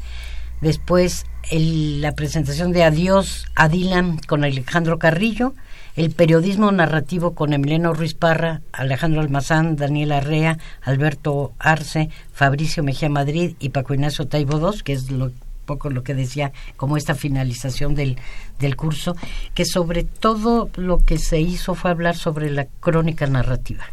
Después 0.62 1.26
la 1.50 2.12
presentación 2.12 2.72
de 2.72 2.84
Adiós 2.84 3.46
a 3.54 3.68
Dylan 3.68 4.18
con 4.26 4.42
Alejandro 4.42 4.98
Carrillo. 4.98 5.54
El 5.94 6.10
periodismo 6.10 6.72
narrativo 6.72 7.34
con 7.34 7.52
Emiliano 7.52 7.92
Ruiz 7.92 8.14
Parra, 8.14 8.62
Alejandro 8.72 9.20
Almazán, 9.20 9.76
Daniel 9.76 10.12
Arrea, 10.12 10.58
Alberto 10.80 11.52
Arce, 11.58 12.08
Fabricio 12.32 12.82
Mejía 12.82 13.10
Madrid 13.10 13.56
y 13.58 13.68
Paco 13.68 13.92
Ignacio 13.92 14.26
Taibo 14.26 14.58
II, 14.58 14.80
que 14.82 14.94
es 14.94 15.10
lo 15.10 15.30
poco 15.66 15.90
lo 15.90 16.02
que 16.02 16.14
decía 16.14 16.52
como 16.76 16.96
esta 16.96 17.14
finalización 17.14 17.94
del, 17.94 18.16
del 18.58 18.74
curso, 18.74 19.16
que 19.54 19.64
sobre 19.64 20.04
todo 20.04 20.70
lo 20.76 20.98
que 20.98 21.18
se 21.18 21.40
hizo 21.40 21.74
fue 21.74 21.90
hablar 21.90 22.16
sobre 22.16 22.50
la 22.50 22.66
crónica 22.80 23.26
narrativa. 23.26 23.84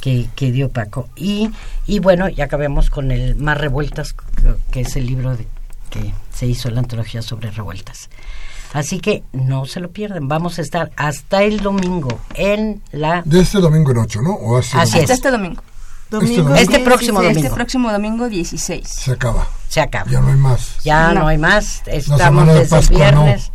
Que, 0.00 0.28
que, 0.36 0.52
dio 0.52 0.68
Paco. 0.68 1.08
Y, 1.16 1.50
y 1.86 1.98
bueno, 1.98 2.28
ya 2.28 2.44
acabemos 2.44 2.90
con 2.90 3.10
el 3.10 3.36
Más 3.36 3.56
Revueltas, 3.56 4.14
que, 4.70 4.82
es 4.82 4.96
el 4.96 5.06
libro 5.06 5.34
de, 5.34 5.46
que 5.88 6.12
se 6.30 6.46
hizo 6.46 6.70
la 6.70 6.80
antología 6.80 7.22
sobre 7.22 7.50
revueltas. 7.50 8.10
Así 8.74 8.98
que 8.98 9.22
no 9.32 9.66
se 9.66 9.78
lo 9.78 9.92
pierden. 9.92 10.26
Vamos 10.26 10.58
a 10.58 10.62
estar 10.62 10.90
hasta 10.96 11.44
el 11.44 11.60
domingo 11.60 12.18
en 12.34 12.82
la... 12.90 13.22
De 13.24 13.40
este 13.40 13.60
domingo 13.60 13.92
en 13.92 13.98
ocho, 13.98 14.20
¿no? 14.20 14.32
¿O 14.32 14.58
Así 14.58 14.98
es. 14.98 15.10
este 15.10 15.30
domingo. 15.30 15.62
Domingo, 16.10 16.54
este, 16.56 16.80
próximo 16.80 17.22
domingo. 17.22 17.40
Este 17.40 17.54
próximo 17.54 17.92
domingo 17.92 18.28
16. 18.28 18.86
Se 18.86 19.12
acaba. 19.12 19.46
Se 19.68 19.80
acaba. 19.80 20.10
Ya 20.10 20.20
no 20.20 20.28
hay 20.28 20.36
más. 20.36 20.76
Ya 20.82 21.14
no, 21.14 21.28
hay 21.28 21.38
más. 21.38 21.82
Estamos 21.86 22.48
desde 22.48 22.78
el 22.78 22.88
viernes. 22.88 23.52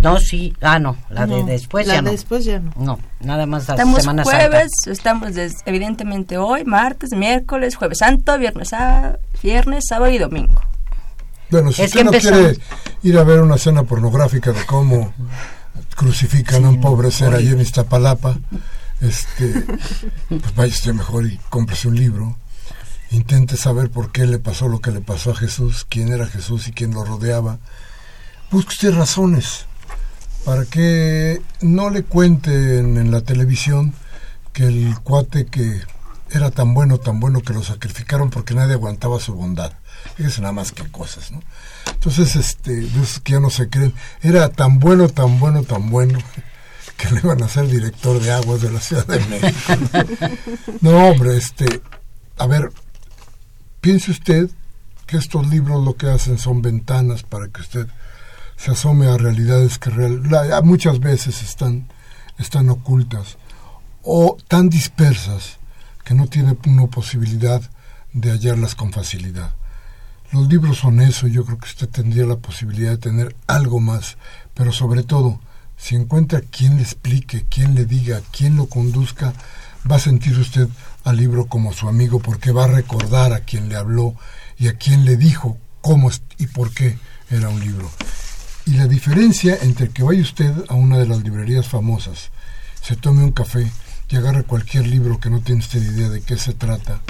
No. 0.00 0.18
sí, 0.18 0.54
ah, 0.62 0.78
no, 0.78 0.96
la 1.10 1.26
de 1.26 1.42
después 1.42 1.86
ya 1.86 2.02
no. 2.02 2.10
después 2.10 2.44
ya 2.44 2.60
no. 2.60 2.72
No, 2.76 2.98
nada 3.20 3.46
más 3.46 3.66
la 3.68 3.74
estamos 3.74 4.00
Semana 4.00 4.22
jueves, 4.22 4.70
estamos 4.86 5.30
evidentemente 5.66 6.38
hoy, 6.38 6.64
martes, 6.64 7.10
miércoles, 7.12 7.74
jueves 7.76 7.98
santo, 7.98 8.38
viernes, 8.38 8.68
sábado, 8.68 9.18
viernes, 9.42 9.84
sábado 9.88 10.12
y 10.12 10.18
domingo. 10.18 10.60
Bueno, 11.52 11.70
si 11.70 11.82
usted 11.82 12.02
no 12.02 12.12
quiere 12.12 12.56
ir 13.02 13.18
a 13.18 13.24
ver 13.24 13.42
una 13.42 13.56
escena 13.56 13.82
pornográfica 13.82 14.52
de 14.52 14.64
cómo 14.64 15.12
crucifican 15.94 16.64
a 16.64 16.70
un 16.70 16.80
pobre 16.80 17.10
ser 17.10 17.34
allí 17.34 17.48
en 17.48 17.60
Iztapalapa, 17.60 18.38
este, 19.02 19.62
pues 20.30 20.54
vaya 20.56 20.72
usted 20.72 20.94
mejor 20.94 21.26
y 21.26 21.38
cómprese 21.50 21.88
un 21.88 21.96
libro. 21.96 22.38
Intente 23.10 23.58
saber 23.58 23.90
por 23.90 24.12
qué 24.12 24.24
le 24.26 24.38
pasó 24.38 24.66
lo 24.66 24.80
que 24.80 24.92
le 24.92 25.02
pasó 25.02 25.32
a 25.32 25.34
Jesús, 25.34 25.84
quién 25.86 26.10
era 26.10 26.26
Jesús 26.26 26.68
y 26.68 26.72
quién 26.72 26.94
lo 26.94 27.04
rodeaba. 27.04 27.58
Busque 28.50 28.70
usted 28.70 28.94
razones 28.94 29.66
para 30.46 30.64
que 30.64 31.42
no 31.60 31.90
le 31.90 32.02
cuenten 32.02 32.96
en 32.96 33.10
la 33.10 33.20
televisión 33.20 33.92
que 34.54 34.64
el 34.64 34.98
cuate 35.04 35.44
que 35.44 35.82
era 36.30 36.50
tan 36.50 36.72
bueno, 36.72 36.96
tan 36.96 37.20
bueno 37.20 37.42
que 37.42 37.52
lo 37.52 37.62
sacrificaron 37.62 38.30
porque 38.30 38.54
nadie 38.54 38.72
aguantaba 38.72 39.20
su 39.20 39.34
bondad. 39.34 39.74
Fíjese 40.16 40.40
nada 40.40 40.52
más 40.52 40.72
que 40.72 40.86
cosas, 40.90 41.32
¿no? 41.32 41.42
Entonces, 41.92 42.36
este, 42.36 42.86
que 43.22 43.32
ya 43.32 43.40
no 43.40 43.50
se 43.50 43.68
creen, 43.68 43.94
era 44.20 44.50
tan 44.50 44.78
bueno, 44.78 45.08
tan 45.08 45.38
bueno, 45.38 45.62
tan 45.62 45.90
bueno, 45.90 46.18
que 46.96 47.10
le 47.10 47.20
iban 47.20 47.42
a 47.42 47.48
ser 47.48 47.68
director 47.68 48.20
de 48.20 48.32
aguas 48.32 48.60
de 48.60 48.70
la 48.70 48.80
Ciudad 48.80 49.06
de 49.06 49.20
México. 49.20 49.72
no, 50.80 51.08
hombre, 51.08 51.36
este, 51.36 51.80
a 52.38 52.46
ver, 52.46 52.72
piense 53.80 54.10
usted 54.10 54.50
que 55.06 55.16
estos 55.16 55.46
libros 55.46 55.84
lo 55.84 55.96
que 55.96 56.08
hacen 56.08 56.38
son 56.38 56.62
ventanas 56.62 57.22
para 57.22 57.48
que 57.48 57.60
usted 57.60 57.86
se 58.56 58.70
asome 58.70 59.06
a 59.08 59.16
realidades 59.16 59.78
que 59.78 59.90
real, 59.90 60.22
muchas 60.62 61.00
veces 61.00 61.42
están, 61.42 61.88
están 62.38 62.70
ocultas 62.70 63.36
o 64.02 64.36
tan 64.48 64.68
dispersas 64.68 65.58
que 66.04 66.14
no 66.14 66.26
tiene 66.26 66.56
una 66.66 66.86
posibilidad 66.86 67.62
de 68.12 68.30
hallarlas 68.30 68.74
con 68.74 68.92
facilidad. 68.92 69.54
Los 70.32 70.48
libros 70.48 70.78
son 70.78 71.02
eso, 71.02 71.26
yo 71.26 71.44
creo 71.44 71.58
que 71.58 71.68
usted 71.68 71.90
tendría 71.90 72.24
la 72.24 72.36
posibilidad 72.36 72.92
de 72.92 72.96
tener 72.96 73.36
algo 73.46 73.80
más, 73.80 74.16
pero 74.54 74.72
sobre 74.72 75.02
todo, 75.02 75.38
si 75.76 75.94
encuentra 75.94 76.40
quien 76.40 76.76
le 76.76 76.82
explique, 76.82 77.44
quien 77.50 77.74
le 77.74 77.84
diga, 77.84 78.22
quien 78.30 78.56
lo 78.56 78.66
conduzca, 78.66 79.34
va 79.90 79.96
a 79.96 79.98
sentir 79.98 80.38
usted 80.38 80.68
al 81.04 81.18
libro 81.18 81.46
como 81.46 81.74
su 81.74 81.86
amigo 81.86 82.18
porque 82.18 82.50
va 82.50 82.64
a 82.64 82.68
recordar 82.68 83.34
a 83.34 83.40
quien 83.40 83.68
le 83.68 83.76
habló 83.76 84.14
y 84.56 84.68
a 84.68 84.78
quien 84.78 85.04
le 85.04 85.18
dijo 85.18 85.58
cómo 85.82 86.10
y 86.38 86.46
por 86.46 86.72
qué 86.72 86.98
era 87.28 87.50
un 87.50 87.60
libro. 87.60 87.90
Y 88.64 88.72
la 88.72 88.86
diferencia 88.86 89.58
entre 89.60 89.90
que 89.90 90.02
vaya 90.02 90.22
usted 90.22 90.50
a 90.68 90.74
una 90.74 90.96
de 90.96 91.08
las 91.08 91.22
librerías 91.22 91.68
famosas, 91.68 92.30
se 92.80 92.96
tome 92.96 93.22
un 93.22 93.32
café 93.32 93.70
y 94.08 94.16
agarre 94.16 94.44
cualquier 94.44 94.86
libro 94.86 95.20
que 95.20 95.28
no 95.28 95.40
tiene 95.40 95.60
usted 95.60 95.82
idea 95.82 96.08
de 96.08 96.22
qué 96.22 96.38
se 96.38 96.54
trata, 96.54 97.02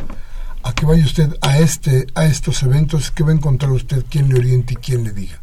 a 0.62 0.74
que 0.74 0.86
vaya 0.86 1.04
usted 1.04 1.36
a 1.40 1.58
este 1.58 2.06
a 2.14 2.24
estos 2.24 2.62
eventos 2.62 3.10
que 3.10 3.22
va 3.22 3.30
a 3.30 3.34
encontrar 3.34 3.72
usted 3.72 4.04
quien 4.08 4.28
le 4.28 4.38
oriente 4.38 4.74
y 4.74 4.76
quien 4.76 5.04
le 5.04 5.12
diga. 5.12 5.40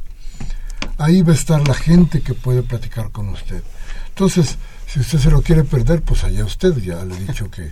Ahí 0.97 1.21
va 1.21 1.31
a 1.31 1.35
estar 1.35 1.65
la 1.67 1.73
gente 1.73 2.21
que 2.21 2.33
puede 2.33 2.61
platicar 2.61 3.11
con 3.11 3.29
usted. 3.29 3.63
Entonces, 4.09 4.57
si 4.85 4.99
usted 4.99 5.19
se 5.19 5.31
lo 5.31 5.41
quiere 5.41 5.63
perder, 5.63 6.01
pues 6.01 6.23
allá 6.23 6.43
usted, 6.43 6.75
ya 6.77 7.05
le 7.05 7.15
he 7.15 7.19
dicho 7.19 7.49
que, 7.49 7.71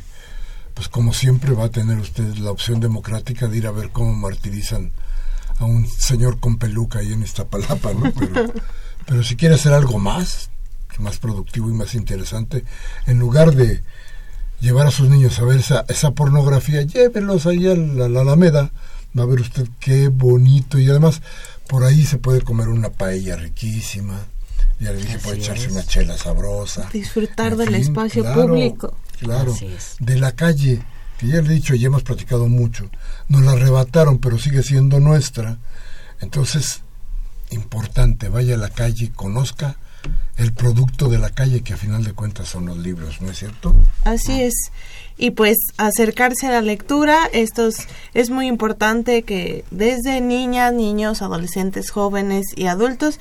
pues 0.74 0.88
como 0.88 1.14
siempre 1.14 1.54
va 1.54 1.66
a 1.66 1.70
tener 1.70 1.98
usted 1.98 2.36
la 2.38 2.52
opción 2.52 2.80
democrática 2.80 3.48
de 3.48 3.58
ir 3.58 3.68
a 3.68 3.72
ver 3.72 3.90
cómo 3.90 4.14
martirizan 4.14 4.92
a 5.60 5.66
un 5.66 5.88
señor 5.88 6.40
con 6.40 6.58
peluca 6.58 7.00
ahí 7.00 7.12
en 7.12 7.24
esta 7.24 7.46
palapa, 7.46 7.94
¿no? 7.94 8.12
Pero, 8.14 8.54
pero 9.06 9.24
si 9.24 9.36
quiere 9.36 9.56
hacer 9.56 9.74
algo 9.74 10.00
más, 10.00 10.50
más 11.00 11.18
productivo 11.18 11.70
y 11.70 11.74
más 11.74 11.96
interesante, 11.96 12.64
en 13.06 13.20
lugar 13.20 13.54
de 13.54 13.84
llevar 14.60 14.88
a 14.88 14.92
sus 14.92 15.10
niños 15.10 15.40
a 15.40 15.46
ver 15.46 15.60
esa, 15.60 15.86
esa 15.88 16.12
pornografía, 16.12 16.82
llévelos 16.82 17.46
ahí 17.46 17.68
a 17.68 17.76
la, 17.76 18.10
la, 18.10 18.22
Alameda, 18.22 18.72
va 19.18 19.24
a 19.24 19.28
ver 19.28 19.42
usted 19.42 19.68
qué 19.80 20.08
bonito 20.08 20.80
y 20.80 20.90
además 20.90 21.22
por 21.68 21.84
ahí 21.84 22.06
se 22.06 22.18
puede 22.18 22.42
comer 22.42 22.70
una 22.70 22.90
paella 22.90 23.36
riquísima, 23.36 24.26
ya 24.80 24.92
le 24.92 25.02
dije, 25.02 25.20
puede 25.20 25.38
echarse 25.38 25.72
una 25.72 25.84
chela 25.84 26.18
sabrosa. 26.18 26.90
Disfrutar 26.92 27.56
del 27.56 27.76
espacio 27.76 28.24
público. 28.34 28.96
Claro, 29.20 29.56
de 30.00 30.20
la 30.20 30.34
calle, 30.34 30.84
que 31.18 31.28
ya 31.28 31.42
le 31.42 31.52
he 31.52 31.56
dicho 31.56 31.74
y 31.74 31.84
hemos 31.84 32.04
platicado 32.04 32.48
mucho, 32.48 32.90
nos 33.28 33.42
la 33.44 33.54
arrebataron, 33.54 34.20
pero 34.20 34.38
sigue 34.38 34.62
siendo 34.62 35.00
nuestra. 35.00 35.58
Entonces, 36.22 36.82
importante, 37.50 38.30
vaya 38.30 38.56
a 38.56 38.60
la 38.60 38.70
calle, 38.70 39.12
conozca 39.12 39.78
el 40.38 40.54
producto 40.54 41.10
de 41.10 41.18
la 41.18 41.32
calle, 41.32 41.62
que 41.62 41.74
a 41.74 41.78
final 41.78 42.04
de 42.04 42.14
cuentas 42.14 42.48
son 42.48 42.68
los 42.68 42.78
libros, 42.78 43.22
¿no 43.22 43.32
es 43.32 43.40
cierto? 43.40 43.76
Así 44.04 44.42
es. 44.42 44.54
Y 45.20 45.32
pues 45.32 45.58
acercarse 45.78 46.46
a 46.46 46.52
la 46.52 46.62
lectura, 46.62 47.28
esto 47.34 47.70
es, 48.14 48.30
muy 48.30 48.46
importante 48.46 49.24
que 49.24 49.66
desde 49.72 50.22
niñas, 50.22 50.74
niños, 50.74 51.24
adolescentes, 51.24 51.90
jóvenes 51.90 52.46
y 52.56 52.68
adultos 52.68 53.20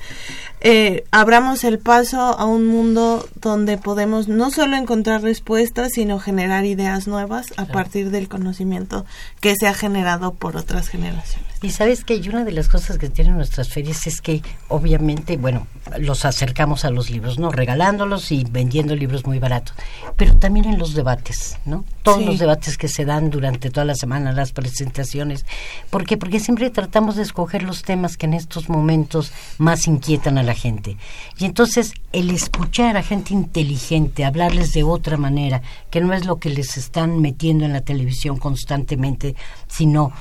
eh, 0.61 1.05
abramos 1.09 1.63
el 1.63 1.79
paso 1.79 2.19
a 2.19 2.45
un 2.45 2.67
mundo 2.67 3.27
donde 3.41 3.79
podemos 3.79 4.27
no 4.27 4.51
solo 4.51 4.77
encontrar 4.77 5.23
respuestas, 5.23 5.93
sino 5.93 6.19
generar 6.19 6.65
ideas 6.65 7.07
nuevas 7.07 7.47
a 7.57 7.65
partir 7.65 8.11
del 8.11 8.29
conocimiento 8.29 9.07
que 9.41 9.55
se 9.55 9.67
ha 9.67 9.73
generado 9.73 10.35
por 10.35 10.55
otras 10.55 10.89
generaciones. 10.89 11.47
Y 11.61 11.71
sabes 11.71 12.03
que 12.03 12.21
una 12.29 12.43
de 12.43 12.51
las 12.51 12.69
cosas 12.69 12.99
que 12.99 13.09
tienen 13.09 13.35
nuestras 13.35 13.69
ferias 13.69 14.05
es 14.05 14.21
que 14.21 14.43
obviamente, 14.67 15.37
bueno, 15.37 15.65
los 15.97 16.23
acercamos 16.23 16.85
a 16.85 16.91
los 16.91 17.09
libros, 17.09 17.39
¿no? 17.39 17.51
Regalándolos 17.51 18.31
y 18.31 18.43
vendiendo 18.43 18.95
libros 18.95 19.25
muy 19.25 19.39
baratos, 19.39 19.75
pero 20.15 20.35
también 20.35 20.65
en 20.65 20.77
los 20.77 20.93
debates, 20.93 21.57
¿no? 21.65 21.83
Todos 22.03 22.23
los 22.23 22.37
debates 22.37 22.77
que 22.77 22.87
se 22.87 23.05
dan 23.05 23.31
durante 23.31 23.71
toda 23.71 23.85
la 23.85 23.95
semana, 23.95 24.33
las 24.33 24.51
presentaciones. 24.51 25.45
¿Por 25.89 26.05
qué? 26.05 26.15
Porque 26.17 26.39
siempre 26.39 26.69
tratamos 26.69 27.15
de 27.15 27.23
escoger 27.23 27.63
los 27.63 27.81
temas 27.81 28.17
que 28.17 28.27
en 28.27 28.35
estos 28.35 28.69
momentos 28.69 29.31
más 29.57 29.87
inquietan 29.87 30.37
a 30.37 30.43
la 30.43 30.53
gente. 30.53 30.97
Y 31.39 31.45
entonces 31.45 31.93
el 32.13 32.29
escuchar 32.29 32.97
a 32.97 33.03
gente 33.03 33.33
inteligente, 33.33 34.25
hablarles 34.25 34.73
de 34.73 34.83
otra 34.83 35.17
manera, 35.17 35.61
que 35.89 36.01
no 36.01 36.13
es 36.13 36.25
lo 36.25 36.37
que 36.37 36.49
les 36.49 36.77
están 36.77 37.19
metiendo 37.19 37.65
en 37.65 37.73
la 37.73 37.81
televisión 37.81 38.37
constantemente, 38.37 39.35
sino 39.67 40.13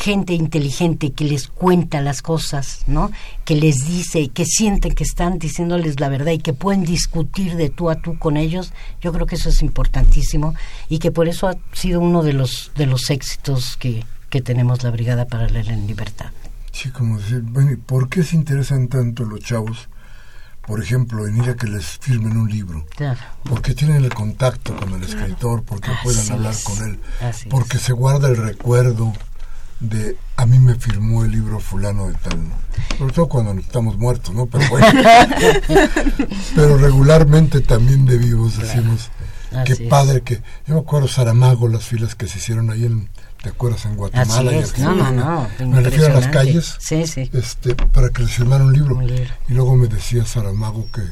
gente 0.00 0.32
inteligente 0.32 1.12
que 1.12 1.24
les 1.24 1.46
cuenta 1.46 2.00
las 2.00 2.22
cosas, 2.22 2.84
¿no? 2.86 3.10
Que 3.44 3.54
les 3.54 3.86
dice, 3.86 4.28
que 4.28 4.46
sienten 4.46 4.94
que 4.94 5.04
están 5.04 5.38
diciéndoles 5.38 6.00
la 6.00 6.08
verdad 6.08 6.32
y 6.32 6.38
que 6.38 6.54
pueden 6.54 6.84
discutir 6.84 7.56
de 7.56 7.68
tú 7.68 7.90
a 7.90 7.96
tú 7.96 8.18
con 8.18 8.36
ellos, 8.36 8.72
yo 9.02 9.12
creo 9.12 9.26
que 9.26 9.34
eso 9.34 9.50
es 9.50 9.62
importantísimo 9.62 10.54
y 10.88 10.98
que 10.98 11.10
por 11.10 11.28
eso 11.28 11.48
ha 11.48 11.56
sido 11.72 12.00
uno 12.00 12.22
de 12.22 12.32
los 12.32 12.72
de 12.76 12.86
los 12.86 13.10
éxitos 13.10 13.76
que, 13.76 14.04
que 14.30 14.40
tenemos 14.40 14.82
la 14.82 14.90
Brigada 14.90 15.26
para 15.26 15.48
leer 15.48 15.68
en 15.68 15.86
libertad. 15.86 16.30
Sí, 16.72 16.90
como 16.90 17.18
decir, 17.18 17.42
bueno, 17.42 17.76
¿por 17.84 18.08
qué 18.08 18.22
se 18.22 18.36
interesan 18.36 18.88
tanto 18.88 19.24
los 19.24 19.40
chavos? 19.40 19.88
Por 20.66 20.82
ejemplo, 20.82 21.26
en 21.26 21.36
ir 21.36 21.50
a 21.50 21.56
que 21.56 21.66
les 21.66 21.98
firmen 21.98 22.36
un 22.36 22.48
libro. 22.48 22.86
Claro. 22.96 23.18
Porque 23.44 23.74
tienen 23.74 24.04
el 24.04 24.14
contacto 24.14 24.76
con 24.76 24.94
el 24.94 25.02
escritor, 25.02 25.64
porque 25.64 25.90
puedan 26.02 26.30
hablar 26.30 26.54
con 26.62 26.78
él, 26.84 26.98
porque 27.48 27.78
se 27.78 27.92
guarda 27.92 28.28
el 28.28 28.36
recuerdo, 28.36 29.12
de 29.80 30.16
a 30.36 30.46
mí 30.46 30.58
me 30.58 30.74
firmó 30.74 31.24
el 31.24 31.32
libro 31.32 31.58
fulano 31.58 32.08
de 32.08 32.14
tal, 32.14 32.38
sobre 32.98 33.12
todo 33.12 33.28
cuando 33.28 33.60
estamos 33.60 33.96
muertos, 33.98 34.34
¿no? 34.34 34.46
Pero 34.46 34.68
bueno, 34.68 34.86
pero 36.54 36.76
regularmente 36.76 37.60
también 37.60 38.04
de 38.04 38.18
vivos 38.18 38.58
decimos, 38.58 39.10
qué 39.64 39.76
padre 39.88 40.20
que, 40.20 40.42
yo 40.66 40.74
me 40.74 40.80
acuerdo 40.80 41.08
Saramago, 41.08 41.68
las 41.68 41.84
filas 41.84 42.14
que 42.14 42.28
se 42.28 42.38
hicieron 42.38 42.70
ahí 42.70 42.84
en, 42.84 43.08
¿te 43.42 43.48
acuerdas? 43.48 43.86
En 43.86 43.96
Guatemala. 43.96 44.52
no, 44.78 44.94
no, 44.94 45.10
no, 45.12 45.66
me 45.66 45.80
refiero 45.80 46.06
a 46.06 46.20
las 46.20 46.28
calles, 46.28 46.76
sí, 46.78 47.06
sí. 47.06 47.30
este, 47.32 47.74
para 47.74 48.10
que 48.10 48.22
les 48.22 48.32
firmaran 48.32 48.68
un 48.68 48.72
libro. 48.74 49.00
Y 49.48 49.52
luego 49.54 49.76
me 49.76 49.88
decía 49.88 50.26
Saramago 50.26 50.86
que 50.92 51.02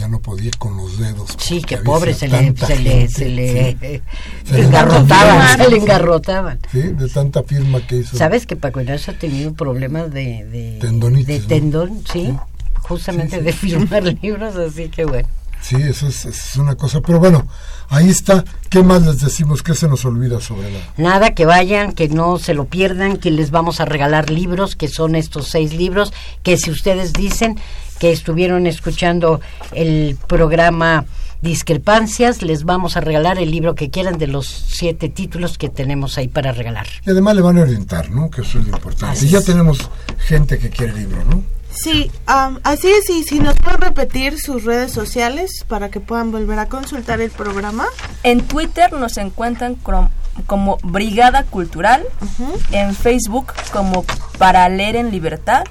ya 0.00 0.08
no 0.08 0.20
podía 0.20 0.50
con 0.58 0.78
los 0.78 0.98
dedos. 0.98 1.36
Sí, 1.38 1.60
que 1.60 1.76
pobre, 1.76 2.14
se 2.14 2.26
le, 2.26 2.56
se 2.56 2.78
le, 2.78 3.06
se 3.08 3.28
le, 3.28 4.02
engarrotaban, 4.50 5.58
se 5.58 5.68
le 5.68 5.76
engarrotaban. 5.76 6.58
Sí, 6.72 6.80
de 6.80 7.08
tanta 7.08 7.42
firma 7.42 7.86
que 7.86 7.98
hizo. 7.98 8.16
¿Sabes 8.16 8.46
que 8.46 8.56
Paco 8.56 8.80
Ignacio 8.80 9.12
ha 9.12 9.18
tenido 9.18 9.52
problemas 9.52 10.10
de, 10.10 10.46
de, 10.46 10.78
Tendonitis, 10.80 11.26
de 11.26 11.40
tendón? 11.40 12.02
Sí, 12.10 12.34
justamente 12.80 13.42
de 13.42 13.52
firmar 13.52 14.02
libros, 14.22 14.56
así 14.56 14.88
que 14.88 15.04
bueno. 15.04 15.28
Sí, 15.60 15.76
eso 15.76 16.08
es, 16.08 16.24
es, 16.24 16.56
una 16.56 16.74
cosa, 16.74 17.00
pero 17.00 17.18
bueno, 17.18 17.46
ahí 17.88 18.08
está. 18.08 18.44
¿Qué 18.68 18.82
más 18.82 19.02
les 19.02 19.20
decimos? 19.20 19.62
¿Qué 19.62 19.74
se 19.74 19.88
nos 19.88 20.04
olvida 20.04 20.40
sobre 20.40 20.70
la...? 20.70 20.78
Nada, 20.96 21.34
que 21.34 21.44
vayan, 21.44 21.92
que 21.92 22.08
no 22.08 22.38
se 22.38 22.54
lo 22.54 22.64
pierdan, 22.64 23.18
que 23.18 23.30
les 23.30 23.50
vamos 23.50 23.80
a 23.80 23.84
regalar 23.84 24.30
libros, 24.30 24.74
que 24.74 24.88
son 24.88 25.14
estos 25.14 25.48
seis 25.48 25.74
libros, 25.74 26.12
que 26.42 26.56
si 26.56 26.70
ustedes 26.70 27.12
dicen 27.12 27.58
que 27.98 28.10
estuvieron 28.10 28.66
escuchando 28.66 29.40
el 29.72 30.16
programa 30.26 31.04
Discrepancias, 31.42 32.42
les 32.42 32.64
vamos 32.64 32.98
a 32.98 33.00
regalar 33.00 33.38
el 33.38 33.50
libro 33.50 33.74
que 33.74 33.88
quieran 33.88 34.18
de 34.18 34.26
los 34.26 34.46
siete 34.46 35.08
títulos 35.08 35.56
que 35.56 35.70
tenemos 35.70 36.18
ahí 36.18 36.28
para 36.28 36.52
regalar. 36.52 36.86
Y 37.06 37.10
además 37.10 37.34
le 37.34 37.42
van 37.42 37.56
a 37.58 37.62
orientar, 37.62 38.10
¿no? 38.10 38.30
Que 38.30 38.42
eso 38.42 38.58
es 38.58 38.66
lo 38.66 38.76
importante. 38.76 39.24
y 39.24 39.28
ya 39.28 39.40
tenemos 39.40 39.90
gente 40.18 40.58
que 40.58 40.68
quiere 40.68 40.92
el 40.92 40.98
libro, 40.98 41.24
¿no? 41.24 41.42
Sí, 41.70 42.10
así 42.26 42.88
es, 42.88 43.10
y 43.10 43.22
si 43.22 43.38
nos 43.38 43.54
pueden 43.56 43.80
repetir 43.80 44.40
sus 44.40 44.64
redes 44.64 44.92
sociales 44.92 45.64
para 45.68 45.90
que 45.90 46.00
puedan 46.00 46.32
volver 46.32 46.58
a 46.58 46.66
consultar 46.66 47.20
el 47.20 47.30
programa. 47.30 47.86
En 48.22 48.42
Twitter 48.42 48.92
nos 48.92 49.16
encuentran 49.18 49.76
como 49.76 50.78
Brigada 50.82 51.44
Cultural, 51.44 52.04
en 52.72 52.94
Facebook 52.94 53.52
como 53.72 54.04
Para 54.38 54.68
Leer 54.68 54.96
en 54.96 55.10
Libertad, 55.10 55.64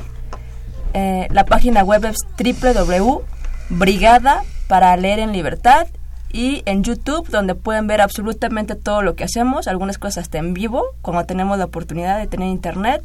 eh, 0.94 1.28
la 1.32 1.46
página 1.46 1.84
web 1.84 2.06
es 2.06 2.18
www.brigada 2.38 4.44
para 4.68 4.96
leer 4.98 5.20
en 5.20 5.32
libertad. 5.32 5.88
Y 6.32 6.62
en 6.68 6.84
YouTube 6.84 7.28
donde 7.30 7.56
pueden 7.56 7.88
ver 7.88 8.02
absolutamente 8.02 8.76
todo 8.76 9.02
lo 9.02 9.16
que 9.16 9.24
hacemos, 9.24 9.68
algunas 9.68 9.98
cosas 9.98 10.26
hasta 10.26 10.38
en 10.38 10.54
vivo, 10.54 10.86
cuando 11.02 11.26
tenemos 11.26 11.58
la 11.58 11.66
oportunidad 11.66 12.20
de 12.20 12.28
tener 12.28 12.50
internet. 12.50 13.02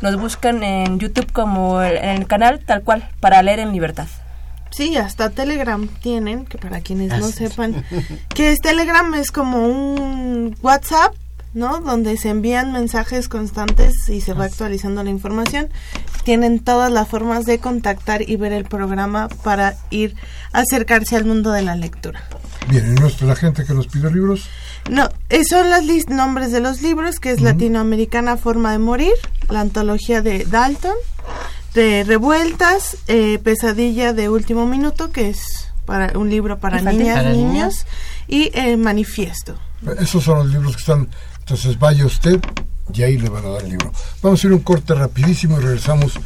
Nos 0.00 0.16
buscan 0.16 0.62
en 0.62 0.98
YouTube 0.98 1.32
como 1.32 1.80
el, 1.82 1.96
en 1.96 2.10
el 2.10 2.26
canal 2.26 2.60
tal 2.64 2.82
cual, 2.82 3.08
para 3.20 3.42
leer 3.42 3.60
en 3.60 3.72
libertad. 3.72 4.08
Sí, 4.70 4.96
hasta 4.96 5.30
Telegram 5.30 5.88
tienen, 5.88 6.44
que 6.44 6.58
para 6.58 6.80
quienes 6.80 7.18
no 7.18 7.28
sepan, 7.28 7.84
que 8.34 8.52
es 8.52 8.58
Telegram 8.60 9.14
es 9.14 9.30
como 9.30 9.66
un 9.66 10.56
WhatsApp 10.62 11.14
¿no? 11.56 11.80
Donde 11.80 12.18
se 12.18 12.28
envían 12.28 12.70
mensajes 12.70 13.28
constantes 13.28 14.10
y 14.10 14.20
se 14.20 14.34
va 14.34 14.44
actualizando 14.44 15.02
la 15.02 15.08
información. 15.08 15.70
Tienen 16.22 16.60
todas 16.60 16.92
las 16.92 17.08
formas 17.08 17.46
de 17.46 17.58
contactar 17.58 18.28
y 18.28 18.36
ver 18.36 18.52
el 18.52 18.64
programa 18.66 19.28
para 19.42 19.74
ir 19.88 20.14
acercarse 20.52 21.16
al 21.16 21.24
mundo 21.24 21.52
de 21.52 21.62
la 21.62 21.74
lectura. 21.74 22.22
Bien, 22.68 22.96
¿y 22.96 23.00
nuestra, 23.00 23.26
la 23.26 23.36
gente 23.36 23.64
que 23.64 23.74
nos 23.74 23.86
pide 23.86 24.10
libros? 24.10 24.48
No, 24.90 25.08
eh, 25.28 25.44
son 25.44 25.70
los 25.70 26.08
nombres 26.08 26.52
de 26.52 26.60
los 26.60 26.82
libros, 26.82 27.20
que 27.20 27.30
es 27.30 27.40
Latinoamericana 27.40 28.36
Forma 28.36 28.72
de 28.72 28.78
Morir, 28.78 29.14
la 29.48 29.60
antología 29.60 30.20
de 30.20 30.44
Dalton, 30.44 30.94
de 31.74 32.04
Revueltas, 32.04 32.96
eh, 33.06 33.38
Pesadilla 33.38 34.12
de 34.12 34.28
Último 34.28 34.66
Minuto, 34.66 35.10
que 35.12 35.30
es 35.30 35.70
para 35.84 36.18
un 36.18 36.28
libro 36.28 36.58
para 36.58 36.80
niñas 36.80 37.24
y 37.24 37.36
niños, 37.36 37.86
y 38.26 38.50
el 38.54 38.78
Manifiesto. 38.78 39.56
Esos 40.00 40.24
son 40.24 40.38
los 40.38 40.48
libros 40.48 40.74
que 40.74 40.80
están. 40.80 41.08
Entonces 41.38 41.78
vaya 41.78 42.04
usted 42.04 42.40
y 42.92 43.02
ahí 43.02 43.18
le 43.18 43.28
van 43.28 43.44
a 43.44 43.50
dar 43.50 43.62
el 43.62 43.70
libro. 43.70 43.92
Vamos 44.22 44.42
a 44.42 44.46
ir 44.46 44.52
un 44.52 44.60
corte 44.60 44.94
rapidísimo 44.94 45.60
y 45.60 45.62
regresamos 45.62 46.18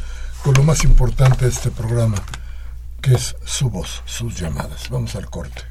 con 0.43 0.55
lo 0.55 0.63
más 0.63 0.83
importante 0.83 1.45
de 1.45 1.51
este 1.51 1.69
programa, 1.69 2.17
que 3.01 3.13
es 3.13 3.35
su 3.45 3.69
voz, 3.69 4.01
sus 4.05 4.39
llamadas. 4.39 4.89
Vamos 4.89 5.15
al 5.15 5.29
corte. 5.29 5.70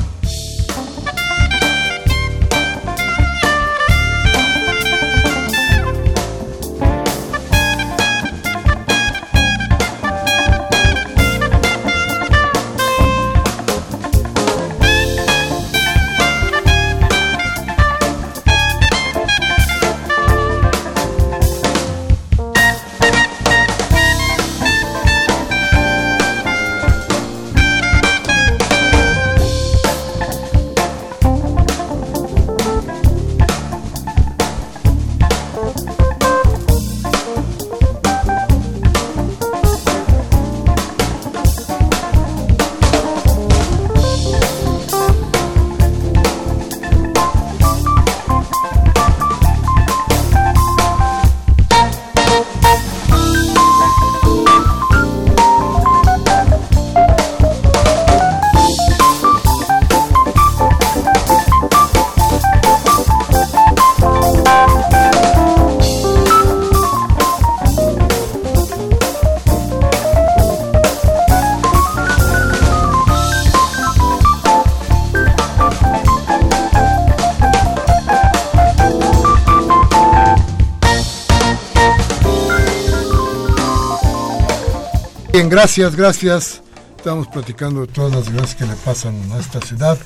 gracias, 85.51 85.97
gracias. 85.97 86.61
Estamos 86.95 87.27
platicando 87.27 87.81
de 87.81 87.87
todas 87.87 88.13
las 88.15 88.29
gracias 88.29 88.55
que 88.55 88.65
le 88.65 88.75
pasan 88.77 89.31
a 89.33 89.37
esta 89.37 89.59
ciudad. 89.59 89.97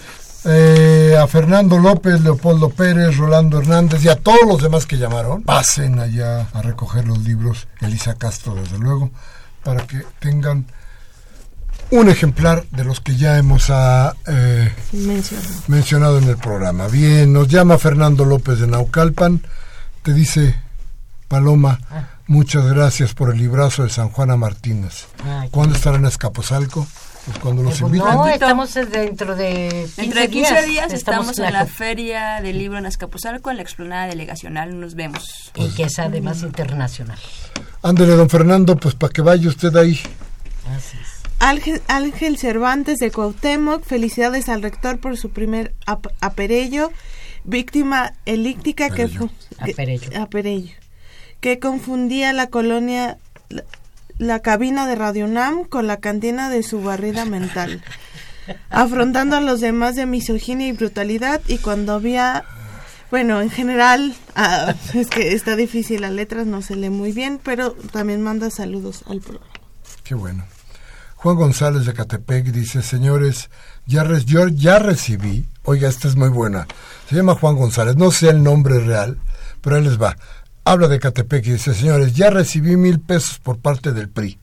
Eh, 0.44 1.16
a 1.20 1.28
Fernando 1.28 1.78
López, 1.78 2.22
Leopoldo 2.22 2.70
Pérez, 2.70 3.16
Rolando 3.18 3.60
Hernández 3.60 4.04
y 4.04 4.10
a 4.10 4.16
todos 4.16 4.42
los 4.48 4.62
demás 4.62 4.86
que 4.88 4.98
llamaron, 4.98 5.44
pasen 5.44 6.00
allá 6.00 6.48
a 6.52 6.62
recoger 6.62 7.08
los 7.08 7.20
libros, 7.20 7.68
Elisa 7.80 8.16
Castro 8.16 8.56
desde 8.56 8.80
luego, 8.80 9.12
para 9.64 9.86
que 9.86 10.04
tengan 10.20 10.66
un 11.92 12.10
ejemplar 12.10 12.66
de 12.72 12.84
los 12.84 13.00
que 13.00 13.16
ya 13.16 13.38
hemos 13.38 13.70
ah, 13.70 14.16
eh, 14.26 14.72
mencionado 15.68 16.18
en 16.18 16.28
el 16.28 16.38
programa. 16.38 16.88
Bien, 16.88 17.32
nos 17.32 17.48
llama 17.48 17.78
Fernando 17.78 18.26
López 18.26 18.60
de 18.60 18.68
Naucalpan, 18.68 19.42
te 20.02 20.14
dice 20.14 20.56
Paloma. 21.28 21.80
Ah. 21.92 22.10
Muchas 22.28 22.66
gracias 22.66 23.14
por 23.14 23.32
el 23.32 23.38
librazo 23.38 23.84
de 23.84 23.90
San 23.90 24.10
Juana 24.10 24.36
Martínez. 24.36 25.06
¿Cuándo 25.56 25.74
estarán 25.74 26.02
en 26.02 26.08
Escaposalco? 26.08 26.86
Pues 27.26 27.40
cuando 27.40 27.64
los 27.64 27.80
invitan. 27.80 28.14
No, 28.14 28.28
estamos 28.28 28.74
dentro 28.74 29.38
de 29.38 29.88
15 29.96 30.28
días. 30.28 30.66
días 30.66 30.92
estamos, 30.92 31.40
en 31.40 31.54
la, 31.54 31.66
Feria 31.66 32.42
del 32.42 32.58
Libro 32.58 32.78
en 32.78 32.86
Escaposalco, 32.86 33.50
en 33.52 33.56
la 33.56 33.64
explanada 33.64 34.08
delegacional. 34.08 34.78
Nos 34.78 34.96
vemos. 34.96 35.54
Y 35.56 35.70
que 35.70 35.84
es 35.84 35.98
además 35.98 36.44
internacional. 36.44 37.18
Ándele, 37.84 38.18
don 38.18 38.30
Fernando, 38.30 38.76
pues 38.76 38.96
para 38.96 39.14
que 39.14 39.22
vaya 39.22 39.48
usted 39.48 39.74
ahí. 39.78 39.98
Ángel, 41.40 41.82
Ángel 41.88 42.38
Cervantes 42.38 42.98
de 43.00 43.12
Cuauhtémoc, 43.12 43.82
felicidades 43.86 44.50
al 44.50 44.62
rector 44.62 45.00
por 45.00 45.16
su 45.16 45.30
primer 45.30 45.74
aperello, 46.20 46.92
víctima 47.46 48.12
elíptica 48.26 48.90
que 48.90 49.08
fue... 49.08 49.30
Aperello 50.20 50.74
que 51.40 51.60
confundía 51.60 52.34
la 52.34 52.48
colonia, 52.48 53.20
la, 54.18 54.40
cabina 54.40 54.88
de 54.88 54.96
Radio 54.96 55.28
Nam 55.28 55.66
con 55.66 55.88
la 55.88 55.98
cantina 55.98 56.50
de 56.50 56.64
su 56.64 56.82
barrida 56.82 57.26
mental, 57.26 57.84
afrontando 58.70 59.36
a 59.36 59.42
los 59.42 59.62
demás 59.62 59.96
de 59.96 60.06
misoginia 60.06 60.68
y 60.68 60.72
brutalidad 60.72 61.42
y 61.48 61.58
cuando 61.58 61.94
había 61.94 62.46
bueno, 63.12 63.42
en 63.42 63.50
general, 63.50 64.16
ah, 64.36 64.74
es 64.94 65.08
que 65.08 65.34
está 65.34 65.56
difícil, 65.56 66.02
las 66.02 66.12
letras 66.12 66.48
no 66.48 66.62
se 66.62 66.76
lee 66.76 66.90
muy 66.90 67.12
bien, 67.12 67.40
pero 67.42 67.74
también 67.92 68.22
manda 68.22 68.50
saludos 68.50 69.04
al 69.08 69.22
programa. 69.22 69.52
Qué 70.04 70.16
bueno. 70.16 70.44
Juan 71.16 71.38
González 71.38 71.86
de 71.86 71.94
Catepec 71.94 72.46
dice, 72.48 72.82
señores, 72.82 73.50
ya, 73.88 74.06
yo 74.26 74.48
ya 74.48 74.80
recibí, 74.80 75.46
oiga, 75.64 75.90
esta 75.90 76.08
es 76.08 76.16
muy 76.16 76.30
buena, 76.30 76.68
se 77.10 77.16
llama 77.16 77.36
Juan 77.36 77.56
González, 77.56 77.96
no 77.96 78.12
sé 78.12 78.30
el 78.30 78.44
nombre 78.44 78.80
real, 78.80 79.18
pero 79.62 79.78
él 79.78 79.86
les 79.86 80.00
va 80.00 80.16
habla 80.66 80.88
de 80.88 81.00
Catepec 81.00 81.46
y 81.46 81.52
dice, 81.54 81.74
señores, 81.74 82.14
ya 82.14 82.30
recibí 82.32 82.76
mil 82.76 83.00
pesos 83.00 83.40
por 83.40 83.60
parte 83.60 83.94
del 83.94 84.10
PRI, 84.10 84.40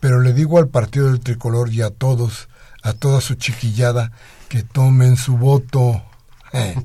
pero 0.00 0.20
le 0.20 0.32
digo 0.32 0.58
al 0.58 0.68
partido 0.68 1.06
del 1.06 1.20
tricolor 1.20 1.72
y 1.72 1.82
a 1.82 1.90
todos, 1.90 2.48
a 2.82 2.94
toda 2.94 3.20
su 3.20 3.34
chiquillada, 3.34 4.10
que 4.48 4.62
tomen 4.64 5.16
su 5.16 5.36
voto. 5.36 6.02
Eh, 6.54 6.76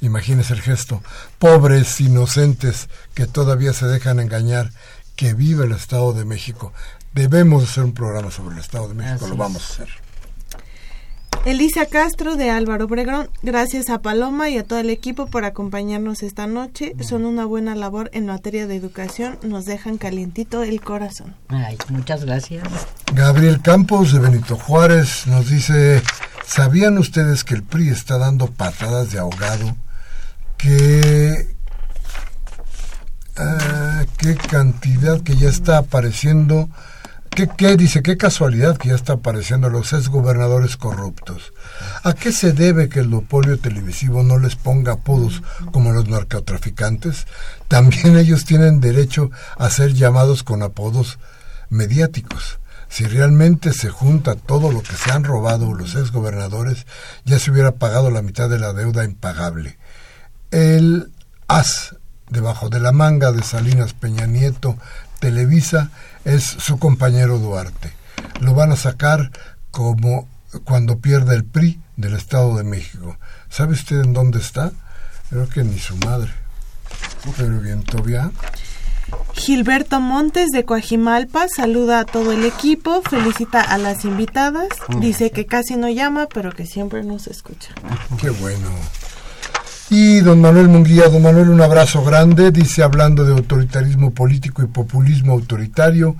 imagínese 0.00 0.54
el 0.54 0.60
gesto. 0.60 1.00
Pobres 1.38 2.00
inocentes 2.00 2.88
que 3.14 3.28
todavía 3.28 3.72
se 3.72 3.86
dejan 3.86 4.18
engañar, 4.18 4.72
que 5.14 5.34
vive 5.34 5.66
el 5.66 5.70
Estado 5.70 6.12
de 6.14 6.24
México. 6.24 6.72
Debemos 7.12 7.62
hacer 7.62 7.84
un 7.84 7.94
programa 7.94 8.32
sobre 8.32 8.56
el 8.56 8.60
Estado 8.60 8.88
de 8.88 8.94
México, 8.94 9.28
lo 9.28 9.36
vamos 9.36 9.62
a 9.62 9.72
hacer. 9.72 10.03
Elisa 11.44 11.84
Castro 11.84 12.36
de 12.36 12.48
Álvaro 12.48 12.86
Obregón, 12.86 13.28
gracias 13.42 13.90
a 13.90 14.00
Paloma 14.00 14.48
y 14.48 14.56
a 14.56 14.64
todo 14.64 14.78
el 14.78 14.88
equipo 14.88 15.26
por 15.26 15.44
acompañarnos 15.44 16.22
esta 16.22 16.46
noche. 16.46 16.96
Son 17.00 17.26
una 17.26 17.44
buena 17.44 17.74
labor 17.74 18.08
en 18.14 18.24
materia 18.24 18.66
de 18.66 18.76
educación, 18.76 19.38
nos 19.42 19.66
dejan 19.66 19.98
calientito 19.98 20.62
el 20.62 20.80
corazón. 20.80 21.36
Ay, 21.48 21.76
muchas 21.90 22.24
gracias. 22.24 22.66
Gabriel 23.12 23.60
Campos 23.60 24.14
de 24.14 24.20
Benito 24.20 24.56
Juárez 24.56 25.26
nos 25.26 25.50
dice, 25.50 26.02
¿sabían 26.46 26.96
ustedes 26.96 27.44
que 27.44 27.52
el 27.52 27.62
PRI 27.62 27.90
está 27.90 28.16
dando 28.16 28.46
patadas 28.46 29.12
de 29.12 29.18
ahogado? 29.18 29.76
Que 30.56 31.54
ah, 33.36 34.06
qué 34.16 34.34
cantidad 34.34 35.20
que 35.20 35.36
ya 35.36 35.50
está 35.50 35.76
apareciendo 35.76 36.70
¿Qué, 37.34 37.76
dice? 37.76 38.00
Qué 38.00 38.16
casualidad 38.16 38.76
que 38.76 38.90
ya 38.90 38.94
está 38.94 39.14
apareciendo 39.14 39.68
los 39.68 39.92
exgobernadores 39.92 40.76
corruptos. 40.76 41.52
¿A 42.04 42.12
qué 42.12 42.30
se 42.30 42.52
debe 42.52 42.88
que 42.88 43.00
el 43.00 43.10
duopolio 43.10 43.58
televisivo 43.58 44.22
no 44.22 44.38
les 44.38 44.54
ponga 44.54 44.92
apodos 44.92 45.42
como 45.72 45.90
los 45.90 46.08
narcotraficantes? 46.08 47.26
También 47.66 48.16
ellos 48.18 48.44
tienen 48.44 48.80
derecho 48.80 49.32
a 49.58 49.68
ser 49.68 49.94
llamados 49.94 50.44
con 50.44 50.62
apodos 50.62 51.18
mediáticos. 51.70 52.60
Si 52.88 53.04
realmente 53.04 53.72
se 53.72 53.88
junta 53.88 54.36
todo 54.36 54.70
lo 54.70 54.84
que 54.84 54.94
se 54.94 55.10
han 55.10 55.24
robado 55.24 55.74
los 55.74 55.96
exgobernadores, 55.96 56.86
ya 57.24 57.40
se 57.40 57.50
hubiera 57.50 57.72
pagado 57.72 58.12
la 58.12 58.22
mitad 58.22 58.48
de 58.48 58.60
la 58.60 58.72
deuda 58.72 59.02
impagable. 59.02 59.76
El 60.52 61.10
as 61.48 61.96
debajo 62.30 62.68
de 62.68 62.80
la 62.80 62.92
manga 62.92 63.32
de 63.32 63.42
Salinas 63.42 63.92
Peña 63.92 64.26
Nieto, 64.26 64.76
Televisa, 65.24 65.88
es 66.26 66.44
su 66.44 66.78
compañero 66.78 67.38
Duarte. 67.38 67.94
Lo 68.40 68.52
van 68.52 68.72
a 68.72 68.76
sacar 68.76 69.30
como 69.70 70.28
cuando 70.64 70.98
pierde 70.98 71.34
el 71.34 71.44
PRI 71.44 71.80
del 71.96 72.12
Estado 72.12 72.54
de 72.58 72.62
México. 72.62 73.16
¿Sabe 73.48 73.72
usted 73.72 74.02
en 74.02 74.12
dónde 74.12 74.38
está? 74.38 74.72
Creo 75.30 75.48
que 75.48 75.64
ni 75.64 75.78
su 75.78 75.96
madre. 75.96 76.30
Pero 77.38 77.58
bien, 77.58 77.84
todavía. 77.84 78.32
Gilberto 79.32 79.98
Montes 79.98 80.50
de 80.50 80.66
Coajimalpa 80.66 81.48
saluda 81.48 82.00
a 82.00 82.04
todo 82.04 82.32
el 82.32 82.44
equipo, 82.44 83.00
felicita 83.00 83.62
a 83.62 83.78
las 83.78 84.04
invitadas, 84.04 84.68
mm. 84.88 85.00
dice 85.00 85.30
que 85.30 85.46
casi 85.46 85.76
no 85.76 85.88
llama, 85.88 86.26
pero 86.26 86.52
que 86.52 86.66
siempre 86.66 87.02
nos 87.02 87.28
escucha. 87.28 87.70
Qué 88.20 88.28
bueno. 88.28 88.68
Y 89.96 90.22
don 90.22 90.40
Manuel 90.40 90.66
Munguía, 90.66 91.08
don 91.08 91.22
Manuel, 91.22 91.50
un 91.50 91.60
abrazo 91.60 92.02
grande, 92.02 92.50
dice 92.50 92.82
hablando 92.82 93.24
de 93.24 93.32
autoritarismo 93.32 94.12
político 94.12 94.60
y 94.60 94.66
populismo 94.66 95.34
autoritario, 95.34 96.16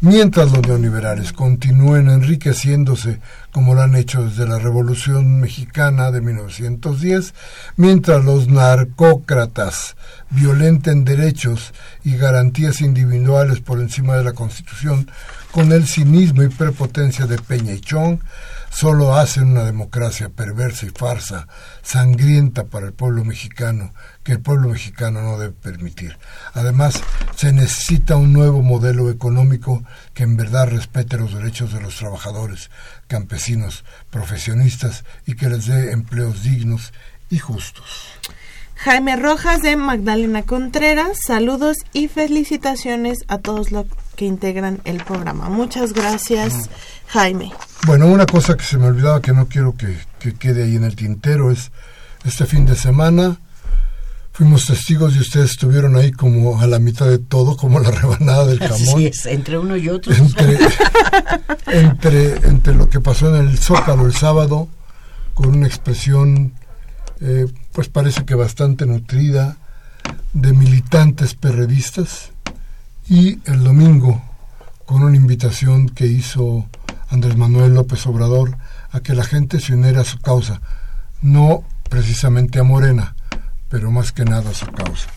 mientras 0.00 0.52
los 0.52 0.64
neoliberales 0.64 1.32
continúen 1.32 2.08
enriqueciéndose 2.08 3.18
como 3.50 3.74
lo 3.74 3.82
han 3.82 3.96
hecho 3.96 4.22
desde 4.22 4.46
la 4.46 4.60
Revolución 4.60 5.40
Mexicana 5.40 6.12
de 6.12 6.20
1910, 6.20 7.34
mientras 7.76 8.24
los 8.24 8.46
narcócratas 8.46 9.96
violenten 10.30 11.04
derechos 11.04 11.74
y 12.04 12.16
garantías 12.16 12.80
individuales 12.80 13.58
por 13.58 13.80
encima 13.80 14.14
de 14.14 14.22
la 14.22 14.34
Constitución 14.34 15.10
con 15.50 15.72
el 15.72 15.88
cinismo 15.88 16.44
y 16.44 16.48
prepotencia 16.48 17.26
de 17.26 17.38
Peña 17.38 17.72
y 17.72 17.80
Chong, 17.80 18.20
solo 18.70 19.14
hacen 19.14 19.50
una 19.50 19.64
democracia 19.64 20.28
perversa 20.28 20.86
y 20.86 20.90
farsa, 20.90 21.48
sangrienta 21.82 22.64
para 22.64 22.86
el 22.86 22.92
pueblo 22.92 23.24
mexicano, 23.24 23.94
que 24.22 24.32
el 24.32 24.40
pueblo 24.40 24.70
mexicano 24.70 25.22
no 25.22 25.38
debe 25.38 25.54
permitir. 25.54 26.18
Además, 26.54 27.02
se 27.36 27.52
necesita 27.52 28.16
un 28.16 28.32
nuevo 28.32 28.62
modelo 28.62 29.10
económico 29.10 29.84
que 30.14 30.24
en 30.24 30.36
verdad 30.36 30.68
respete 30.68 31.16
los 31.16 31.34
derechos 31.34 31.72
de 31.72 31.80
los 31.80 31.96
trabajadores, 31.96 32.70
campesinos, 33.06 33.84
profesionistas 34.10 35.04
y 35.26 35.34
que 35.34 35.48
les 35.48 35.66
dé 35.66 35.92
empleos 35.92 36.42
dignos 36.42 36.92
y 37.30 37.38
justos. 37.38 38.10
Jaime 38.76 39.16
Rojas 39.16 39.62
de 39.62 39.74
Magdalena 39.76 40.42
Contreras, 40.42 41.18
saludos 41.26 41.78
y 41.92 42.08
felicitaciones 42.08 43.18
a 43.26 43.38
todos 43.38 43.72
los 43.72 43.86
que 44.16 44.26
integran 44.26 44.80
el 44.84 45.02
programa. 45.02 45.48
Muchas 45.48 45.92
gracias, 45.92 46.68
Jaime. 47.08 47.52
Bueno, 47.86 48.06
una 48.06 48.26
cosa 48.26 48.56
que 48.56 48.64
se 48.64 48.76
me 48.76 48.86
olvidaba 48.86 49.22
que 49.22 49.32
no 49.32 49.48
quiero 49.48 49.74
que, 49.76 49.96
quede 50.38 50.64
ahí 50.64 50.76
en 50.76 50.84
el 50.84 50.94
tintero 50.94 51.50
es 51.50 51.70
este 52.24 52.46
fin 52.46 52.66
de 52.66 52.74
semana 52.74 53.38
fuimos 54.32 54.66
testigos 54.66 55.16
y 55.16 55.20
ustedes 55.20 55.52
estuvieron 55.52 55.96
ahí 55.96 56.10
como 56.12 56.60
a 56.60 56.66
la 56.66 56.78
mitad 56.78 57.06
de 57.06 57.18
todo, 57.18 57.56
como 57.56 57.80
la 57.80 57.90
rebanada 57.90 58.44
del 58.44 58.58
jamón. 58.60 58.74
Así 58.74 59.06
es, 59.06 59.24
entre 59.24 59.58
uno 59.58 59.78
y 59.78 59.88
otro. 59.88 60.12
Entre, 60.12 60.58
entre, 61.68 62.34
entre 62.46 62.74
lo 62.74 62.90
que 62.90 63.00
pasó 63.00 63.34
en 63.34 63.48
el 63.48 63.56
Zócalo 63.58 64.04
el 64.04 64.14
sábado, 64.14 64.68
con 65.32 65.56
una 65.56 65.66
expresión 65.66 66.52
eh, 67.20 67.46
pues 67.72 67.88
parece 67.88 68.24
que 68.24 68.34
bastante 68.34 68.86
nutrida 68.86 69.56
de 70.32 70.52
militantes 70.52 71.34
perredistas 71.34 72.30
y 73.08 73.40
el 73.50 73.64
domingo 73.64 74.22
con 74.84 75.02
una 75.02 75.16
invitación 75.16 75.88
que 75.88 76.06
hizo 76.06 76.66
Andrés 77.08 77.36
Manuel 77.36 77.74
López 77.74 78.06
Obrador 78.06 78.56
a 78.90 79.00
que 79.00 79.14
la 79.14 79.24
gente 79.24 79.60
se 79.60 79.74
uniera 79.74 80.02
a 80.02 80.04
su 80.04 80.18
causa, 80.18 80.60
no 81.22 81.64
precisamente 81.88 82.60
a 82.60 82.64
Morena, 82.64 83.16
pero 83.68 83.90
más 83.90 84.12
que 84.12 84.24
nada 84.24 84.50
a 84.50 84.54
su 84.54 84.66
causa. 84.66 85.08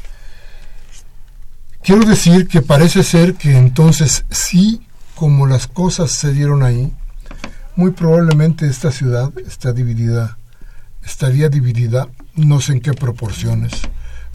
Quiero 1.84 2.06
decir 2.06 2.48
que 2.48 2.62
parece 2.62 3.04
ser 3.04 3.36
que 3.36 3.58
entonces 3.58 4.26
sí, 4.30 4.86
como 5.16 5.48
las 5.48 5.68
cosas 5.68 6.12
se 6.12 6.34
dieron 6.34 6.64
ahí, 6.64 6.94
muy 7.76 7.92
probablemente 7.92 8.68
esta 8.68 8.92
ciudad 8.92 9.32
está 9.46 9.72
dividida 9.72 10.39
estaría 11.04 11.50
dividida 11.50 12.08
no 12.36 12.62
sé 12.62 12.74
en 12.74 12.82
qué 12.82 12.94
proporciones, 12.94 13.74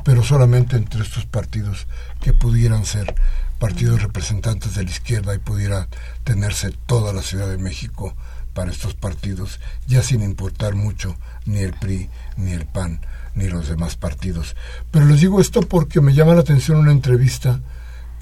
pero 0.04 0.22
solamente 0.22 0.76
entre 0.76 1.02
estos 1.02 1.26
partidos 1.26 1.86
que 2.20 2.32
pudieran 2.32 2.84
ser 2.84 3.14
partidos 3.58 4.02
representantes 4.02 4.74
de 4.74 4.84
la 4.84 4.90
izquierda 4.90 5.34
y 5.34 5.38
pudiera 5.38 5.88
tenerse 6.24 6.72
toda 6.86 7.12
la 7.12 7.22
Ciudad 7.22 7.48
de 7.48 7.58
México 7.58 8.14
para 8.52 8.70
estos 8.70 8.94
partidos, 8.94 9.60
ya 9.86 10.02
sin 10.02 10.22
importar 10.22 10.74
mucho 10.74 11.16
ni 11.46 11.58
el 11.58 11.72
PRI, 11.72 12.08
ni 12.36 12.52
el 12.52 12.66
PAN, 12.66 13.00
ni 13.34 13.48
los 13.48 13.68
demás 13.68 13.96
partidos. 13.96 14.54
Pero 14.90 15.06
les 15.06 15.20
digo 15.20 15.40
esto 15.40 15.62
porque 15.62 16.00
me 16.00 16.14
llama 16.14 16.34
la 16.34 16.42
atención 16.42 16.78
una 16.78 16.92
entrevista 16.92 17.60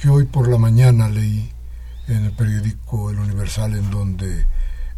que 0.01 0.09
hoy 0.09 0.24
por 0.24 0.49
la 0.49 0.59
mañana 0.59 1.09
leí 1.09 1.53
en 2.09 2.24
el 2.24 2.32
periódico 2.32 3.11
El 3.11 3.18
Universal, 3.18 3.74
en 3.74 3.90
donde 3.90 4.47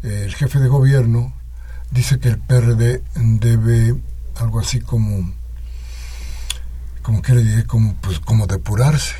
eh, 0.03 0.23
el 0.25 0.35
jefe 0.35 0.61
de 0.61 0.69
gobierno, 0.69 1.35
dice 1.95 2.19
que 2.19 2.29
el 2.29 2.39
PRD 2.39 3.03
debe 3.15 3.95
algo 4.41 4.59
así 4.61 4.81
como 4.81 5.33
como 7.03 7.23
que 7.23 7.35
le 7.35 7.45
diré 7.45 7.65
como 7.67 7.95
pues 7.95 8.19
como 8.19 8.47
depurarse. 8.47 9.15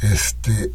Este 0.00 0.72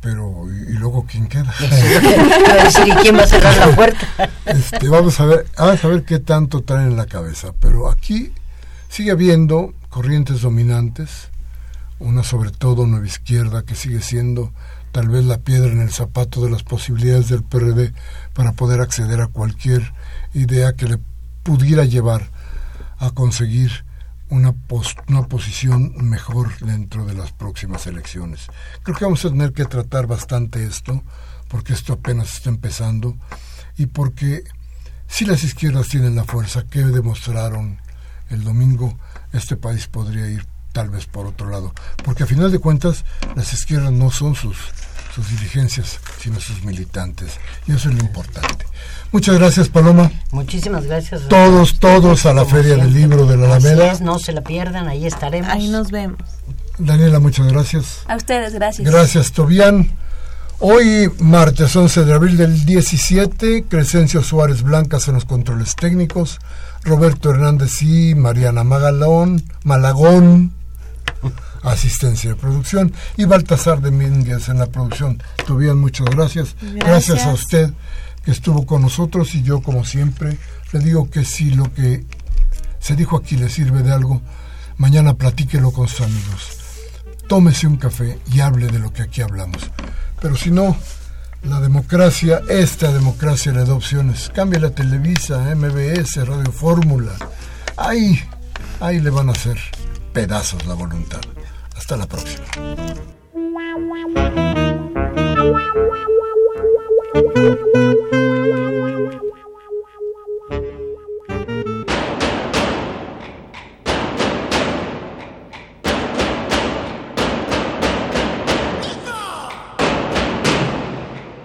pero 0.00 0.46
y, 0.50 0.72
luego 0.72 1.06
quién 1.08 1.28
queda 1.28 1.54
quién 3.02 3.16
va 3.16 3.22
a 3.22 3.26
cerrar 3.28 3.56
la 3.56 3.76
puerta 3.76 4.08
este, 4.44 4.88
vamos 4.88 5.20
a 5.20 5.26
ver 5.26 5.46
vamos 5.56 5.84
a 5.84 5.86
ver 5.88 6.02
qué 6.02 6.18
tanto 6.18 6.62
traen 6.62 6.88
en 6.88 6.96
la 6.96 7.06
cabeza 7.06 7.52
pero 7.60 7.88
aquí 7.88 8.32
sigue 8.88 9.12
habiendo 9.12 9.72
corrientes 9.88 10.40
dominantes 10.40 11.28
una 12.00 12.24
sobre 12.24 12.50
todo 12.50 12.88
nueva 12.88 13.06
izquierda 13.06 13.62
que 13.62 13.76
sigue 13.76 14.00
siendo 14.00 14.52
tal 14.92 15.08
vez 15.08 15.24
la 15.24 15.38
piedra 15.38 15.72
en 15.72 15.80
el 15.80 15.90
zapato 15.90 16.44
de 16.44 16.50
las 16.50 16.62
posibilidades 16.62 17.28
del 17.28 17.42
PRD 17.42 17.92
para 18.34 18.52
poder 18.52 18.80
acceder 18.80 19.20
a 19.20 19.26
cualquier 19.26 19.92
idea 20.34 20.74
que 20.74 20.86
le 20.86 20.98
pudiera 21.42 21.84
llevar 21.84 22.30
a 22.98 23.10
conseguir 23.10 23.84
una, 24.28 24.54
una 25.08 25.22
posición 25.28 25.94
mejor 26.08 26.58
dentro 26.60 27.04
de 27.04 27.14
las 27.14 27.32
próximas 27.32 27.86
elecciones. 27.86 28.46
Creo 28.82 28.96
que 28.96 29.04
vamos 29.04 29.24
a 29.24 29.30
tener 29.30 29.52
que 29.52 29.64
tratar 29.64 30.06
bastante 30.06 30.64
esto, 30.64 31.02
porque 31.48 31.72
esto 31.72 31.94
apenas 31.94 32.34
está 32.34 32.50
empezando 32.50 33.16
y 33.76 33.86
porque 33.86 34.44
si 35.08 35.24
las 35.24 35.42
izquierdas 35.42 35.88
tienen 35.88 36.14
la 36.14 36.24
fuerza 36.24 36.64
que 36.64 36.80
demostraron 36.80 37.78
el 38.30 38.44
domingo, 38.44 38.98
este 39.32 39.56
país 39.56 39.86
podría 39.86 40.28
ir 40.28 40.46
tal 40.72 40.90
vez 40.90 41.06
por 41.06 41.26
otro 41.26 41.48
lado. 41.48 41.72
Porque 42.04 42.24
a 42.24 42.26
final 42.26 42.50
de 42.50 42.58
cuentas, 42.58 43.04
las 43.36 43.52
izquierdas 43.52 43.92
no 43.92 44.10
son 44.10 44.34
sus, 44.34 44.56
sus 45.14 45.28
dirigencias, 45.30 45.98
sino 46.20 46.40
sus 46.40 46.64
militantes. 46.64 47.38
Y 47.66 47.72
eso 47.72 47.88
es 47.88 47.94
lo 47.94 48.00
importante. 48.00 48.66
Muchas 49.12 49.38
gracias, 49.38 49.68
Paloma. 49.68 50.10
Muchísimas 50.30 50.86
gracias. 50.86 51.28
Todos, 51.28 51.78
todos 51.78 52.24
a 52.26 52.32
la 52.32 52.44
Feria 52.44 52.76
del 52.76 52.92
Libro 52.92 53.26
de 53.26 53.36
la 53.36 53.56
Alameda. 53.56 53.98
no 54.00 54.18
se 54.18 54.32
la 54.32 54.40
pierdan, 54.40 54.88
ahí 54.88 55.06
estaremos. 55.06 55.50
Ahí 55.50 55.68
nos 55.68 55.90
vemos. 55.90 56.18
Daniela, 56.78 57.20
muchas 57.20 57.46
gracias. 57.52 58.00
A 58.06 58.16
ustedes, 58.16 58.54
gracias. 58.54 58.90
Gracias, 58.90 59.32
Tobián. 59.32 59.92
Hoy, 60.64 61.10
martes 61.18 61.74
11 61.74 62.04
de 62.04 62.14
abril 62.14 62.36
del 62.36 62.64
17, 62.64 63.64
Crescencio 63.68 64.22
Suárez 64.22 64.62
Blancas 64.62 65.08
en 65.08 65.14
los 65.14 65.24
controles 65.24 65.74
técnicos, 65.74 66.38
Roberto 66.84 67.30
Hernández 67.30 67.82
y 67.82 68.14
Mariana 68.14 68.62
Magalón, 68.62 69.42
Malagón, 69.64 70.52
asistencia 71.62 72.30
de 72.30 72.36
producción, 72.36 72.92
y 73.16 73.24
Baltasar 73.24 73.80
de 73.80 73.90
Mínguez 73.90 74.48
en 74.48 74.58
la 74.58 74.66
producción. 74.66 75.22
Tuvieron 75.46 75.80
muchas 75.80 76.08
gracias. 76.10 76.56
gracias. 76.74 77.24
a 77.24 77.32
usted 77.32 77.72
que 78.24 78.30
estuvo 78.30 78.66
con 78.66 78.82
nosotros 78.82 79.34
y 79.34 79.42
yo, 79.42 79.62
como 79.62 79.84
siempre, 79.84 80.38
le 80.72 80.80
digo 80.80 81.10
que 81.10 81.24
si 81.24 81.50
lo 81.50 81.72
que 81.72 82.04
se 82.78 82.96
dijo 82.96 83.16
aquí 83.16 83.36
le 83.36 83.48
sirve 83.48 83.82
de 83.82 83.92
algo, 83.92 84.22
mañana 84.76 85.14
platíquelo 85.14 85.72
con 85.72 85.88
sus 85.88 86.02
amigos. 86.02 86.58
Tómese 87.28 87.66
un 87.66 87.76
café 87.76 88.18
y 88.32 88.40
hable 88.40 88.66
de 88.66 88.78
lo 88.78 88.92
que 88.92 89.02
aquí 89.02 89.22
hablamos. 89.22 89.62
Pero 90.20 90.36
si 90.36 90.50
no, 90.50 90.76
la 91.42 91.60
democracia, 91.60 92.42
esta 92.48 92.92
democracia 92.92 93.52
le 93.52 93.64
da 93.64 93.74
opciones. 93.74 94.30
Cambia 94.34 94.60
la 94.60 94.70
Televisa, 94.70 95.54
MBS, 95.54 96.26
Radio 96.26 96.52
Fórmula. 96.52 97.12
Ahí, 97.76 98.20
ahí 98.80 99.00
le 99.00 99.10
van 99.10 99.28
a 99.28 99.32
hacer 99.32 99.58
pedazos 100.12 100.64
la 100.66 100.74
voluntad. 100.74 101.20
Hasta 101.76 101.96
la 101.96 102.06
próxima. 102.06 102.44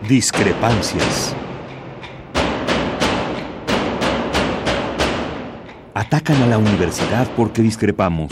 Discrepancias. 0.07 1.35
Atacan 5.93 6.41
a 6.43 6.47
la 6.47 6.57
universidad 6.57 7.27
porque 7.35 7.61
discrepamos. 7.61 8.31